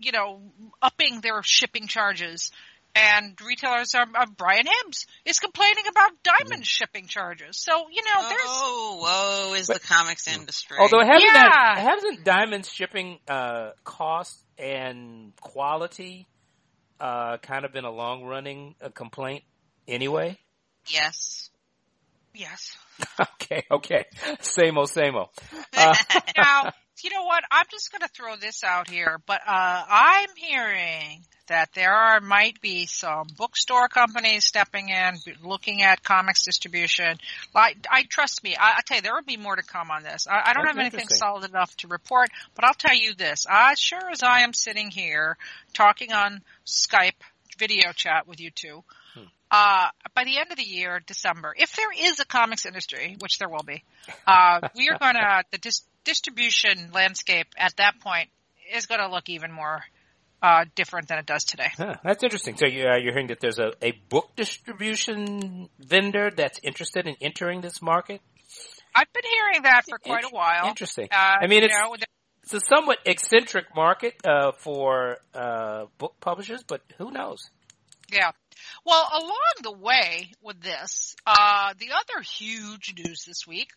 you 0.00 0.12
know, 0.12 0.40
upping 0.82 1.20
their 1.20 1.42
shipping 1.42 1.86
charges, 1.86 2.50
and 2.94 3.38
retailers 3.44 3.94
are. 3.94 4.06
Uh, 4.14 4.26
Brian 4.36 4.66
Hibbs 4.66 5.06
is 5.24 5.38
complaining 5.38 5.84
about 5.88 6.10
Diamond 6.22 6.66
shipping 6.66 7.06
charges. 7.06 7.56
So 7.58 7.72
you 7.90 8.02
know, 8.02 8.28
there's 8.28 8.40
Oh, 8.44 9.48
woe 9.50 9.54
is 9.54 9.66
the 9.66 9.78
comics 9.80 10.26
industry. 10.28 10.78
Although 10.80 11.00
hasn't 11.04 11.32
that 11.32 11.74
Yeah. 11.76 11.80
hasn't 11.82 12.24
Diamond's 12.24 12.72
shipping 12.72 13.18
uh, 13.28 13.70
cost 13.84 14.36
and 14.58 15.32
quality 15.40 16.26
uh, 17.00 17.38
kind 17.38 17.64
of 17.64 17.72
been 17.72 17.84
a 17.84 17.90
long 17.92 18.24
running 18.24 18.74
uh, 18.82 18.88
complaint 18.88 19.44
anyway? 19.86 20.36
yes. 20.86 21.50
yes. 22.34 22.76
okay, 23.20 23.62
okay, 23.70 24.04
same 24.40 24.76
old, 24.78 24.90
same 24.90 25.14
old. 25.14 25.28
Uh, 25.76 25.94
now, 26.36 26.72
you 27.04 27.10
know 27.10 27.24
what? 27.24 27.44
I'm 27.50 27.66
just 27.70 27.92
going 27.92 28.02
to 28.02 28.08
throw 28.08 28.36
this 28.36 28.64
out 28.64 28.88
here, 28.88 29.20
but 29.26 29.40
uh, 29.46 29.84
I'm 29.88 30.28
hearing 30.36 31.24
that 31.48 31.70
there 31.74 31.92
are 31.92 32.20
might 32.20 32.60
be 32.60 32.86
some 32.86 33.26
bookstore 33.36 33.88
companies 33.88 34.44
stepping 34.44 34.90
in, 34.90 35.14
looking 35.42 35.82
at 35.82 36.02
comics 36.02 36.44
distribution. 36.44 37.18
I, 37.54 37.74
I 37.90 38.04
trust 38.04 38.44
me. 38.44 38.54
I, 38.56 38.76
I 38.78 38.80
tell 38.86 38.98
you, 38.98 39.02
there 39.02 39.14
will 39.14 39.22
be 39.22 39.36
more 39.36 39.56
to 39.56 39.62
come 39.62 39.90
on 39.90 40.02
this. 40.02 40.26
I, 40.28 40.50
I 40.50 40.52
don't 40.54 40.64
That's 40.64 40.76
have 40.76 40.86
anything 40.86 41.08
solid 41.08 41.48
enough 41.48 41.76
to 41.78 41.88
report, 41.88 42.28
but 42.54 42.64
I'll 42.64 42.74
tell 42.74 42.94
you 42.94 43.14
this: 43.14 43.46
as 43.50 43.78
sure 43.78 44.10
as 44.10 44.22
I 44.22 44.40
am 44.40 44.52
sitting 44.52 44.90
here 44.90 45.36
talking 45.72 46.12
on 46.12 46.42
Skype 46.66 47.20
video 47.58 47.92
chat 47.92 48.26
with 48.28 48.40
you 48.40 48.50
two. 48.50 48.84
Hmm. 49.14 49.24
Uh, 49.50 49.88
by 50.14 50.24
the 50.24 50.38
end 50.38 50.50
of 50.50 50.56
the 50.56 50.62
year, 50.62 51.00
December, 51.06 51.54
if 51.56 51.74
there 51.74 51.90
is 51.98 52.20
a 52.20 52.26
comics 52.26 52.66
industry, 52.66 53.16
which 53.20 53.38
there 53.38 53.48
will 53.48 53.62
be, 53.62 53.82
uh, 54.26 54.68
we 54.76 54.90
are 54.90 54.98
gonna, 54.98 55.42
the 55.50 55.58
dis- 55.58 55.86
distribution 56.08 56.90
landscape 56.94 57.48
at 57.58 57.76
that 57.76 58.00
point 58.00 58.30
is 58.74 58.86
gonna 58.86 59.10
look 59.10 59.28
even 59.28 59.52
more, 59.52 59.82
uh, 60.42 60.64
different 60.74 61.06
than 61.08 61.18
it 61.18 61.26
does 61.26 61.44
today. 61.44 61.68
huh, 61.76 61.96
that's 62.02 62.22
interesting. 62.22 62.56
So 62.56 62.66
you, 62.66 62.84
uh, 62.84 62.96
you're 62.96 63.12
hearing 63.12 63.26
that 63.26 63.40
there's 63.40 63.58
a, 63.58 63.72
a 63.82 63.92
book 64.08 64.30
distribution 64.34 65.68
vendor 65.78 66.30
that's 66.34 66.60
interested 66.62 67.06
in 67.06 67.16
entering 67.20 67.60
this 67.60 67.82
market? 67.82 68.22
I've 68.94 69.12
been 69.12 69.30
hearing 69.30 69.62
that 69.64 69.82
for 69.86 69.98
quite 69.98 70.24
a 70.24 70.30
while. 70.30 70.66
Interesting. 70.66 71.08
Uh, 71.12 71.36
I 71.42 71.46
mean, 71.46 71.62
it's 71.62 71.74
know, 71.74 71.94
it's 72.42 72.54
a 72.54 72.60
somewhat 72.60 72.98
eccentric 73.04 73.66
market 73.76 74.14
uh, 74.26 74.52
for 74.52 75.18
uh, 75.34 75.84
book 75.98 76.14
publishers, 76.20 76.64
but 76.66 76.80
who 76.96 77.10
knows? 77.10 77.50
Yeah. 78.10 78.30
Well, 78.86 79.06
along 79.12 79.54
the 79.62 79.72
way 79.72 80.30
with 80.42 80.60
this, 80.62 81.14
uh, 81.26 81.74
the 81.78 81.90
other 81.92 82.22
huge 82.22 82.94
news 82.96 83.24
this 83.26 83.46
week 83.46 83.68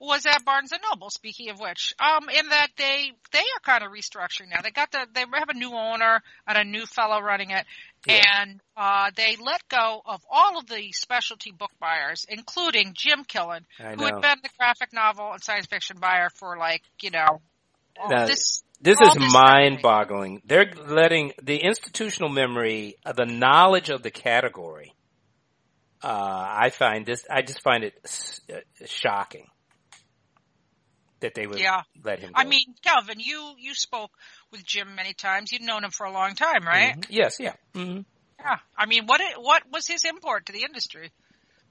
was 0.00 0.26
at 0.26 0.44
Barnes 0.44 0.72
and 0.72 0.80
Noble. 0.90 1.10
Speaking 1.10 1.50
of 1.50 1.58
which, 1.58 1.94
um, 1.98 2.28
in 2.28 2.48
that 2.50 2.68
they 2.76 3.12
they 3.32 3.38
are 3.38 3.60
kind 3.62 3.82
of 3.84 3.90
restructuring 3.90 4.50
now. 4.50 4.60
They 4.62 4.70
got 4.70 4.92
the 4.92 5.06
they 5.12 5.20
have 5.20 5.48
a 5.48 5.54
new 5.54 5.72
owner 5.72 6.22
and 6.46 6.58
a 6.58 6.64
new 6.64 6.86
fellow 6.86 7.20
running 7.20 7.50
it, 7.50 7.64
Yeah. 8.06 8.22
and 8.42 8.60
uh, 8.76 9.10
they 9.16 9.36
let 9.40 9.66
go 9.68 10.00
of 10.06 10.22
all 10.30 10.58
of 10.58 10.66
the 10.66 10.92
specialty 10.92 11.50
book 11.50 11.72
buyers, 11.80 12.26
including 12.28 12.94
Jim 12.96 13.24
Killen, 13.24 13.64
who 13.78 14.04
had 14.04 14.20
been 14.20 14.38
the 14.42 14.50
graphic 14.58 14.92
novel 14.92 15.32
and 15.32 15.42
science 15.42 15.66
fiction 15.66 15.96
buyer 16.00 16.28
for 16.30 16.56
like 16.56 16.82
you 17.02 17.10
know 17.10 17.40
Now, 18.08 18.26
this. 18.26 18.62
This 18.80 19.00
is 19.00 19.14
this 19.14 19.32
mind 19.32 19.82
boggling. 19.82 20.40
They're 20.44 20.72
letting 20.86 21.32
the 21.42 21.56
institutional 21.56 22.28
memory, 22.30 22.94
uh, 23.04 23.12
the 23.12 23.26
knowledge 23.26 23.90
of 23.90 24.04
the 24.04 24.12
category. 24.12 24.94
Uh, 26.00 26.06
I 26.48 26.70
find 26.70 27.04
this, 27.04 27.24
I 27.28 27.42
just 27.42 27.60
find 27.60 27.82
it 27.82 27.94
s- 28.04 28.40
uh, 28.48 28.58
shocking 28.86 29.48
that 31.20 31.34
they 31.34 31.46
would 31.46 31.58
Yeah. 31.58 31.82
let 32.04 32.20
him 32.20 32.32
go. 32.32 32.40
I 32.40 32.44
mean, 32.44 32.74
Calvin, 32.82 33.20
you 33.20 33.54
you 33.58 33.74
spoke 33.74 34.10
with 34.50 34.64
Jim 34.64 34.94
many 34.94 35.14
times. 35.14 35.52
You've 35.52 35.62
known 35.62 35.84
him 35.84 35.90
for 35.90 36.06
a 36.06 36.12
long 36.12 36.34
time, 36.34 36.66
right? 36.66 36.96
Mhm. 36.96 37.06
Yes, 37.08 37.38
yeah. 37.40 37.54
hmm 37.74 38.00
Yeah. 38.38 38.58
I 38.76 38.86
mean, 38.86 39.06
what 39.06 39.20
what 39.38 39.62
was 39.72 39.86
his 39.86 40.04
import 40.04 40.46
to 40.46 40.52
the 40.52 40.62
industry? 40.62 41.10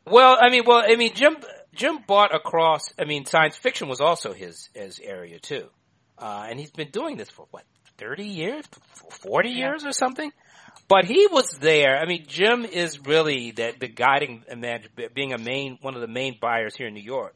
Well, 0.05 0.37
I 0.39 0.49
mean, 0.49 0.63
well, 0.65 0.83
I 0.87 0.95
mean, 0.95 1.13
Jim, 1.15 1.35
Jim 1.75 1.97
bought 2.07 2.33
across, 2.33 2.93
I 2.97 3.03
mean, 3.03 3.25
science 3.25 3.57
fiction 3.57 3.89
was 3.89 3.99
also 3.99 4.31
his, 4.31 4.69
his 4.73 5.01
area 5.01 5.37
too. 5.37 5.69
Uh, 6.17 6.45
and 6.49 6.57
he's 6.57 6.71
been 6.71 6.91
doing 6.91 7.17
this 7.17 7.29
for 7.29 7.45
what, 7.51 7.63
30 7.97 8.23
years, 8.25 8.65
40 9.11 9.49
Yeah. 9.49 9.55
years 9.57 9.85
or 9.85 9.91
something? 9.91 10.31
But 10.87 11.03
he 11.03 11.27
was 11.27 11.49
there. 11.59 11.97
I 11.97 12.05
mean, 12.05 12.25
Jim 12.25 12.63
is 12.63 12.99
really 13.05 13.51
that 13.51 13.81
the 13.81 13.89
guiding, 13.89 14.45
being 15.13 15.33
a 15.33 15.37
main, 15.37 15.77
one 15.81 15.95
of 15.95 16.01
the 16.01 16.07
main 16.07 16.37
buyers 16.39 16.73
here 16.77 16.87
in 16.87 16.93
New 16.93 17.03
York 17.03 17.35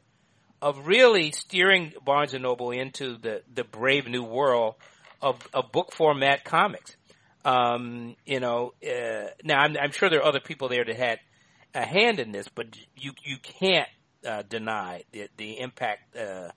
of 0.62 0.86
really 0.86 1.32
steering 1.32 1.92
Barnes 2.04 2.34
and 2.34 2.44
Noble 2.44 2.70
into 2.70 3.18
the, 3.18 3.42
the 3.52 3.64
brave 3.64 4.06
new 4.06 4.22
world 4.22 4.76
of, 5.20 5.36
of 5.52 5.72
book 5.72 5.92
format 5.92 6.44
comics. 6.44 6.96
Um, 7.44 8.14
you 8.24 8.38
know, 8.38 8.72
uh, 8.86 9.26
now 9.42 9.58
I'm, 9.58 9.76
I'm 9.76 9.90
sure 9.90 10.08
there 10.08 10.20
are 10.20 10.26
other 10.26 10.40
people 10.40 10.68
there 10.68 10.84
that 10.84 10.96
had 10.96 11.18
a 11.74 11.84
hand 11.84 12.20
in 12.20 12.30
this, 12.30 12.46
but 12.46 12.76
you 12.96 13.12
you 13.24 13.38
can't 13.42 13.88
uh, 14.24 14.42
deny 14.48 15.02
the, 15.10 15.28
the 15.36 15.58
impact 15.58 16.16
uh, 16.16 16.50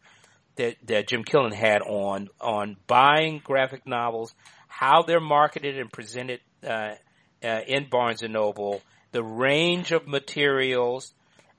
that, 0.57 0.75
that 0.85 1.07
Jim 1.07 1.23
Killen 1.23 1.53
had 1.53 1.81
on 1.81 2.29
on 2.39 2.77
buying 2.85 3.41
graphic 3.43 3.87
novels, 3.87 4.35
how 4.67 5.01
they're 5.01 5.19
marketed 5.19 5.79
and 5.79 5.91
presented 5.91 6.41
uh, 6.63 6.91
uh, 7.43 7.61
in 7.65 7.89
Barnes 7.89 8.21
and 8.21 8.33
Noble, 8.33 8.83
the 9.11 9.23
range 9.23 9.91
of 9.91 10.07
materials. 10.07 11.11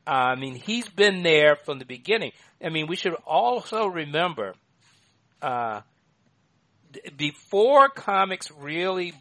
I 0.06 0.36
mean, 0.36 0.54
he's 0.54 0.88
been 0.88 1.22
there 1.22 1.56
from 1.56 1.78
the 1.78 1.84
beginning. 1.84 2.32
I 2.62 2.68
mean, 2.68 2.86
we 2.86 2.96
should 2.96 3.14
also 3.26 3.86
remember 3.86 4.54
uh, 5.42 5.80
before 7.16 7.88
comics 7.88 8.50
really 8.50 9.14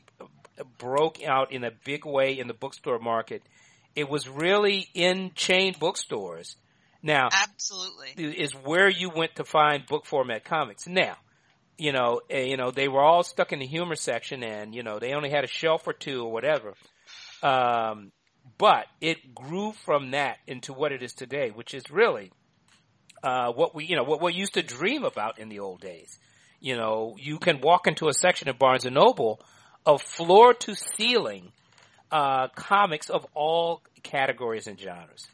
broke 0.78 1.24
out 1.24 1.52
in 1.52 1.64
a 1.64 1.72
big 1.84 2.06
way 2.06 2.40
in 2.40 2.48
the 2.48 2.54
bookstore 2.54 3.00
market, 3.00 3.42
it 3.96 4.10
was 4.10 4.28
really 4.28 4.88
in 4.94 5.32
chain 5.36 5.76
bookstores. 5.80 6.56
Now, 7.02 7.30
Absolutely. 7.32 8.42
is 8.42 8.54
where 8.54 8.90
you 8.90 9.10
went 9.10 9.36
to 9.36 9.44
find 9.44 9.86
book 9.86 10.06
format 10.06 10.44
comics. 10.44 10.88
Now, 10.88 11.18
you 11.78 11.92
know, 11.92 12.22
eh, 12.30 12.46
you 12.46 12.58
know, 12.58 12.72
they 12.72 12.88
were 12.88 13.02
all 13.02 13.24
stuck 13.24 13.52
in 13.52 13.60
the 13.60 13.68
humor 13.68 13.96
section, 13.96 14.44
and 14.44 14.74
you 14.74 14.82
know, 14.82 14.98
they 14.98 15.14
only 15.14 15.30
had 15.30 15.44
a 15.44 15.48
shelf 15.48 15.88
or 15.88 15.94
two 15.94 16.24
or 16.24 16.32
whatever. 16.32 16.74
Um, 17.44 18.12
but 18.58 18.86
it 19.02 19.34
grew 19.34 19.74
from 19.86 20.12
that 20.12 20.38
into 20.48 20.74
what 20.74 20.92
it 20.92 21.02
is 21.04 21.14
today, 21.14 21.52
which 21.52 21.74
is 21.74 21.90
really 21.90 22.32
uh, 23.24 23.52
what 23.52 23.74
we, 23.76 23.86
you 23.86 23.96
know, 23.96 24.04
what 24.04 24.22
we 24.22 24.34
used 24.34 24.54
to 24.54 24.64
dream 24.64 25.04
about 25.04 25.40
in 25.40 25.50
the 25.50 25.60
old 25.60 25.82
days. 25.82 26.20
You 26.60 26.78
know, 26.78 27.16
you 27.20 27.38
can 27.38 27.62
walk 27.62 27.88
into 27.88 28.08
a 28.08 28.14
section 28.14 28.50
of 28.50 28.58
Barnes 28.58 28.86
and 28.86 28.96
Noble 28.96 29.40
of 29.86 30.02
floor 30.02 30.54
to 30.54 30.76
ceiling 30.76 31.52
uh, 32.12 32.48
comics 32.50 33.10
of 33.10 33.26
all 33.34 33.82
categories 34.04 34.68
and 34.68 34.80
genres. 34.80 35.28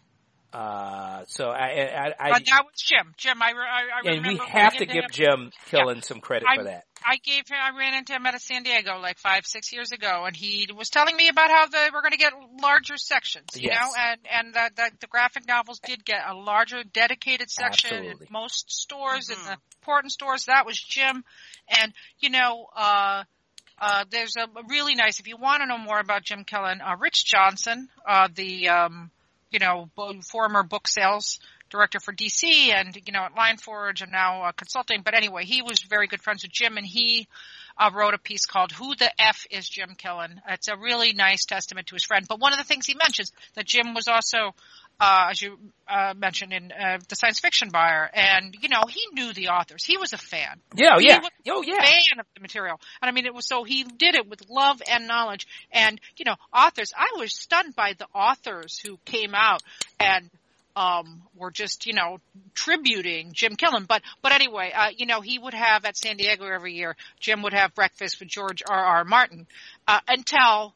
Uh, 0.54 1.24
so 1.28 1.50
I, 1.50 1.68
I, 1.68 2.14
I, 2.20 2.30
that 2.40 2.64
was 2.66 2.74
Jim. 2.76 3.14
Jim, 3.18 3.42
I, 3.42 3.52
re- 3.52 3.58
I, 3.60 4.10
I 4.10 4.14
and 4.16 4.26
we 4.28 4.38
have 4.50 4.74
to 4.78 4.86
give 4.86 5.06
him- 5.06 5.10
Jim 5.12 5.52
Killen 5.72 6.04
some 6.04 6.20
credit 6.20 6.48
I- 6.50 6.58
for 6.58 6.64
that. 6.66 6.84
I 7.04 7.18
gave 7.18 7.48
him. 7.50 7.58
I 7.60 7.76
ran 7.76 7.96
into 7.96 8.14
him 8.14 8.28
at 8.28 8.36
a 8.36 8.40
San 8.40 8.62
Diego 8.62 9.00
like 9.00 9.18
five, 9.18 9.44
six 9.48 9.74
years 9.74 9.92
ago, 9.92 10.26
and 10.28 10.36
he 10.36 10.68
was 10.76 10.90
telling 10.90 11.16
me 11.16 11.30
about 11.30 11.50
how 11.50 11.66
they 11.66 11.90
were 11.92 12.02
going 12.02 12.12
to 12.12 12.18
get 12.20 12.32
larger 12.62 12.96
sections. 12.96 13.48
You 13.56 13.70
Yes. 13.72 13.80
know, 13.82 13.90
and 13.98 14.20
and 14.32 14.54
the, 14.54 14.70
the 14.76 14.92
the 15.02 15.08
graphic 15.08 15.48
novels 15.48 15.80
did 15.84 16.06
get 16.06 16.20
a 16.28 16.36
larger, 16.36 16.84
dedicated 16.84 17.50
section 17.50 17.90
Absolutely. 17.98 18.28
in 18.28 18.32
most 18.32 18.72
stores, 18.72 19.30
in 19.30 19.36
Mhm. 19.36 19.46
the 19.48 19.58
important 19.82 20.12
stores. 20.12 20.46
That 20.46 20.68
was 20.68 20.80
Jim, 20.80 21.24
and 21.82 21.92
you 22.20 22.30
know. 22.30 22.68
uh 22.76 23.24
uh, 23.84 24.06
there's 24.12 24.36
a 24.38 24.44
a 24.44 24.64
really 24.70 24.94
nice, 24.94 25.20
if 25.20 25.28
you 25.28 25.38
want 25.38 25.62
to 25.62 25.66
know 25.66 25.80
more 25.80 26.00
about 26.00 26.24
Jim 26.24 26.46
Killen, 26.46 26.82
uh, 26.88 26.96
Rich 27.00 27.26
Johnson, 27.26 27.90
uh, 28.08 28.28
the, 28.32 28.70
um, 28.70 29.10
you 29.52 29.60
know, 29.60 29.90
former 30.32 30.64
book 30.64 30.88
sales 30.88 31.40
director 31.70 32.00
for 32.00 32.14
DC 32.14 32.74
and, 32.74 32.96
you 33.06 33.14
know, 33.14 33.24
at 33.24 33.36
Lion 33.36 33.58
Forge 33.58 34.02
and 34.02 34.12
now 34.12 34.44
uh, 34.44 34.52
consulting. 34.52 35.02
But 35.04 35.14
anyway, 35.14 35.46
he 35.46 35.62
was 35.62 35.82
very 35.82 36.08
good 36.08 36.22
friends 36.22 36.44
with 36.44 36.52
Jim 36.52 36.78
and 36.78 36.86
he 36.86 37.28
uh, 37.78 37.90
wrote 37.94 38.14
a 38.14 38.18
piece 38.18 38.46
called 38.46 38.72
Who 38.72 38.96
the 38.96 39.10
F 39.20 39.46
is 39.50 39.68
Jim 39.68 39.96
Killen? 39.98 40.40
It's 40.50 40.68
a 40.68 40.78
really 40.78 41.14
nice 41.14 41.46
testament 41.46 41.88
to 41.88 41.96
his 41.96 42.04
friend. 42.04 42.26
But 42.28 42.40
one 42.40 42.52
of 42.52 42.60
the 42.60 42.66
things 42.66 42.86
he 42.86 42.96
mentions 42.96 43.32
that 43.56 43.66
Jim 43.66 43.94
was 43.94 44.08
also, 44.08 44.54
uh, 45.00 45.28
as 45.32 45.42
you 45.42 45.58
uh, 45.88 46.14
mentioned 46.16 46.54
in 46.54 46.72
uh, 46.72 46.98
the 47.10 47.16
science 47.16 47.40
fiction 47.40 47.70
buyer, 47.70 48.10
and 48.14 48.56
you 48.62 48.70
know 48.70 48.84
he 48.88 49.02
knew 49.14 49.34
the 49.34 49.50
authors. 49.50 49.84
He 49.84 49.98
was 49.98 50.14
a 50.14 50.18
fan 50.18 50.60
Yeah, 50.76 51.00
He 51.00 51.08
yeah. 51.08 51.20
was 51.20 51.30
Oh, 51.50 51.64
yeah. 51.64 51.82
fan 51.82 52.20
of 52.20 52.26
the 52.36 52.42
material. 52.42 52.80
And 53.02 53.10
I 53.10 53.12
mean, 53.12 53.26
it 53.26 53.34
was 53.34 53.48
so 53.48 53.64
he 53.64 53.84
did 53.84 54.16
it 54.16 54.28
with 54.30 54.42
love 54.50 54.82
and 54.90 55.08
knowledge. 55.08 55.48
And 55.72 56.00
you 56.18 56.26
know, 56.26 56.36
authors. 56.54 56.92
I 56.96 57.18
was 57.20 57.36
stunned 57.36 57.76
by 57.76 57.94
the 57.98 58.08
authors 58.14 58.80
who 58.80 58.98
came 59.06 59.34
out 59.36 59.62
and 60.00 60.30
um 60.76 61.22
were 61.36 61.52
just 61.52 61.86
you 61.86 61.94
know 61.94 62.20
tributing 62.54 63.32
Jim 63.34 63.56
Killen. 63.56 63.88
But 63.88 64.04
but 64.22 64.32
anyway, 64.32 64.72
uh, 64.76 64.90
you 64.96 65.06
know, 65.06 65.22
he 65.22 65.40
would 65.40 65.54
have 65.54 65.84
at 65.86 65.98
San 65.98 66.18
Diego 66.18 66.46
every 66.46 66.74
year. 66.76 66.96
Jim 67.20 67.42
would 67.42 67.54
have 67.54 67.74
breakfast 67.76 68.20
with 68.20 68.30
George 68.30 68.62
R. 68.68 68.84
R. 68.86 69.04
Martin 69.04 69.48
uh, 69.88 70.00
until. 70.08 70.76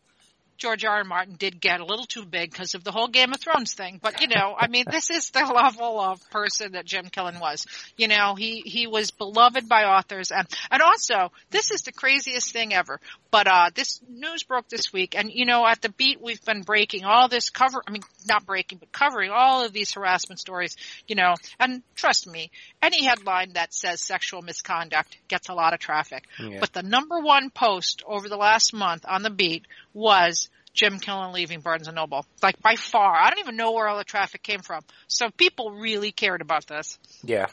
George 0.57 0.85
R. 0.85 0.97
R. 0.97 1.03
Martin 1.03 1.35
did 1.37 1.59
get 1.59 1.81
a 1.81 1.85
little 1.85 2.05
too 2.05 2.25
big 2.25 2.51
because 2.51 2.75
of 2.75 2.83
the 2.83 2.91
whole 2.91 3.07
Game 3.07 3.33
of 3.33 3.39
Thrones 3.39 3.73
thing. 3.73 3.99
But 4.01 4.21
you 4.21 4.27
know, 4.27 4.55
I 4.57 4.67
mean, 4.67 4.85
this 4.89 5.09
is 5.09 5.29
the 5.31 5.45
level 5.55 5.99
of 5.99 6.27
person 6.29 6.73
that 6.73 6.85
Jim 6.85 7.07
Killen 7.09 7.39
was. 7.39 7.65
You 7.97 8.07
know, 8.07 8.35
he 8.35 8.61
he 8.65 8.87
was 8.87 9.11
beloved 9.11 9.67
by 9.67 9.83
authors, 9.83 10.31
and 10.31 10.47
and 10.71 10.81
also 10.81 11.31
this 11.51 11.71
is 11.71 11.81
the 11.81 11.91
craziest 11.91 12.51
thing 12.51 12.73
ever. 12.73 12.99
But 13.31 13.47
uh, 13.47 13.69
this 13.75 13.99
news 14.09 14.43
broke 14.43 14.69
this 14.69 14.93
week, 14.93 15.15
and 15.17 15.29
you 15.31 15.45
know, 15.45 15.65
at 15.67 15.81
the 15.81 15.89
beat 15.89 16.21
we've 16.21 16.43
been 16.45 16.61
breaking 16.61 17.03
all 17.03 17.27
this 17.27 17.49
cover. 17.49 17.81
I 17.85 17.91
mean, 17.91 18.03
not 18.27 18.45
breaking, 18.45 18.79
but 18.79 18.91
covering 18.91 19.31
all 19.31 19.65
of 19.65 19.73
these 19.73 19.93
harassment 19.93 20.39
stories. 20.39 20.77
You 21.07 21.15
know, 21.15 21.35
and 21.59 21.83
trust 21.95 22.27
me, 22.27 22.51
any 22.81 23.03
headline 23.03 23.53
that 23.53 23.73
says 23.73 24.01
sexual 24.01 24.41
misconduct 24.41 25.17
gets 25.27 25.49
a 25.49 25.53
lot 25.53 25.73
of 25.73 25.79
traffic. 25.79 26.23
Yeah. 26.39 26.59
But 26.59 26.73
the 26.73 26.83
number 26.83 27.19
one 27.19 27.49
post 27.49 28.03
over 28.07 28.29
the 28.29 28.37
last 28.37 28.73
month 28.73 29.05
on 29.07 29.23
the 29.23 29.29
beat 29.29 29.65
was 29.95 30.49
Jim 30.73 30.99
Killen 30.99 31.33
leaving 31.33 31.61
Barnes 31.61 31.87
and 31.87 31.95
Noble. 31.95 32.25
Like 32.43 32.61
by 32.61 32.75
far. 32.75 33.15
I 33.15 33.29
don't 33.29 33.39
even 33.39 33.55
know 33.55 33.71
where 33.71 33.87
all 33.87 33.97
the 33.97 34.03
traffic 34.03 34.43
came 34.43 34.59
from. 34.59 34.83
So 35.07 35.29
people 35.31 35.71
really 35.71 36.11
cared 36.11 36.41
about 36.41 36.67
this. 36.67 36.99
Yeah. 37.23 37.47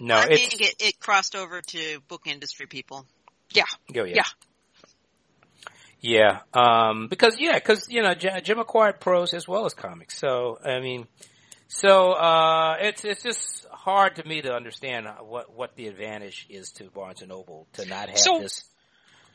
No, 0.00 0.16
I 0.16 0.26
it's, 0.30 0.48
think 0.48 0.60
it, 0.60 0.74
it 0.80 0.98
crossed 0.98 1.36
over 1.36 1.60
to 1.60 2.00
book 2.08 2.22
industry 2.26 2.66
people. 2.66 3.06
Yeah. 3.50 3.64
oh, 3.96 4.04
yeah. 4.04 4.14
Yeah. 4.16 4.24
Yeah, 6.04 6.40
um, 6.52 7.06
because 7.06 7.36
yeah, 7.38 7.54
because 7.54 7.86
you 7.88 8.02
know 8.02 8.12
Jim 8.12 8.58
acquired 8.58 8.98
pros 8.98 9.34
as 9.34 9.46
well 9.46 9.66
as 9.66 9.72
comics. 9.72 10.18
So 10.18 10.58
I 10.64 10.80
mean, 10.80 11.06
so 11.68 12.10
uh, 12.10 12.76
it's 12.80 13.04
it's 13.04 13.22
just 13.22 13.66
hard 13.70 14.16
to 14.16 14.26
me 14.26 14.42
to 14.42 14.52
understand 14.52 15.06
what 15.20 15.54
what 15.54 15.76
the 15.76 15.86
advantage 15.86 16.46
is 16.50 16.72
to 16.72 16.90
Barnes 16.90 17.20
and 17.20 17.28
Noble 17.28 17.68
to 17.74 17.86
not 17.86 18.08
have 18.08 18.18
So- 18.18 18.40
his 18.40 18.64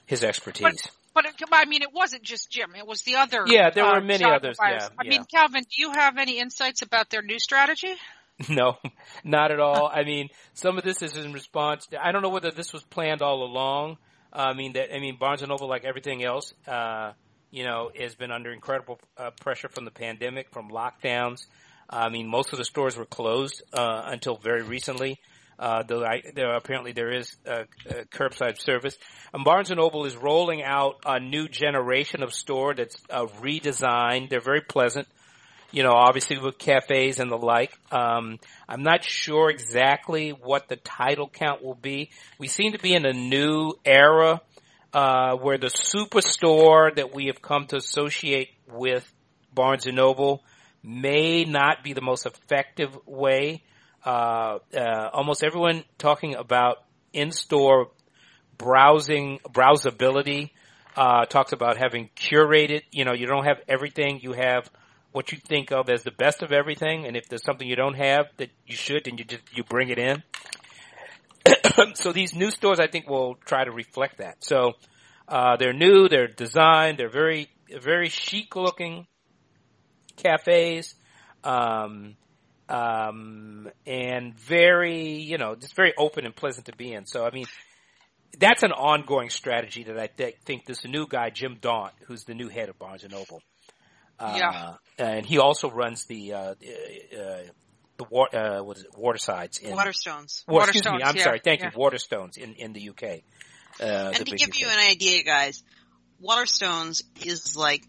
his 0.06 0.26
expertise. 0.26 0.64
But 0.64 0.92
it, 1.26 1.34
I 1.52 1.66
mean, 1.66 1.82
it 1.82 1.94
wasn't 1.94 2.24
just 2.24 2.50
Jim. 2.50 2.74
It 2.76 2.86
was 2.86 3.02
the 3.04 3.16
other. 3.16 3.44
Yeah, 3.46 3.70
there 3.70 3.86
uh, 3.86 3.96
were 3.96 4.02
many 4.02 4.24
others, 4.24 4.58
buyers. 4.60 4.84
yeah, 4.84 4.90
I 5.00 5.04
yeah. 5.04 5.10
mean, 5.10 5.26
Calvin, 5.34 5.64
do 5.64 5.82
you 5.82 5.92
have 5.92 6.18
any 6.18 6.40
insights 6.40 6.82
about 6.82 7.10
their 7.10 7.22
new 7.22 7.40
strategy? 7.40 7.94
No, 8.50 8.78
not 9.24 9.50
at 9.50 9.60
all. 9.60 9.90
I 9.92 10.04
mean, 10.04 10.30
some 10.54 10.78
of 10.78 10.84
this 10.84 11.02
is 11.02 11.18
in 11.18 11.34
response. 11.34 11.88
To, 11.88 12.06
I 12.06 12.12
don't 12.12 12.22
know 12.22 12.30
whether 12.30 12.52
this 12.52 12.72
was 12.72 12.84
planned 12.84 13.24
all 13.24 13.42
along. 13.42 13.98
I 14.32 14.54
mean, 14.54 14.74
that 14.74 14.94
I 14.94 15.00
mean, 15.00 15.18
Barnes 15.20 15.42
and 15.42 15.50
Noble, 15.50 15.68
like 15.68 15.86
everything 15.86 16.24
else, 16.24 16.54
uh, 16.68 17.14
you 17.50 17.64
know, 17.64 17.90
has 17.98 18.14
been 18.14 18.32
under 18.32 18.52
incredible 18.52 19.00
uh, 19.18 19.32
pressure 19.42 19.70
from 19.70 19.86
the 19.86 19.92
pandemic, 19.92 20.52
from 20.52 20.70
lockdowns. 20.70 21.48
I 21.90 22.10
mean, 22.10 22.28
most 22.28 22.52
of 22.52 22.60
the 22.60 22.66
stores 22.66 22.96
were 22.96 23.06
closed 23.06 23.64
uh, 23.74 24.04
until 24.06 24.36
very 24.36 24.62
recently. 24.62 25.20
Uh, 25.60 25.84
though 25.88 26.04
I, 26.04 26.22
there 26.36 26.56
apparently 26.56 26.92
there 26.92 27.12
is 27.12 27.36
uh, 27.48 27.64
curbside 28.12 28.60
service. 28.60 28.96
And 29.34 29.44
Barnes 29.44 29.72
and 29.72 29.80
Noble 29.80 30.06
is 30.06 30.16
rolling 30.16 30.64
out 30.64 30.98
a 31.06 31.20
new 31.20 31.48
generation 31.48 32.22
of 32.22 32.34
store 32.34 32.76
that's 32.76 32.96
uh, 33.10 33.26
redesigned. 33.42 34.30
They're 34.30 34.40
very 34.40 34.62
pleasant 34.62 35.08
you 35.72 35.84
know, 35.84 35.92
obviously 35.92 36.38
with 36.38 36.58
cafes 36.58 37.20
and 37.20 37.30
the 37.30 37.38
like. 37.38 37.78
Um, 37.92 38.40
I'm 38.70 38.84
not 38.84 39.04
sure 39.04 39.50
exactly 39.50 40.30
what 40.30 40.70
the 40.70 40.78
title 40.78 41.30
count 41.30 41.62
will 41.64 41.76
be. 41.76 42.12
We 42.40 42.48
seem 42.48 42.72
to 42.72 42.80
be 42.80 42.94
in 42.94 43.06
a 43.06 43.14
new 43.14 43.74
era, 43.84 44.42
uh, 44.94 45.36
where 45.36 45.58
the 45.58 45.68
superstore 45.68 46.96
that 46.96 47.14
we 47.14 47.28
have 47.28 47.42
come 47.42 47.68
to 47.68 47.76
associate 47.76 48.50
with 48.68 49.12
Barnes 49.54 49.86
and 49.86 49.96
Noble 49.96 50.44
may 50.84 51.44
not 51.44 51.84
be 51.84 51.94
the 51.94 52.02
most 52.02 52.26
effective 52.26 52.98
way. 53.06 53.64
Uh, 54.08 54.60
uh, 54.74 55.10
almost 55.12 55.44
everyone 55.44 55.84
talking 55.98 56.34
about 56.36 56.78
in-store 57.12 57.92
browsing, 58.58 59.38
browsability, 59.50 60.52
uh, 60.96 61.26
talks 61.26 61.52
about 61.52 61.76
having 61.76 62.10
curated, 62.16 62.84
you 62.90 63.04
know, 63.04 63.12
you 63.12 63.26
don't 63.28 63.44
have 63.44 63.58
everything, 63.68 64.22
you 64.24 64.32
have 64.32 64.72
what 65.12 65.34
you 65.34 65.38
think 65.38 65.74
of 65.74 65.90
as 65.90 66.04
the 66.04 66.12
best 66.12 66.42
of 66.42 66.54
everything, 66.54 67.06
and 67.06 67.18
if 67.18 67.28
there's 67.28 67.44
something 67.44 67.68
you 67.68 67.76
don't 67.76 67.96
have 67.96 68.28
that 68.38 68.50
you 68.66 68.78
should, 68.78 69.04
then 69.04 69.18
you 69.18 69.26
just 69.26 69.44
you 69.54 69.66
bring 69.66 69.90
it 69.90 70.00
in. 70.00 70.24
so 71.96 72.14
these 72.14 72.34
new 72.34 72.50
stores, 72.50 72.80
I 72.80 72.88
think, 72.88 73.10
will 73.10 73.36
try 73.46 73.66
to 73.66 73.72
reflect 73.72 74.20
that. 74.20 74.42
So 74.42 74.76
uh, 75.28 75.58
they're 75.58 75.74
new, 75.74 76.08
they're 76.08 76.28
designed, 76.28 76.98
they're 76.98 77.10
very 77.10 77.50
very 77.70 78.08
chic 78.08 78.56
looking 78.56 79.06
cafes, 80.16 80.96
um, 81.44 82.16
um, 82.70 83.70
and 83.86 84.38
very 84.38 85.14
you 85.18 85.38
know 85.38 85.56
just 85.56 85.76
very 85.76 85.94
open 85.98 86.26
and 86.26 86.36
pleasant 86.36 86.66
to 86.68 86.76
be 86.76 86.94
in. 86.94 87.06
So 87.06 87.26
I 87.26 87.32
mean. 87.32 87.46
That's 88.40 88.62
an 88.62 88.74
ongoing 88.74 89.30
strategy 89.30 89.84
that 89.84 89.98
I 89.98 90.08
th- 90.08 90.36
think 90.46 90.66
this 90.66 90.86
new 90.86 91.08
guy, 91.08 91.30
Jim 91.32 91.58
Daunt, 91.60 91.94
who's 92.06 92.24
the 92.26 92.36
new 92.36 92.50
head 92.50 92.70
of 92.70 92.78
Barnes 92.78 93.04
and 93.04 93.12
Noble, 93.14 93.42
uh, 94.20 94.36
Yeah. 94.38 94.74
and 95.00 95.26
he 95.26 95.40
also 95.40 95.72
runs 95.72 96.06
the 96.06 96.34
uh, 96.34 96.40
uh, 96.40 96.56
the 97.96 98.04
wa- 98.12 98.28
uh, 98.32 98.60
what 98.62 98.78
is 98.78 98.84
it, 98.84 98.92
Watersides 98.96 99.60
in 99.60 99.76
Waterstones. 99.76 100.44
Wa- 100.48 100.62
excuse 100.64 100.86
me, 100.86 101.02
I'm 101.02 101.16
yeah, 101.16 101.24
sorry, 101.24 101.40
thank 101.40 101.62
yeah. 101.62 101.72
you, 101.74 101.80
Waterstones 101.80 102.38
in 102.38 102.54
in 102.56 102.74
the 102.74 102.90
UK. 102.90 103.04
Uh, 103.80 104.12
And 104.14 104.26
to 104.26 104.36
give 104.36 104.50
UK. 104.50 104.60
you 104.60 104.68
an 104.68 104.78
idea, 104.78 105.24
guys, 105.24 105.64
Waterstones 106.22 107.04
is 107.26 107.56
like 107.56 107.84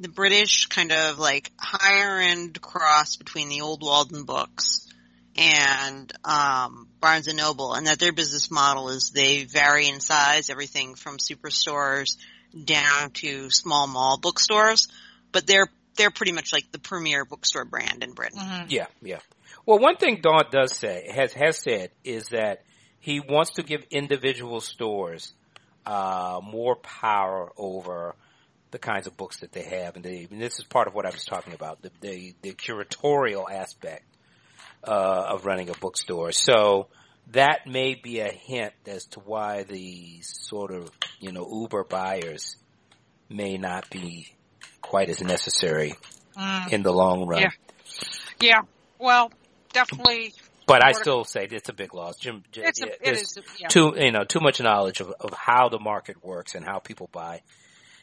the 0.00 0.08
British 0.08 0.66
kind 0.66 0.92
of 0.92 1.18
like 1.18 1.52
higher 1.58 2.18
end 2.18 2.60
cross 2.60 3.16
between 3.16 3.50
the 3.50 3.60
old 3.60 3.82
Walden 3.82 4.24
books 4.24 4.88
and 5.36 6.12
um, 6.24 6.88
Barnes 7.00 7.28
and 7.28 7.36
Noble, 7.36 7.74
and 7.74 7.86
that 7.86 7.98
their 7.98 8.12
business 8.12 8.50
model 8.50 8.88
is 8.88 9.10
they 9.10 9.44
vary 9.44 9.88
in 9.88 10.00
size, 10.00 10.50
everything 10.50 10.94
from 10.94 11.18
superstores 11.18 12.16
down 12.64 13.10
to 13.10 13.50
small 13.50 13.86
mall 13.86 14.18
bookstores, 14.20 14.88
but 15.32 15.46
they're 15.46 15.68
they're 15.96 16.10
pretty 16.10 16.32
much 16.32 16.52
like 16.52 16.70
the 16.72 16.78
premier 16.78 17.24
bookstore 17.24 17.64
brand 17.64 18.02
in 18.02 18.12
Britain. 18.12 18.40
Mm-hmm. 18.40 18.66
Yeah, 18.70 18.86
yeah. 19.02 19.18
Well, 19.66 19.78
one 19.78 19.96
thing 19.96 20.20
Daunt 20.22 20.50
does 20.50 20.74
say 20.74 21.10
has 21.14 21.32
has 21.34 21.58
said 21.58 21.90
is 22.04 22.28
that 22.28 22.64
he 23.00 23.20
wants 23.20 23.52
to 23.52 23.62
give 23.62 23.84
individual 23.90 24.60
stores 24.60 25.32
uh, 25.84 26.40
more 26.42 26.76
power 26.76 27.52
over 27.56 28.14
the 28.70 28.78
kinds 28.78 29.06
of 29.06 29.16
books 29.16 29.40
that 29.40 29.52
they 29.52 29.62
have, 29.62 29.96
and, 29.96 30.04
they, 30.04 30.28
and 30.30 30.40
this 30.40 30.58
is 30.58 30.64
part 30.64 30.88
of 30.88 30.94
what 30.94 31.06
I 31.06 31.10
was 31.10 31.24
talking 31.24 31.54
about 31.54 31.82
the 31.82 31.90
the, 32.00 32.34
the 32.42 32.52
curatorial 32.52 33.50
aspect 33.50 34.04
uh, 34.84 34.90
of 35.30 35.44
running 35.46 35.70
a 35.70 35.74
bookstore. 35.74 36.32
So 36.32 36.88
that 37.32 37.66
may 37.66 37.94
be 37.94 38.20
a 38.20 38.30
hint 38.30 38.72
as 38.86 39.06
to 39.06 39.20
why 39.20 39.64
the 39.64 40.18
sort 40.22 40.70
of 40.72 40.90
you 41.18 41.32
know 41.32 41.48
Uber 41.50 41.84
buyers 41.84 42.56
may 43.28 43.58
not 43.58 43.90
be 43.90 44.34
quite 44.80 45.08
as 45.08 45.22
necessary 45.22 45.94
Mm. 46.36 46.72
in 46.72 46.82
the 46.82 46.92
long 46.92 47.26
run. 47.26 47.42
Yeah. 47.42 47.50
Yeah. 48.40 48.60
Well, 48.98 49.32
definitely. 49.72 50.32
But 50.66 50.84
I 50.84 50.92
still 50.92 51.24
say 51.24 51.48
it's 51.50 51.68
a 51.68 51.72
big 51.72 51.92
loss. 51.94 52.16
Jim, 52.16 52.44
Jim 52.52 52.64
It's 52.66 52.80
a, 52.80 52.86
it. 52.86 53.44
Yeah. 53.58 53.68
too 53.68 53.94
you 53.96 54.12
know 54.12 54.24
too 54.24 54.40
much 54.40 54.60
knowledge 54.60 55.00
of, 55.00 55.12
of 55.20 55.32
how 55.32 55.68
the 55.68 55.80
market 55.80 56.24
works 56.24 56.54
and 56.54 56.64
how 56.64 56.78
people 56.78 57.08
buy 57.12 57.42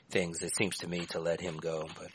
things. 0.09 0.41
It 0.41 0.55
seems 0.55 0.77
to 0.77 0.87
me 0.87 1.05
to 1.07 1.19
let 1.19 1.41
him 1.41 1.57
go. 1.57 1.87
But 1.97 2.07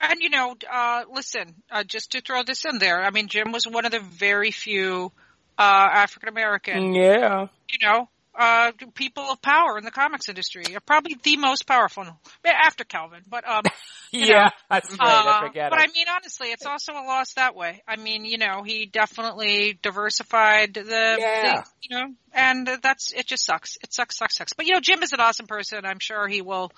And 0.00 0.20
you 0.20 0.30
know, 0.30 0.56
uh, 0.70 1.04
listen, 1.12 1.54
uh, 1.70 1.84
just 1.84 2.12
to 2.12 2.20
throw 2.20 2.42
this 2.42 2.64
in 2.64 2.78
there, 2.78 3.02
I 3.02 3.10
mean, 3.10 3.28
Jim 3.28 3.52
was 3.52 3.64
one 3.64 3.84
of 3.84 3.92
the 3.92 4.00
very 4.00 4.50
few 4.50 5.12
uh, 5.58 5.88
African 5.92 6.28
American, 6.28 6.94
yeah, 6.94 7.48
you 7.68 7.86
know, 7.86 8.08
uh, 8.38 8.72
people 8.94 9.24
of 9.24 9.42
power 9.42 9.76
in 9.78 9.84
the 9.84 9.90
comics 9.90 10.28
industry. 10.28 10.64
Are 10.74 10.80
probably 10.80 11.16
the 11.22 11.36
most 11.36 11.66
powerful 11.66 12.04
after 12.44 12.84
Calvin, 12.84 13.22
but 13.28 13.46
um, 13.48 13.62
yeah, 14.12 14.44
know, 14.44 14.50
that's 14.70 14.90
right. 14.90 15.00
I 15.00 15.38
uh, 15.38 15.48
forget. 15.48 15.70
but 15.70 15.80
it. 15.80 15.90
I 15.90 15.92
mean, 15.92 16.06
honestly, 16.08 16.48
it's 16.48 16.64
also 16.64 16.92
a 16.92 17.04
loss 17.04 17.34
that 17.34 17.56
way. 17.56 17.82
I 17.86 17.96
mean, 17.96 18.24
you 18.24 18.38
know, 18.38 18.62
he 18.64 18.86
definitely 18.86 19.78
diversified 19.82 20.74
the, 20.74 21.16
Yeah. 21.18 21.62
the 21.62 21.64
you 21.82 21.96
know, 21.96 22.14
and 22.32 22.68
that's 22.82 23.12
it. 23.12 23.26
Just 23.26 23.44
sucks. 23.44 23.76
It 23.82 23.92
sucks, 23.92 24.16
sucks, 24.16 24.36
sucks. 24.36 24.52
But 24.52 24.66
you 24.66 24.74
know, 24.74 24.80
Jim 24.80 25.02
is 25.02 25.12
an 25.12 25.20
awesome 25.20 25.46
person. 25.46 25.84
I'm 25.84 25.98
sure 25.98 26.28
he 26.28 26.40
will 26.40 26.70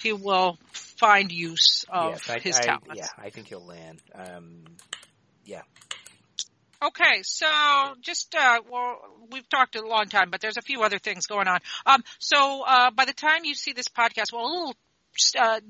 he 0.00 0.12
will 0.12 0.58
find 0.72 1.32
use 1.32 1.84
of 1.88 2.12
yes, 2.12 2.30
I, 2.30 2.38
his 2.38 2.58
I- 2.58 2.62
talents. 2.62 2.86
yeah, 2.94 3.08
I 3.18 3.30
think 3.30 3.48
he'll 3.48 3.66
land. 3.66 4.00
Um, 4.14 4.64
yeah. 5.44 5.62
Okay, 6.80 7.22
so 7.22 7.46
just 8.02 8.36
uh, 8.36 8.60
well, 8.70 9.00
we've 9.32 9.48
talked 9.48 9.74
a 9.74 9.84
long 9.84 10.06
time, 10.06 10.30
but 10.30 10.40
there's 10.40 10.58
a 10.58 10.62
few 10.62 10.82
other 10.82 10.98
things 10.98 11.26
going 11.26 11.48
on. 11.48 11.58
Um, 11.84 12.04
so 12.20 12.62
uh, 12.64 12.92
by 12.92 13.04
the 13.04 13.12
time 13.12 13.44
you 13.44 13.54
see 13.54 13.72
this 13.72 13.88
podcast, 13.88 14.32
well, 14.32 14.46
a 14.46 14.52
little 14.52 14.76
uh, 15.36 15.60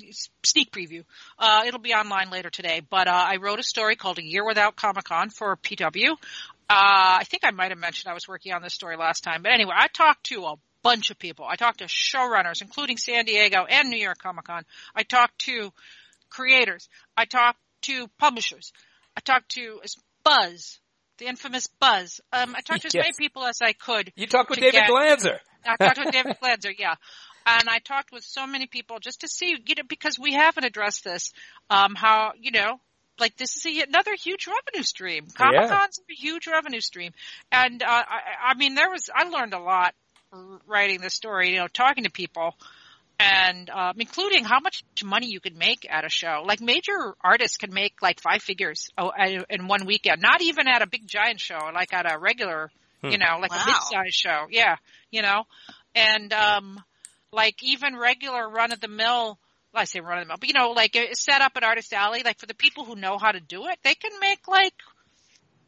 sneak 0.45 0.71
preview. 0.71 1.05
Uh, 1.39 1.63
it'll 1.67 1.81
be 1.81 1.95
online 1.95 2.29
later 2.31 2.51
today. 2.51 2.83
But 2.89 3.09
uh, 3.09 3.13
I 3.27 3.37
wrote 3.37 3.59
a 3.59 3.63
story 3.63 3.97
called 3.97 4.19
"A 4.19 4.25
Year 4.25 4.45
Without 4.47 4.77
Comic 4.77 5.05
Con" 5.05 5.31
for 5.31 5.57
PW. 5.57 6.11
Uh, 6.11 6.17
I 6.69 7.25
think 7.25 7.43
I 7.45 7.53
might 7.53 7.71
have 7.71 7.79
mentioned 7.79 8.11
I 8.11 8.15
was 8.15 8.29
working 8.29 8.53
on 8.53 8.61
this 8.61 8.75
story 8.75 8.97
last 8.99 9.25
time, 9.25 9.43
but 9.43 9.53
anyway, 9.53 9.73
I 9.75 9.89
talked 9.89 10.25
to 10.25 10.45
a 10.45 10.57
bunch 10.83 11.11
of 11.11 11.19
people. 11.19 11.47
I 11.49 11.57
talked 11.57 11.79
to 11.79 11.87
showrunners, 11.87 12.61
including 12.61 12.99
San 12.99 13.25
Diego 13.25 13.65
and 13.65 13.89
New 13.89 13.99
York 13.99 14.19
Comic 14.19 14.45
Con. 14.45 14.65
I 14.95 15.05
talked 15.05 15.39
to 15.47 15.73
creators. 16.29 16.91
I 17.17 17.25
talked 17.25 17.59
to 17.83 18.09
publishers. 18.19 18.73
I 19.17 19.21
talked 19.21 19.49
to 19.53 19.81
Buzz, 20.23 20.79
the 21.19 21.27
infamous 21.27 21.67
Buzz. 21.81 22.21
Um, 22.33 22.55
I 22.57 22.61
talked 22.61 22.83
to 22.83 22.89
as 22.89 22.95
many 22.95 23.13
people 23.19 23.45
as 23.45 23.61
I 23.61 23.73
could. 23.73 24.13
You 24.17 24.27
talked 24.27 24.51
with 24.51 24.61
David 24.61 24.75
get- 24.75 24.91
Glanzer. 24.91 25.39
I 25.65 25.77
talked 25.77 25.99
with 25.99 26.13
David 26.13 26.37
Glanzer, 26.43 26.73
yeah. 26.77 26.95
And 27.47 27.69
I 27.69 27.79
talked 27.79 28.13
with 28.13 28.25
so 28.25 28.47
many 28.47 28.67
people 28.67 28.99
just 29.01 29.23
to 29.23 29.29
see, 29.29 29.57
you 29.67 29.75
know, 29.77 29.83
because 29.89 30.19
we 30.19 30.35
haven't 30.35 30.65
addressed 30.65 31.05
this, 31.05 31.33
um, 31.71 31.95
how, 31.95 32.33
you 32.39 32.51
know, 32.51 32.81
like 33.19 33.37
this 33.37 33.57
is 33.57 33.67
a, 33.67 33.83
another 33.89 34.15
huge 34.15 34.47
revenue 34.47 34.85
stream. 34.85 35.27
Comic 35.35 35.69
Con's 35.69 35.99
a 35.99 36.15
huge 36.15 36.47
revenue 36.47 36.81
stream. 36.81 37.13
And, 37.51 37.83
uh, 37.83 37.87
I, 37.87 38.51
I 38.51 38.55
mean, 38.55 38.75
there 38.75 38.91
was, 38.91 39.09
I 39.15 39.25
learned 39.29 39.55
a 39.55 39.59
lot 39.59 39.95
writing 40.67 41.01
this 41.01 41.15
story, 41.15 41.53
you 41.53 41.57
know, 41.57 41.69
talking 41.69 42.05
to 42.05 42.11
people 42.11 42.55
and, 43.19 43.69
um, 43.71 43.95
including 43.99 44.45
how 44.45 44.61
much 44.61 44.85
money 45.05 45.27
you 45.29 45.41
could 45.41 45.57
make 45.57 45.87
at 45.91 46.05
a 46.05 46.09
show. 46.09 46.45
Like 46.47 46.61
major 46.61 47.15
artists 47.23 47.57
can 47.57 47.73
make 47.75 48.01
like 48.01 48.21
five 48.21 48.43
figures 48.43 48.89
oh, 48.97 49.09
uh, 49.09 49.43
in 49.51 49.67
one 49.67 49.87
weekend, 49.87 50.23
not 50.23 50.41
even 50.41 50.69
at 50.69 50.83
a 50.83 50.87
big 50.87 51.07
giant 51.07 51.41
show, 51.41 51.59
like 51.75 51.93
at 51.93 52.11
a 52.11 52.19
regular, 52.19 52.71
Hmm. 53.01 53.11
you 53.11 53.19
know, 53.19 53.39
like 53.41 53.53
Wow. 53.53 53.63
a 53.63 53.67
mid-sized 53.67 54.15
show. 54.15 54.47
Yeah. 54.51 54.77
You 55.11 55.23
know, 55.23 55.45
and, 55.95 56.33
um, 56.33 56.83
like 57.33 57.63
even 57.63 57.97
regular 57.97 58.49
run 58.49 58.73
of 58.73 58.81
the 58.81 58.89
mill, 58.89 59.39
well, 59.73 59.83
I 59.83 59.85
say 59.85 60.01
run 60.01 60.19
of 60.19 60.25
the 60.25 60.29
mill, 60.29 60.37
but 60.41 60.49
you 60.49 60.55
know, 60.55 60.71
like 60.71 60.97
set 61.13 61.41
up 61.43 61.53
at 61.57 61.63
Artist 61.65 61.93
Alley, 61.93 62.23
like 62.25 62.39
for 62.39 62.47
the 62.47 62.55
people 62.55 62.85
who 62.85 62.97
know 62.97 63.19
how 63.19 63.31
to 63.33 63.41
do 63.41 63.67
it, 63.67 63.79
they 63.83 63.95
can 63.95 64.13
make 64.21 64.49
like, 64.49 64.75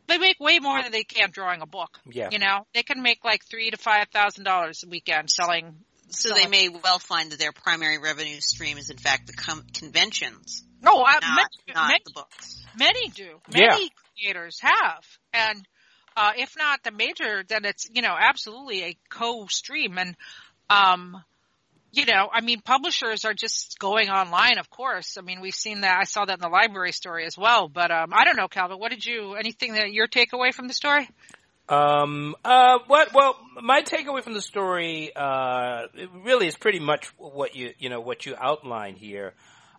they 0.06 0.18
make 0.18 0.40
way 0.40 0.58
more 0.58 0.82
than 0.82 0.90
they 0.90 1.04
can 1.04 1.30
drawing 1.30 1.62
a 1.62 1.66
book. 1.66 2.00
Yeah. 2.10 2.30
You 2.32 2.38
know, 2.40 2.66
they 2.74 2.82
can 2.82 3.02
make 3.02 3.24
like 3.24 3.44
three 3.44 3.70
to 3.70 3.76
five 3.76 4.08
thousand 4.12 4.44
dollars 4.44 4.82
a 4.84 4.88
weekend 4.88 5.30
selling. 5.30 5.76
So 6.10 6.34
they 6.34 6.46
may 6.46 6.68
well 6.68 6.98
find 6.98 7.30
that 7.32 7.38
their 7.38 7.52
primary 7.52 7.98
revenue 7.98 8.40
stream 8.40 8.78
is 8.78 8.90
in 8.90 8.96
fact 8.96 9.26
the 9.26 9.32
com- 9.32 9.64
conventions, 9.72 10.64
No, 10.82 11.02
I, 11.04 11.14
not, 11.14 11.22
many, 11.22 11.74
not 11.74 11.88
many, 11.88 12.00
the 12.04 12.12
books. 12.14 12.64
many 12.76 13.08
do. 13.08 13.40
Yeah. 13.52 13.68
Many 13.68 13.90
creators 14.18 14.58
have, 14.60 15.04
and 15.32 15.66
uh, 16.16 16.32
if 16.36 16.54
not 16.58 16.82
the 16.82 16.90
major, 16.90 17.44
then 17.48 17.64
it's 17.64 17.86
you 17.92 18.02
know 18.02 18.14
absolutely 18.18 18.82
a 18.84 18.96
co-stream. 19.08 19.98
And 19.98 20.16
um, 20.68 21.22
you 21.92 22.06
know, 22.06 22.28
I 22.32 22.40
mean, 22.40 22.60
publishers 22.60 23.24
are 23.24 23.34
just 23.34 23.78
going 23.78 24.10
online. 24.10 24.58
Of 24.58 24.70
course, 24.70 25.16
I 25.18 25.22
mean, 25.22 25.40
we've 25.40 25.54
seen 25.54 25.80
that. 25.82 25.98
I 26.00 26.04
saw 26.04 26.24
that 26.24 26.34
in 26.34 26.40
the 26.40 26.48
library 26.48 26.92
story 26.92 27.24
as 27.26 27.36
well. 27.38 27.68
But 27.68 27.90
um, 27.90 28.10
I 28.12 28.24
don't 28.24 28.36
know, 28.36 28.48
Calvin. 28.48 28.78
What 28.78 28.90
did 28.90 29.04
you? 29.04 29.34
Anything 29.34 29.74
that 29.74 29.92
your 29.92 30.06
takeaway 30.08 30.52
from 30.52 30.68
the 30.68 30.74
story? 30.74 31.08
Um. 31.70 32.34
Uh. 32.44 32.80
What? 32.86 33.14
Well, 33.14 33.36
my 33.62 33.82
takeaway 33.82 34.22
from 34.22 34.34
the 34.34 34.42
story, 34.42 35.12
uh, 35.14 35.86
really 36.24 36.48
is 36.48 36.56
pretty 36.56 36.80
much 36.80 37.06
what 37.16 37.54
you 37.54 37.72
you 37.78 37.88
know 37.88 38.00
what 38.00 38.26
you 38.26 38.34
outlined 38.36 38.98
here. 38.98 39.34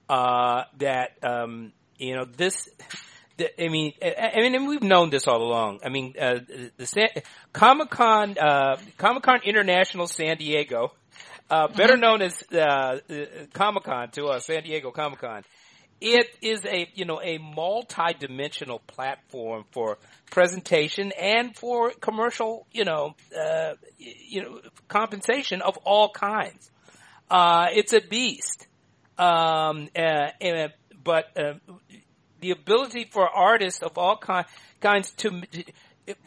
Uh. 0.09 0.63
That 0.77 1.11
um. 1.21 1.73
You 1.97 2.15
know 2.15 2.25
this. 2.25 2.67
I 3.59 3.69
mean, 3.69 3.93
I 4.01 4.39
mean, 4.39 4.55
and 4.55 4.67
we've 4.67 4.83
known 4.83 5.09
this 5.09 5.27
all 5.27 5.41
along. 5.41 5.79
I 5.83 5.89
mean, 5.89 6.13
uh, 6.19 6.39
the 6.77 6.85
San, 6.85 7.07
Comic 7.53 7.89
Con, 7.89 8.37
uh, 8.37 8.77
Comic 8.97 9.23
Con 9.23 9.39
International 9.43 10.05
San 10.05 10.37
Diego, 10.37 10.93
uh, 11.49 11.67
better 11.67 11.97
known 11.97 12.21
as 12.21 12.43
uh, 12.53 12.57
uh, 12.57 12.99
Comic 13.53 13.83
Con 13.83 14.11
to 14.11 14.25
us, 14.27 14.45
San 14.45 14.63
Diego 14.63 14.91
Comic 14.91 15.19
Con. 15.19 15.43
It 16.01 16.35
is 16.41 16.65
a 16.65 16.89
you 16.95 17.05
know 17.05 17.21
a 17.21 17.37
multi-dimensional 17.37 18.79
platform 18.79 19.65
for 19.71 19.99
presentation 20.31 21.11
and 21.11 21.55
for 21.55 21.91
commercial 21.91 22.65
you 22.71 22.85
know 22.85 23.15
uh, 23.39 23.73
you 23.99 24.41
know 24.41 24.61
compensation 24.87 25.61
of 25.61 25.77
all 25.85 26.09
kinds. 26.09 26.71
Uh, 27.29 27.67
it's 27.71 27.93
a 27.93 28.01
beast, 28.01 28.67
um, 29.17 29.89
uh, 29.95 30.29
but 31.03 31.37
uh, 31.37 31.53
the 32.41 32.51
ability 32.51 33.07
for 33.09 33.29
artists 33.29 33.83
of 33.83 33.97
all 33.97 34.17
ki- 34.17 34.49
kinds 34.81 35.11
to 35.11 35.43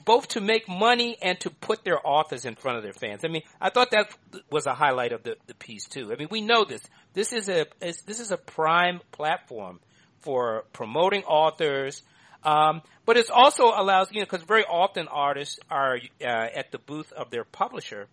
both 0.05 0.29
to 0.29 0.41
make 0.41 0.68
money 0.68 1.16
and 1.20 1.39
to 1.41 1.51
put 1.51 1.85
their 1.85 1.99
authors 2.07 2.45
in 2.45 2.55
front 2.55 2.79
of 2.79 2.85
their 2.85 2.93
fans. 2.93 3.25
I 3.25 3.29
mean, 3.29 3.43
I 3.61 3.70
thought 3.70 3.91
that 3.91 4.09
was 4.51 4.66
a 4.66 4.75
highlight 4.75 5.12
of 5.12 5.22
the, 5.22 5.37
the 5.47 5.55
piece 5.55 5.87
too. 5.87 6.12
I 6.12 6.16
mean, 6.16 6.29
we 6.31 6.41
know 6.41 6.64
this. 6.64 6.83
This 7.15 7.33
is 7.33 7.49
a 7.49 7.67
is, 7.81 8.03
this 8.03 8.21
is 8.21 8.31
a 8.31 8.37
prime 8.37 9.01
platform 9.12 9.81
for 10.21 10.65
promoting 10.73 11.23
authors. 11.25 12.03
Um, 12.43 12.83
but 13.07 13.17
it 13.17 13.31
also 13.31 13.65
allows, 13.75 14.12
you 14.12 14.21
know, 14.21 14.27
because 14.27 14.43
very 14.43 14.65
often 14.65 15.09
artists 15.09 15.59
are 15.71 15.99
uh, 16.21 16.25
at 16.27 16.73
the 16.73 16.79
booth 16.79 17.11
of 17.12 17.31
their 17.31 17.45
publisher, 17.45 18.07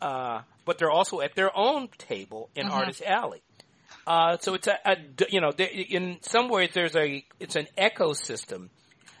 uh, 0.00 0.40
but 0.64 0.78
they're 0.78 0.90
also 0.90 1.20
at 1.20 1.34
their 1.34 1.54
own 1.54 1.88
table 1.98 2.48
in 2.54 2.66
Mhm. 2.66 2.72
Artist 2.72 3.02
Alley. 3.02 3.42
Uh, 4.06 4.38
so 4.38 4.54
it's 4.54 4.66
a, 4.66 4.78
a 4.86 4.96
you 5.28 5.42
know, 5.42 5.50
in 5.50 6.18
some 6.22 6.48
ways 6.48 6.70
there's 6.72 6.96
a 6.96 7.22
it's 7.38 7.56
an 7.56 7.68
ecosystem 7.76 8.70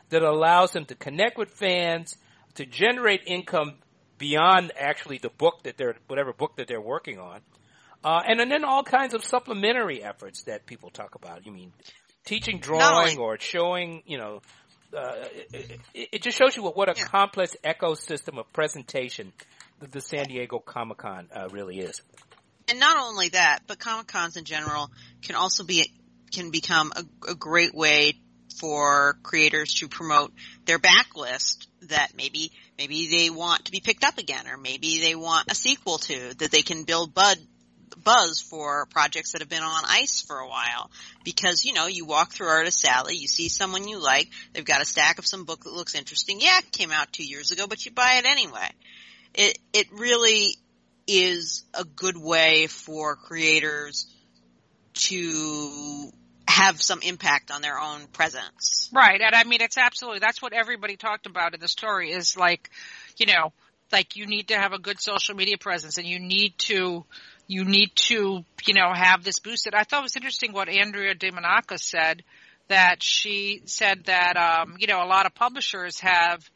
that 0.08 0.22
allows 0.22 0.72
them 0.72 0.86
to 0.86 0.94
connect 0.94 1.36
with 1.36 1.50
fans, 1.50 2.16
to 2.54 2.64
generate 2.64 3.22
income 3.26 3.74
beyond 4.16 4.72
actually 4.78 5.18
the 5.18 5.28
book 5.28 5.62
that 5.64 5.76
they're 5.76 5.96
whatever 6.06 6.32
book 6.32 6.56
that 6.56 6.66
they're 6.66 6.80
working 6.80 7.18
on, 7.18 7.40
uh, 8.04 8.22
and, 8.26 8.40
and 8.40 8.50
then 8.50 8.64
all 8.64 8.82
kinds 8.82 9.14
of 9.14 9.24
supplementary 9.24 10.02
efforts 10.02 10.44
that 10.44 10.66
people 10.66 10.90
talk 10.90 11.14
about. 11.14 11.46
You 11.46 11.52
mean 11.52 11.72
teaching 12.24 12.58
drawing 12.58 13.18
or 13.18 13.38
showing, 13.38 14.02
you 14.06 14.18
know. 14.18 14.40
Uh, 14.96 15.24
it, 15.52 15.80
it, 15.94 16.08
it 16.12 16.22
just 16.22 16.36
shows 16.36 16.56
you 16.56 16.64
what, 16.64 16.76
what 16.76 16.88
a 16.88 16.94
Yeah. 16.96 17.04
complex 17.04 17.56
ecosystem 17.64 18.38
of 18.38 18.52
presentation 18.52 19.32
that 19.78 19.92
the 19.92 20.00
San 20.00 20.24
Diego 20.24 20.58
Comic 20.58 20.98
Con 20.98 21.28
uh, 21.32 21.48
really 21.52 21.78
is. 21.78 22.02
And 22.66 22.80
not 22.80 22.96
only 22.98 23.28
that, 23.30 23.60
but 23.68 23.78
Comic 23.78 24.08
Cons 24.08 24.36
in 24.36 24.44
general 24.44 24.90
can 25.22 25.36
also 25.36 25.64
be 25.64 25.92
can 26.32 26.50
become 26.50 26.92
a, 26.96 27.30
a 27.30 27.34
great 27.34 27.74
way 27.74 28.14
for 28.58 29.16
creators 29.22 29.74
to 29.74 29.88
promote 29.88 30.32
their 30.64 30.78
backlist 30.78 31.66
that 31.82 32.12
maybe 32.16 32.52
maybe 32.76 33.08
they 33.08 33.30
want 33.30 33.66
to 33.66 33.72
be 33.72 33.80
picked 33.80 34.04
up 34.04 34.18
again, 34.18 34.46
or 34.48 34.56
maybe 34.56 35.00
they 35.00 35.14
want 35.14 35.50
a 35.50 35.54
sequel 35.54 35.98
to 35.98 36.34
that 36.34 36.50
they 36.50 36.62
can 36.62 36.84
build 36.84 37.14
bud 37.14 37.38
buzz 37.96 38.40
for 38.40 38.86
projects 38.86 39.32
that 39.32 39.40
have 39.40 39.48
been 39.48 39.62
on 39.62 39.84
ice 39.86 40.22
for 40.22 40.38
a 40.38 40.48
while. 40.48 40.90
Because 41.24 41.64
you 41.64 41.72
know, 41.72 41.86
you 41.86 42.04
walk 42.04 42.32
through 42.32 42.48
Artist 42.48 42.84
Alley, 42.84 43.16
you 43.16 43.28
see 43.28 43.48
someone 43.48 43.88
you 43.88 44.02
like, 44.02 44.28
they've 44.52 44.64
got 44.64 44.82
a 44.82 44.86
stack 44.86 45.18
of 45.18 45.26
some 45.26 45.44
book 45.44 45.64
that 45.64 45.72
looks 45.72 45.94
interesting. 45.94 46.40
Yeah, 46.40 46.58
it 46.58 46.72
came 46.72 46.90
out 46.90 47.12
two 47.12 47.24
years 47.24 47.50
ago, 47.50 47.66
but 47.66 47.84
you 47.84 47.92
buy 47.92 48.14
it 48.18 48.26
anyway. 48.26 48.68
It 49.34 49.58
it 49.72 49.86
really 49.92 50.56
is 51.06 51.64
a 51.74 51.84
good 51.84 52.16
way 52.16 52.66
for 52.66 53.16
creators 53.16 54.06
to 54.92 56.10
have 56.46 56.82
some 56.82 57.00
impact 57.02 57.50
on 57.50 57.62
their 57.62 57.78
own 57.78 58.06
presence. 58.08 58.90
Right, 58.92 59.20
and 59.20 59.34
I 59.34 59.44
mean 59.44 59.62
it's 59.62 59.78
absolutely 59.78 60.18
that's 60.18 60.42
what 60.42 60.52
everybody 60.52 60.96
talked 60.96 61.26
about 61.26 61.54
in 61.54 61.60
the 61.60 61.68
story 61.68 62.10
is 62.10 62.36
like, 62.36 62.70
you 63.16 63.26
know, 63.26 63.52
like 63.92 64.16
you 64.16 64.26
need 64.26 64.48
to 64.48 64.56
have 64.56 64.72
a 64.72 64.78
good 64.78 65.00
social 65.00 65.34
media 65.34 65.58
presence 65.58 65.98
and 65.98 66.06
you 66.06 66.18
need 66.18 66.54
to 66.58 67.04
you 67.50 67.64
need 67.64 67.90
to, 67.96 68.44
you 68.64 68.74
know, 68.74 68.92
have 68.94 69.24
this 69.24 69.40
boosted. 69.40 69.74
I 69.74 69.82
thought 69.82 70.00
it 70.00 70.02
was 70.04 70.14
interesting 70.14 70.52
what 70.52 70.68
Andrea 70.68 71.16
DeMonaco 71.16 71.80
said 71.80 72.22
that 72.68 73.02
she 73.02 73.62
said 73.64 74.04
that 74.04 74.36
um, 74.36 74.76
you 74.78 74.86
know, 74.86 75.02
a 75.02 75.08
lot 75.08 75.26
of 75.26 75.34
publishers 75.34 75.98
have 75.98 76.48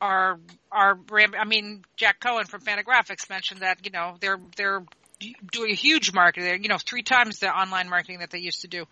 are 0.00 0.38
are 0.70 0.96
I 1.36 1.44
mean, 1.44 1.82
Jacq 1.98 2.20
Cohen 2.20 2.46
from 2.46 2.60
Fantagraphics 2.60 3.28
mentioned 3.28 3.62
that, 3.62 3.84
you 3.84 3.90
know, 3.90 4.18
they're 4.20 4.38
they're 4.56 4.84
doing 5.50 5.72
a 5.72 5.74
huge 5.74 6.14
marketing 6.14 6.44
there, 6.48 6.56
you 6.56 6.68
know, 6.68 6.78
three 6.78 7.02
times 7.02 7.40
the 7.40 7.48
online 7.48 7.88
marketing 7.88 8.20
that 8.20 8.30
they 8.30 8.38
used 8.38 8.60
to 8.60 8.68
do. 8.68 8.84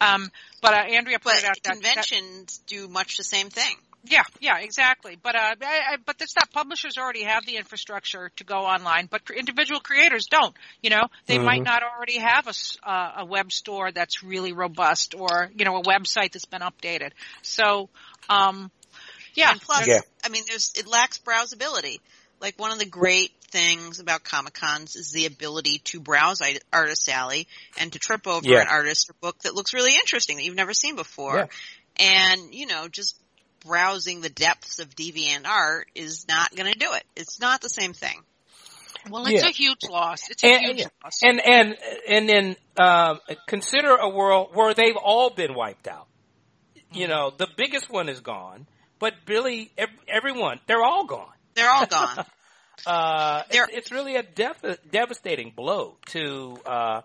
Um, 0.00 0.30
but 0.62 0.72
uh, 0.72 0.78
Andrea 0.78 1.18
But 1.22 1.34
out 1.34 1.42
that, 1.42 1.58
that 1.62 1.72
conventions 1.74 2.62
do 2.66 2.88
much 2.88 3.18
the 3.18 3.24
same 3.24 3.50
thing. 3.50 3.76
Yeah, 4.08 4.22
yeah, 4.40 4.58
exactly. 4.60 5.16
But 5.20 5.34
uh, 5.34 5.54
I, 5.62 5.94
I, 5.94 5.96
but 6.04 6.18
that's 6.18 6.34
not 6.36 6.52
publishers 6.52 6.96
already 6.98 7.24
have 7.24 7.44
the 7.44 7.56
infrastructure 7.56 8.30
to 8.36 8.44
go 8.44 8.58
online, 8.58 9.08
but 9.10 9.22
individual 9.36 9.80
creators 9.80 10.26
don't. 10.30 10.54
You 10.82 10.90
know, 10.90 11.02
they 11.26 11.38
Mhm. 11.38 11.44
might 11.44 11.62
not 11.62 11.82
already 11.82 12.18
have 12.18 12.46
a 12.46 12.50
s- 12.50 12.76
uh, 12.82 13.12
a 13.18 13.24
web 13.24 13.50
store 13.52 13.90
that's 13.92 14.22
really 14.22 14.52
robust, 14.52 15.14
or 15.14 15.50
you 15.56 15.64
know, 15.64 15.76
a 15.76 15.82
website 15.82 16.32
that's 16.32 16.44
been 16.44 16.60
updated. 16.62 17.12
So, 17.42 17.88
um, 18.28 18.70
yeah, 19.34 19.50
And 19.50 19.60
plus, 19.60 19.86
Yeah. 19.86 20.00
I 20.24 20.28
mean, 20.28 20.44
there's 20.48 20.72
it 20.76 20.86
lacks 20.86 21.18
browsability. 21.18 21.98
Like 22.40 22.58
one 22.58 22.70
of 22.72 22.78
the 22.78 22.86
great 22.86 23.32
things 23.50 23.98
about 23.98 24.22
Comic 24.24 24.54
Cons 24.54 24.96
is 24.96 25.10
the 25.10 25.26
ability 25.26 25.78
to 25.84 26.00
browse 26.00 26.42
I- 26.42 26.60
Artist 26.72 27.08
Alley 27.08 27.48
and 27.78 27.92
to 27.92 27.98
trip 27.98 28.26
over 28.26 28.46
Yeah. 28.46 28.60
an 28.62 28.68
artist 28.68 29.08
or 29.10 29.14
book 29.20 29.38
that 29.42 29.54
looks 29.54 29.72
really 29.74 29.94
interesting 29.94 30.36
that 30.36 30.44
you've 30.44 30.54
never 30.54 30.74
seen 30.74 30.96
before. 30.96 31.36
Yeah. 31.36 31.46
And 31.98 32.54
you 32.54 32.66
know, 32.66 32.88
just 32.88 33.16
browsing 33.66 34.20
the 34.20 34.28
depths 34.30 34.78
of 34.78 34.88
DeviantArt 34.94 35.84
is 35.94 36.26
not 36.28 36.54
going 36.54 36.72
to 36.72 36.78
do 36.78 36.92
it. 36.92 37.04
It's 37.16 37.40
not 37.40 37.60
the 37.60 37.68
same 37.68 37.92
thing. 37.92 38.18
well, 39.10 39.26
it's 39.26 39.42
Yeah. 39.42 39.48
a 39.48 39.52
huge 39.52 39.84
loss. 39.88 40.28
It's 40.30 40.42
a 40.42 40.46
And- 40.52 40.64
huge 40.66 40.78
yeah. 40.78 40.86
loss. 41.04 41.20
And 41.22 41.40
and 41.40 41.76
and 42.08 42.28
then 42.28 42.56
um, 42.76 43.20
consider 43.46 43.94
a 43.96 44.08
world 44.08 44.50
where 44.54 44.74
they've 44.74 44.96
all 44.96 45.30
been 45.30 45.54
wiped 45.54 45.86
out. 45.88 46.06
You 46.92 47.08
know, 47.08 47.30
the 47.36 47.46
biggest 47.56 47.88
one 47.90 48.08
is 48.08 48.20
gone, 48.20 48.66
but 48.98 49.14
really 49.28 49.70
ev- 49.78 49.88
everyone 50.08 50.60
they're 50.66 50.82
all 50.82 51.04
gone. 51.04 51.32
They're 51.54 51.70
all 51.70 51.86
gone. 51.86 52.24
Uh, 52.86 53.42
They're- 53.50 53.64
it's, 53.64 53.76
it's 53.78 53.92
really 53.92 54.16
a 54.16 54.22
dev- 54.22 54.78
devastating 54.90 55.50
blow 55.56 55.96
to 56.08 56.58
uh, 56.66 57.00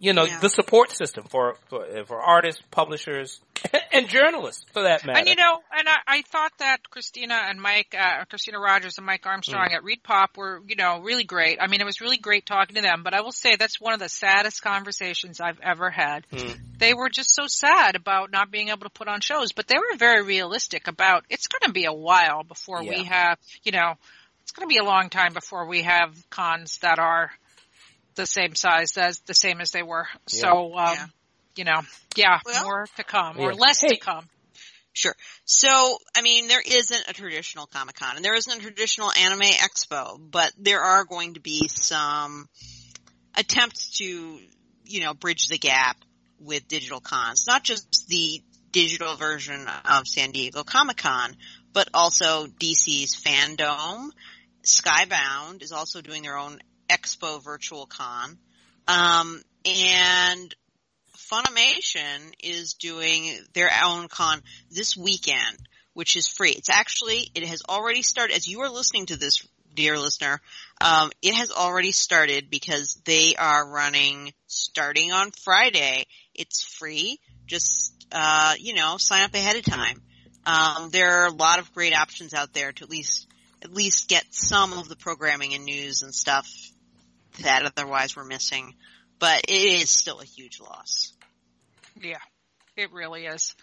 you 0.00 0.14
know 0.14 0.24
Yeah. 0.24 0.40
the 0.40 0.48
support 0.48 0.90
system 0.90 1.24
for, 1.28 1.56
for 1.68 1.86
for 2.06 2.20
artists, 2.20 2.62
publishers, 2.70 3.38
and 3.92 4.08
journalists 4.08 4.64
for 4.72 4.82
that 4.82 5.04
matter. 5.04 5.18
And 5.20 5.28
you 5.28 5.36
know, 5.36 5.58
and 5.78 5.86
I, 5.88 5.96
I 6.06 6.22
thought 6.22 6.52
that 6.58 6.88
Christina 6.90 7.34
and 7.34 7.60
Mike, 7.60 7.94
uh, 7.96 8.24
Christina 8.24 8.58
Rogers 8.58 8.96
and 8.96 9.06
Mike 9.06 9.26
Armstrong 9.26 9.68
Mm. 9.70 9.74
at 9.76 9.82
ReedPop 9.82 10.36
were, 10.38 10.62
you 10.66 10.74
know, 10.76 11.00
really 11.00 11.24
great. 11.24 11.58
I 11.60 11.66
mean, 11.66 11.80
it 11.82 11.84
was 11.84 12.00
really 12.00 12.16
great 12.16 12.46
talking 12.46 12.76
to 12.76 12.82
them, 12.82 13.02
but 13.04 13.12
I 13.14 13.20
will 13.20 13.30
say 13.32 13.56
that's 13.56 13.78
one 13.80 13.92
of 13.92 14.00
the 14.00 14.08
saddest 14.08 14.62
conversations 14.62 15.38
I've 15.40 15.60
ever 15.60 15.90
had. 15.90 16.26
Mm. 16.32 16.58
They 16.78 16.94
were 16.94 17.10
just 17.10 17.34
so 17.34 17.46
sad 17.46 17.94
about 17.94 18.30
not 18.32 18.50
being 18.50 18.70
able 18.70 18.84
to 18.84 18.90
put 18.90 19.06
on 19.06 19.20
shows, 19.20 19.52
but 19.52 19.66
they 19.68 19.76
were 19.76 19.98
very 19.98 20.22
realistic 20.24 20.88
about 20.88 21.24
it's 21.28 21.46
going 21.46 21.68
to 21.68 21.72
be 21.74 21.84
a 21.84 21.92
while 21.92 22.42
before 22.42 22.82
we 22.82 23.04
have, 23.04 23.38
you 23.64 23.72
know, 23.72 23.94
it's 24.42 24.52
going 24.52 24.66
to 24.66 24.72
be 24.72 24.78
a 24.78 24.84
long 24.84 25.10
time 25.10 25.34
before 25.34 25.66
we 25.66 25.82
have 25.82 26.16
cons 26.30 26.78
that 26.78 26.98
are 26.98 27.30
the 28.20 28.26
same 28.26 28.54
size 28.54 28.96
as 28.96 29.20
the 29.20 29.34
same 29.34 29.60
as 29.60 29.70
they 29.70 29.82
were. 29.82 30.06
So, 30.26 30.76
um, 30.78 30.94
Yeah. 30.94 31.06
you 31.56 31.64
know, 31.64 31.82
yeah, 32.16 32.40
Well- 32.44 32.64
more 32.64 32.86
to 32.96 33.04
come 33.04 33.38
or 33.38 33.54
less 33.54 33.80
Hey. 33.80 33.88
to 33.88 33.96
come. 33.98 34.28
Sure. 34.92 35.16
So, 35.44 35.98
I 36.16 36.20
mean, 36.22 36.48
there 36.48 36.60
isn't 36.60 37.04
a 37.08 37.12
traditional 37.12 37.66
Comic 37.66 37.96
Con 37.96 38.16
and 38.16 38.24
there 38.24 38.34
isn't 38.34 38.52
a 38.52 38.60
traditional 38.60 39.10
anime 39.12 39.42
expo, 39.42 40.18
but 40.18 40.52
there 40.58 40.82
are 40.82 41.04
going 41.04 41.34
to 41.34 41.40
be 41.40 41.68
some 41.68 42.48
attempts 43.34 43.98
to, 43.98 44.40
you 44.84 45.00
know, 45.00 45.14
bridge 45.14 45.46
the 45.48 45.58
gap 45.58 45.96
with 46.38 46.66
digital 46.68 47.00
cons. 47.00 47.46
Not 47.46 47.62
just 47.62 48.08
the 48.08 48.42
digital 48.72 49.16
version 49.16 49.68
of 49.68 50.08
San 50.08 50.32
Diego 50.32 50.64
Comic 50.64 50.96
Con, 50.98 51.36
but 51.72 51.88
also 51.94 52.46
DC's 52.46 53.14
Fandom. 53.16 54.10
Skybound 54.64 55.62
is 55.62 55.72
also 55.72 56.02
doing 56.02 56.22
their 56.22 56.36
own 56.36 56.60
expo 56.90 57.42
virtual 57.42 57.86
con. 57.86 58.38
Um, 58.88 59.42
and 59.64 60.54
Funimation 61.30 62.32
is 62.42 62.74
doing 62.74 63.30
their 63.54 63.70
own 63.84 64.08
con 64.08 64.42
this 64.70 64.96
weekend, 64.96 65.58
which 65.92 66.16
is 66.16 66.26
free. 66.26 66.50
It's 66.50 66.70
actually, 66.70 67.30
it 67.34 67.44
has 67.44 67.62
already 67.68 68.02
started, 68.02 68.34
as 68.34 68.48
you 68.48 68.60
are 68.62 68.68
listening 68.68 69.06
to 69.06 69.16
this, 69.16 69.46
dear 69.74 69.96
listener, 69.96 70.40
um, 70.80 71.12
it 71.22 71.34
has 71.34 71.52
already 71.52 71.92
started 71.92 72.50
because 72.50 73.00
they 73.04 73.34
are 73.38 73.68
running, 73.68 74.32
starting 74.48 75.12
on 75.12 75.30
Friday, 75.30 76.06
it's 76.34 76.64
free. 76.64 77.20
Just, 77.46 78.06
uh, 78.10 78.54
you 78.58 78.74
know, 78.74 78.96
sign 78.98 79.22
up 79.22 79.34
ahead 79.34 79.56
of 79.56 79.64
time. 79.64 80.02
Um, 80.46 80.90
there 80.90 81.22
are 81.22 81.26
a 81.26 81.32
lot 81.32 81.60
of 81.60 81.72
great 81.74 81.96
options 81.96 82.34
out 82.34 82.52
there 82.54 82.72
to 82.72 82.84
at 82.84 82.90
least, 82.90 83.28
at 83.62 83.72
least 83.72 84.08
get 84.08 84.24
some 84.30 84.72
of 84.72 84.88
the 84.88 84.96
programming 84.96 85.54
and 85.54 85.64
news 85.64 86.02
and 86.02 86.14
stuff 86.14 86.48
that 87.42 87.64
otherwise 87.64 88.16
we're 88.16 88.24
missing. 88.24 88.74
But 89.18 89.44
it 89.48 89.82
is 89.82 89.90
still 89.90 90.20
a 90.20 90.24
huge 90.24 90.60
loss. 90.60 91.12
Yeah, 92.00 92.18
it 92.76 92.92
really 92.92 93.26
is. 93.26 93.54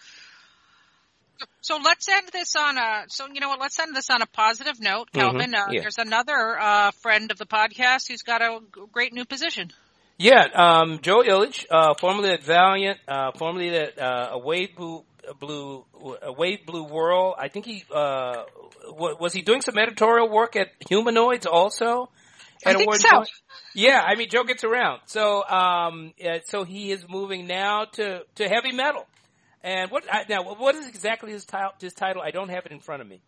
So 1.62 1.78
let's 1.84 2.08
end 2.10 2.30
this 2.32 2.56
on 2.56 2.78
a. 2.78 3.06
So 3.10 3.28
you 3.32 3.40
know 3.40 3.50
what? 3.50 3.60
Let's 3.60 3.80
end 3.80 3.96
this 3.96 4.10
on 4.10 4.22
a 4.22 4.26
positive 4.26 4.80
note, 4.80 5.10
Mhm, 5.12 5.20
Calvin. 5.20 5.56
Uh, 5.56 5.68
yeah. 5.72 5.82
There's 5.82 5.98
another 5.98 6.60
uh, 6.60 6.92
friend 6.92 7.32
of 7.32 7.38
the 7.38 7.46
podcast 7.46 8.08
who's 8.08 8.22
got 8.24 8.42
a 8.42 8.60
great 8.92 9.14
new 9.14 9.26
position. 9.26 9.72
Yeah, 10.20 10.46
um, 10.56 11.00
Joe 11.02 11.22
Illidge, 11.22 11.66
uh, 11.70 11.94
formerly 12.00 12.32
at 12.32 12.44
Valiant, 12.44 13.00
uh, 13.08 13.34
formerly 13.38 13.70
at 13.70 14.00
uh, 14.00 14.30
a 14.32 14.40
Wave 14.40 14.76
Blue, 14.76 15.04
Blue, 15.40 15.86
a 16.24 16.32
Wave 16.34 16.66
Blue 16.66 16.84
World. 16.84 17.36
I 17.38 17.50
think 17.50 17.66
he 17.66 17.84
uh, 17.94 18.44
wa- 18.90 19.16
was 19.20 19.34
he 19.34 19.44
doing 19.44 19.62
some 19.62 19.78
editorial 19.78 20.28
work 20.28 20.56
at 20.56 20.70
Humanoids 20.90 21.46
also. 21.46 22.10
I 22.66 22.74
think 22.74 22.96
so. 22.96 23.24
Yeah, 23.74 24.02
I 24.06 24.16
mean 24.16 24.30
Joe 24.30 24.44
gets 24.44 24.64
around. 24.64 25.02
So, 25.06 25.44
um, 25.48 26.14
yeah, 26.18 26.40
so 26.46 26.64
he 26.64 26.92
is 26.92 27.06
moving 27.08 27.48
now 27.48 27.86
to 27.94 28.22
to 28.36 28.50
heavy 28.50 28.72
metal. 28.72 29.06
And 29.64 29.92
what 29.92 30.04
I, 30.12 30.26
now? 30.30 30.44
What 30.44 30.76
is 30.76 30.88
exactly 30.88 31.32
his 31.32 31.46
title? 31.46 31.72
His 31.80 31.94
title? 31.94 32.22
I 32.22 32.32
don't 32.32 32.50
have 32.50 32.66
it 32.66 32.72
in 32.72 32.80
front 32.80 33.02
of 33.02 33.08
me. 33.08 33.22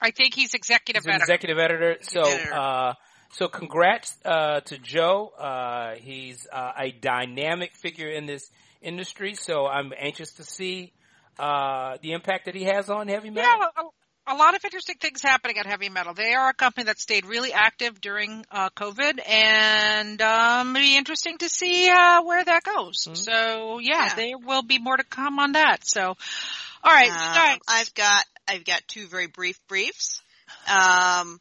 I 0.00 0.10
think 0.10 0.34
he's 0.34 0.54
executive 0.54 1.02
He's 1.04 1.08
editor. 1.08 1.24
executive 1.24 1.58
editor. 1.58 1.96
So, 2.02 2.20
Editor. 2.20 2.54
uh, 2.54 2.94
so 3.30 3.48
congrats 3.48 4.16
uh, 4.24 4.60
to 4.60 4.78
Joe. 4.78 5.32
Uh, 5.38 5.94
he's 5.96 6.46
uh, 6.52 6.72
a 6.78 6.90
dynamic 6.92 7.74
figure 7.74 8.08
in 8.08 8.26
this 8.26 8.48
industry. 8.80 9.34
So 9.34 9.66
I'm 9.66 9.92
anxious 9.98 10.32
to 10.34 10.44
see 10.44 10.92
uh, 11.38 11.98
the 12.02 12.12
impact 12.12 12.46
that 12.46 12.54
he 12.54 12.64
has 12.64 12.88
on 12.88 13.08
heavy 13.08 13.30
metal. 13.30 13.50
yeah, 13.76 13.82
a, 14.28 14.34
a 14.34 14.36
lot 14.36 14.54
of 14.54 14.64
interesting 14.64 14.96
things 15.00 15.22
happening 15.22 15.58
at 15.58 15.66
Heavy 15.66 15.88
Metal. 15.88 16.14
They 16.14 16.34
are 16.34 16.50
a 16.50 16.54
company 16.54 16.84
that 16.84 16.98
stayed 16.98 17.26
really 17.26 17.52
active 17.52 18.00
during 18.00 18.44
uh, 18.50 18.70
COVID, 18.70 19.20
and 19.28 20.20
um, 20.22 20.76
it'll 20.76 20.84
be 20.86 20.96
interesting 20.96 21.38
to 21.38 21.48
see 21.48 21.88
uh, 21.88 22.22
where 22.22 22.44
that 22.44 22.62
goes. 22.64 23.06
Mhm. 23.08 23.16
So 23.16 23.78
yeah, 23.78 24.06
Yeah. 24.06 24.14
there 24.14 24.38
will 24.38 24.62
be 24.62 24.78
more 24.78 24.96
to 24.96 25.04
come 25.04 25.38
on 25.38 25.52
that. 25.52 25.86
So, 25.86 26.02
all 26.84 26.92
right, 26.92 27.10
Um. 27.10 27.58
I've 27.68 27.94
got 27.94 28.24
I've 28.46 28.64
got 28.64 28.82
two 28.88 29.06
very 29.08 29.26
brief 29.26 29.58
briefs. 29.68 30.22
Um, 30.66 31.40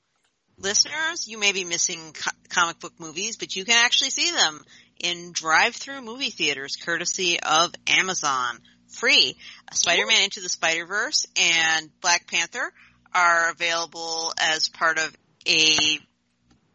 listeners, 0.57 1.27
you 1.27 1.37
may 1.37 1.51
be 1.51 1.63
missing 1.63 2.13
co- 2.13 2.31
comic 2.49 2.79
book 2.79 2.93
movies, 2.99 3.37
but 3.37 3.55
you 3.55 3.63
can 3.65 3.77
actually 3.85 4.09
see 4.09 4.31
them 4.31 4.63
in 4.99 5.31
drive-through 5.31 6.01
movie 6.01 6.31
theaters, 6.31 6.75
courtesy 6.75 7.39
of 7.39 7.73
Amazon. 7.87 8.59
Free. 8.97 9.37
Spider-Man 9.73 10.23
Into 10.23 10.41
the 10.41 10.49
Spider-Verse 10.49 11.27
and 11.35 11.89
Black 12.01 12.27
Panther 12.27 12.73
are 13.13 13.51
available 13.51 14.33
as 14.37 14.69
part 14.69 14.97
of 14.97 15.15
a 15.47 15.99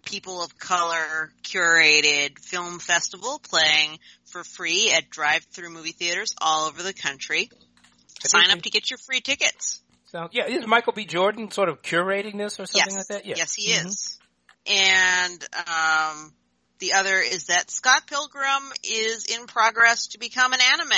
people 0.04 0.42
of 0.42 0.58
color 0.58 1.32
curated 1.42 2.38
film 2.38 2.78
festival 2.78 3.40
playing 3.40 3.98
for 4.24 4.44
free 4.44 4.92
at 4.92 5.10
drive-through 5.10 5.70
movie 5.70 5.92
theaters 5.92 6.34
all 6.40 6.68
over 6.68 6.82
the 6.82 6.94
country. 6.94 7.50
Sign 8.20 8.50
up 8.50 8.62
to 8.62 8.70
get 8.70 8.90
your 8.90 8.98
free 8.98 9.20
tickets. 9.20 9.80
So 10.06 10.28
yeah, 10.30 10.46
is 10.46 10.66
Michael 10.66 10.92
B. 10.92 11.04
Jordan 11.04 11.50
sort 11.50 11.68
of 11.68 11.82
curating 11.82 12.38
this 12.38 12.60
or 12.60 12.66
something 12.66 12.94
yes. 12.94 12.96
like 12.96 13.06
that? 13.08 13.26
Yeah. 13.26 13.34
Yes, 13.38 13.54
he 13.54 13.72
Mhm. 13.72 13.86
is. 13.86 14.18
And 14.66 15.48
um, 15.66 16.32
the 16.78 16.92
other 16.92 17.16
is 17.16 17.46
that 17.46 17.70
Scott 17.70 18.06
Pilgrim 18.06 18.72
is 18.84 19.24
in 19.24 19.46
progress 19.46 20.08
to 20.08 20.18
become 20.18 20.52
an 20.52 20.60
anime. 20.60 20.90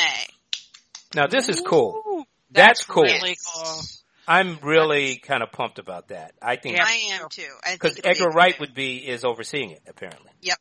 Now 1.14 1.26
this 1.26 1.48
is 1.48 1.60
cool. 1.60 2.02
Ooh, 2.06 2.24
That's 2.50 2.84
cool. 2.84 3.02
Really 3.04 3.36
cool. 3.54 3.80
I'm 4.26 4.58
really 4.62 5.16
kind 5.16 5.42
of 5.42 5.52
pumped 5.52 5.78
about 5.78 6.08
that. 6.08 6.32
I 6.40 6.56
think 6.56 6.76
Yeah. 6.76 6.84
I 6.86 7.20
am 7.20 7.28
too. 7.28 7.42
Because 7.72 7.98
it'll 7.98 8.02
be 8.02 8.08
Edgar 8.08 8.30
Wright 8.30 8.58
would 8.58 8.74
be 8.74 8.96
is 8.96 9.24
overseeing 9.24 9.70
it 9.72 9.82
apparently. 9.86 10.30
Yep. 10.40 10.58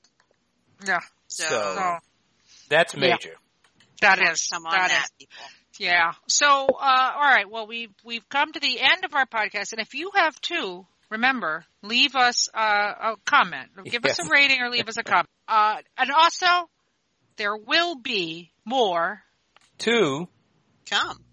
Yeah. 0.86 1.00
So, 1.28 1.44
So- 1.46 1.76
So 1.76 1.98
That's 2.70 2.96
major. 2.96 3.36
that 4.02 4.20
more 4.20 4.32
is 4.32 4.48
to 4.48 4.56
come 4.56 4.66
on 4.66 4.72
that 4.74 4.90
that, 4.90 5.04
is 5.06 5.12
people. 5.20 5.36
yeah. 5.78 6.12
So 6.28 6.46
uh, 6.48 7.12
all 7.16 7.22
right. 7.22 7.50
Well, 7.50 7.68
we've 7.68 7.94
we've 8.04 8.28
come 8.30 8.52
to 8.52 8.60
the 8.60 8.80
end 8.82 9.06
of 9.06 9.14
our 9.14 9.26
podcast, 9.26 9.72
and 9.72 9.80
if 9.82 9.94
you 9.94 10.12
have 10.16 10.40
two, 10.42 10.86
remember 11.10 11.66
leave 11.82 12.16
us 12.16 12.50
uh, 12.54 12.60
a 12.60 13.16
comment, 13.26 13.70
give 13.86 14.04
us 14.06 14.20
a 14.20 14.28
rating, 14.30 14.62
or 14.62 14.70
leave 14.70 14.88
us 14.90 14.98
a 14.98 15.04
comment. 15.04 15.30
Uh, 15.48 15.78
and 15.98 16.12
also, 16.12 16.70
there 17.38 17.56
will 17.56 17.96
be 17.96 18.52
more 18.66 19.22
Two. 19.78 20.28
Come. 20.86 21.33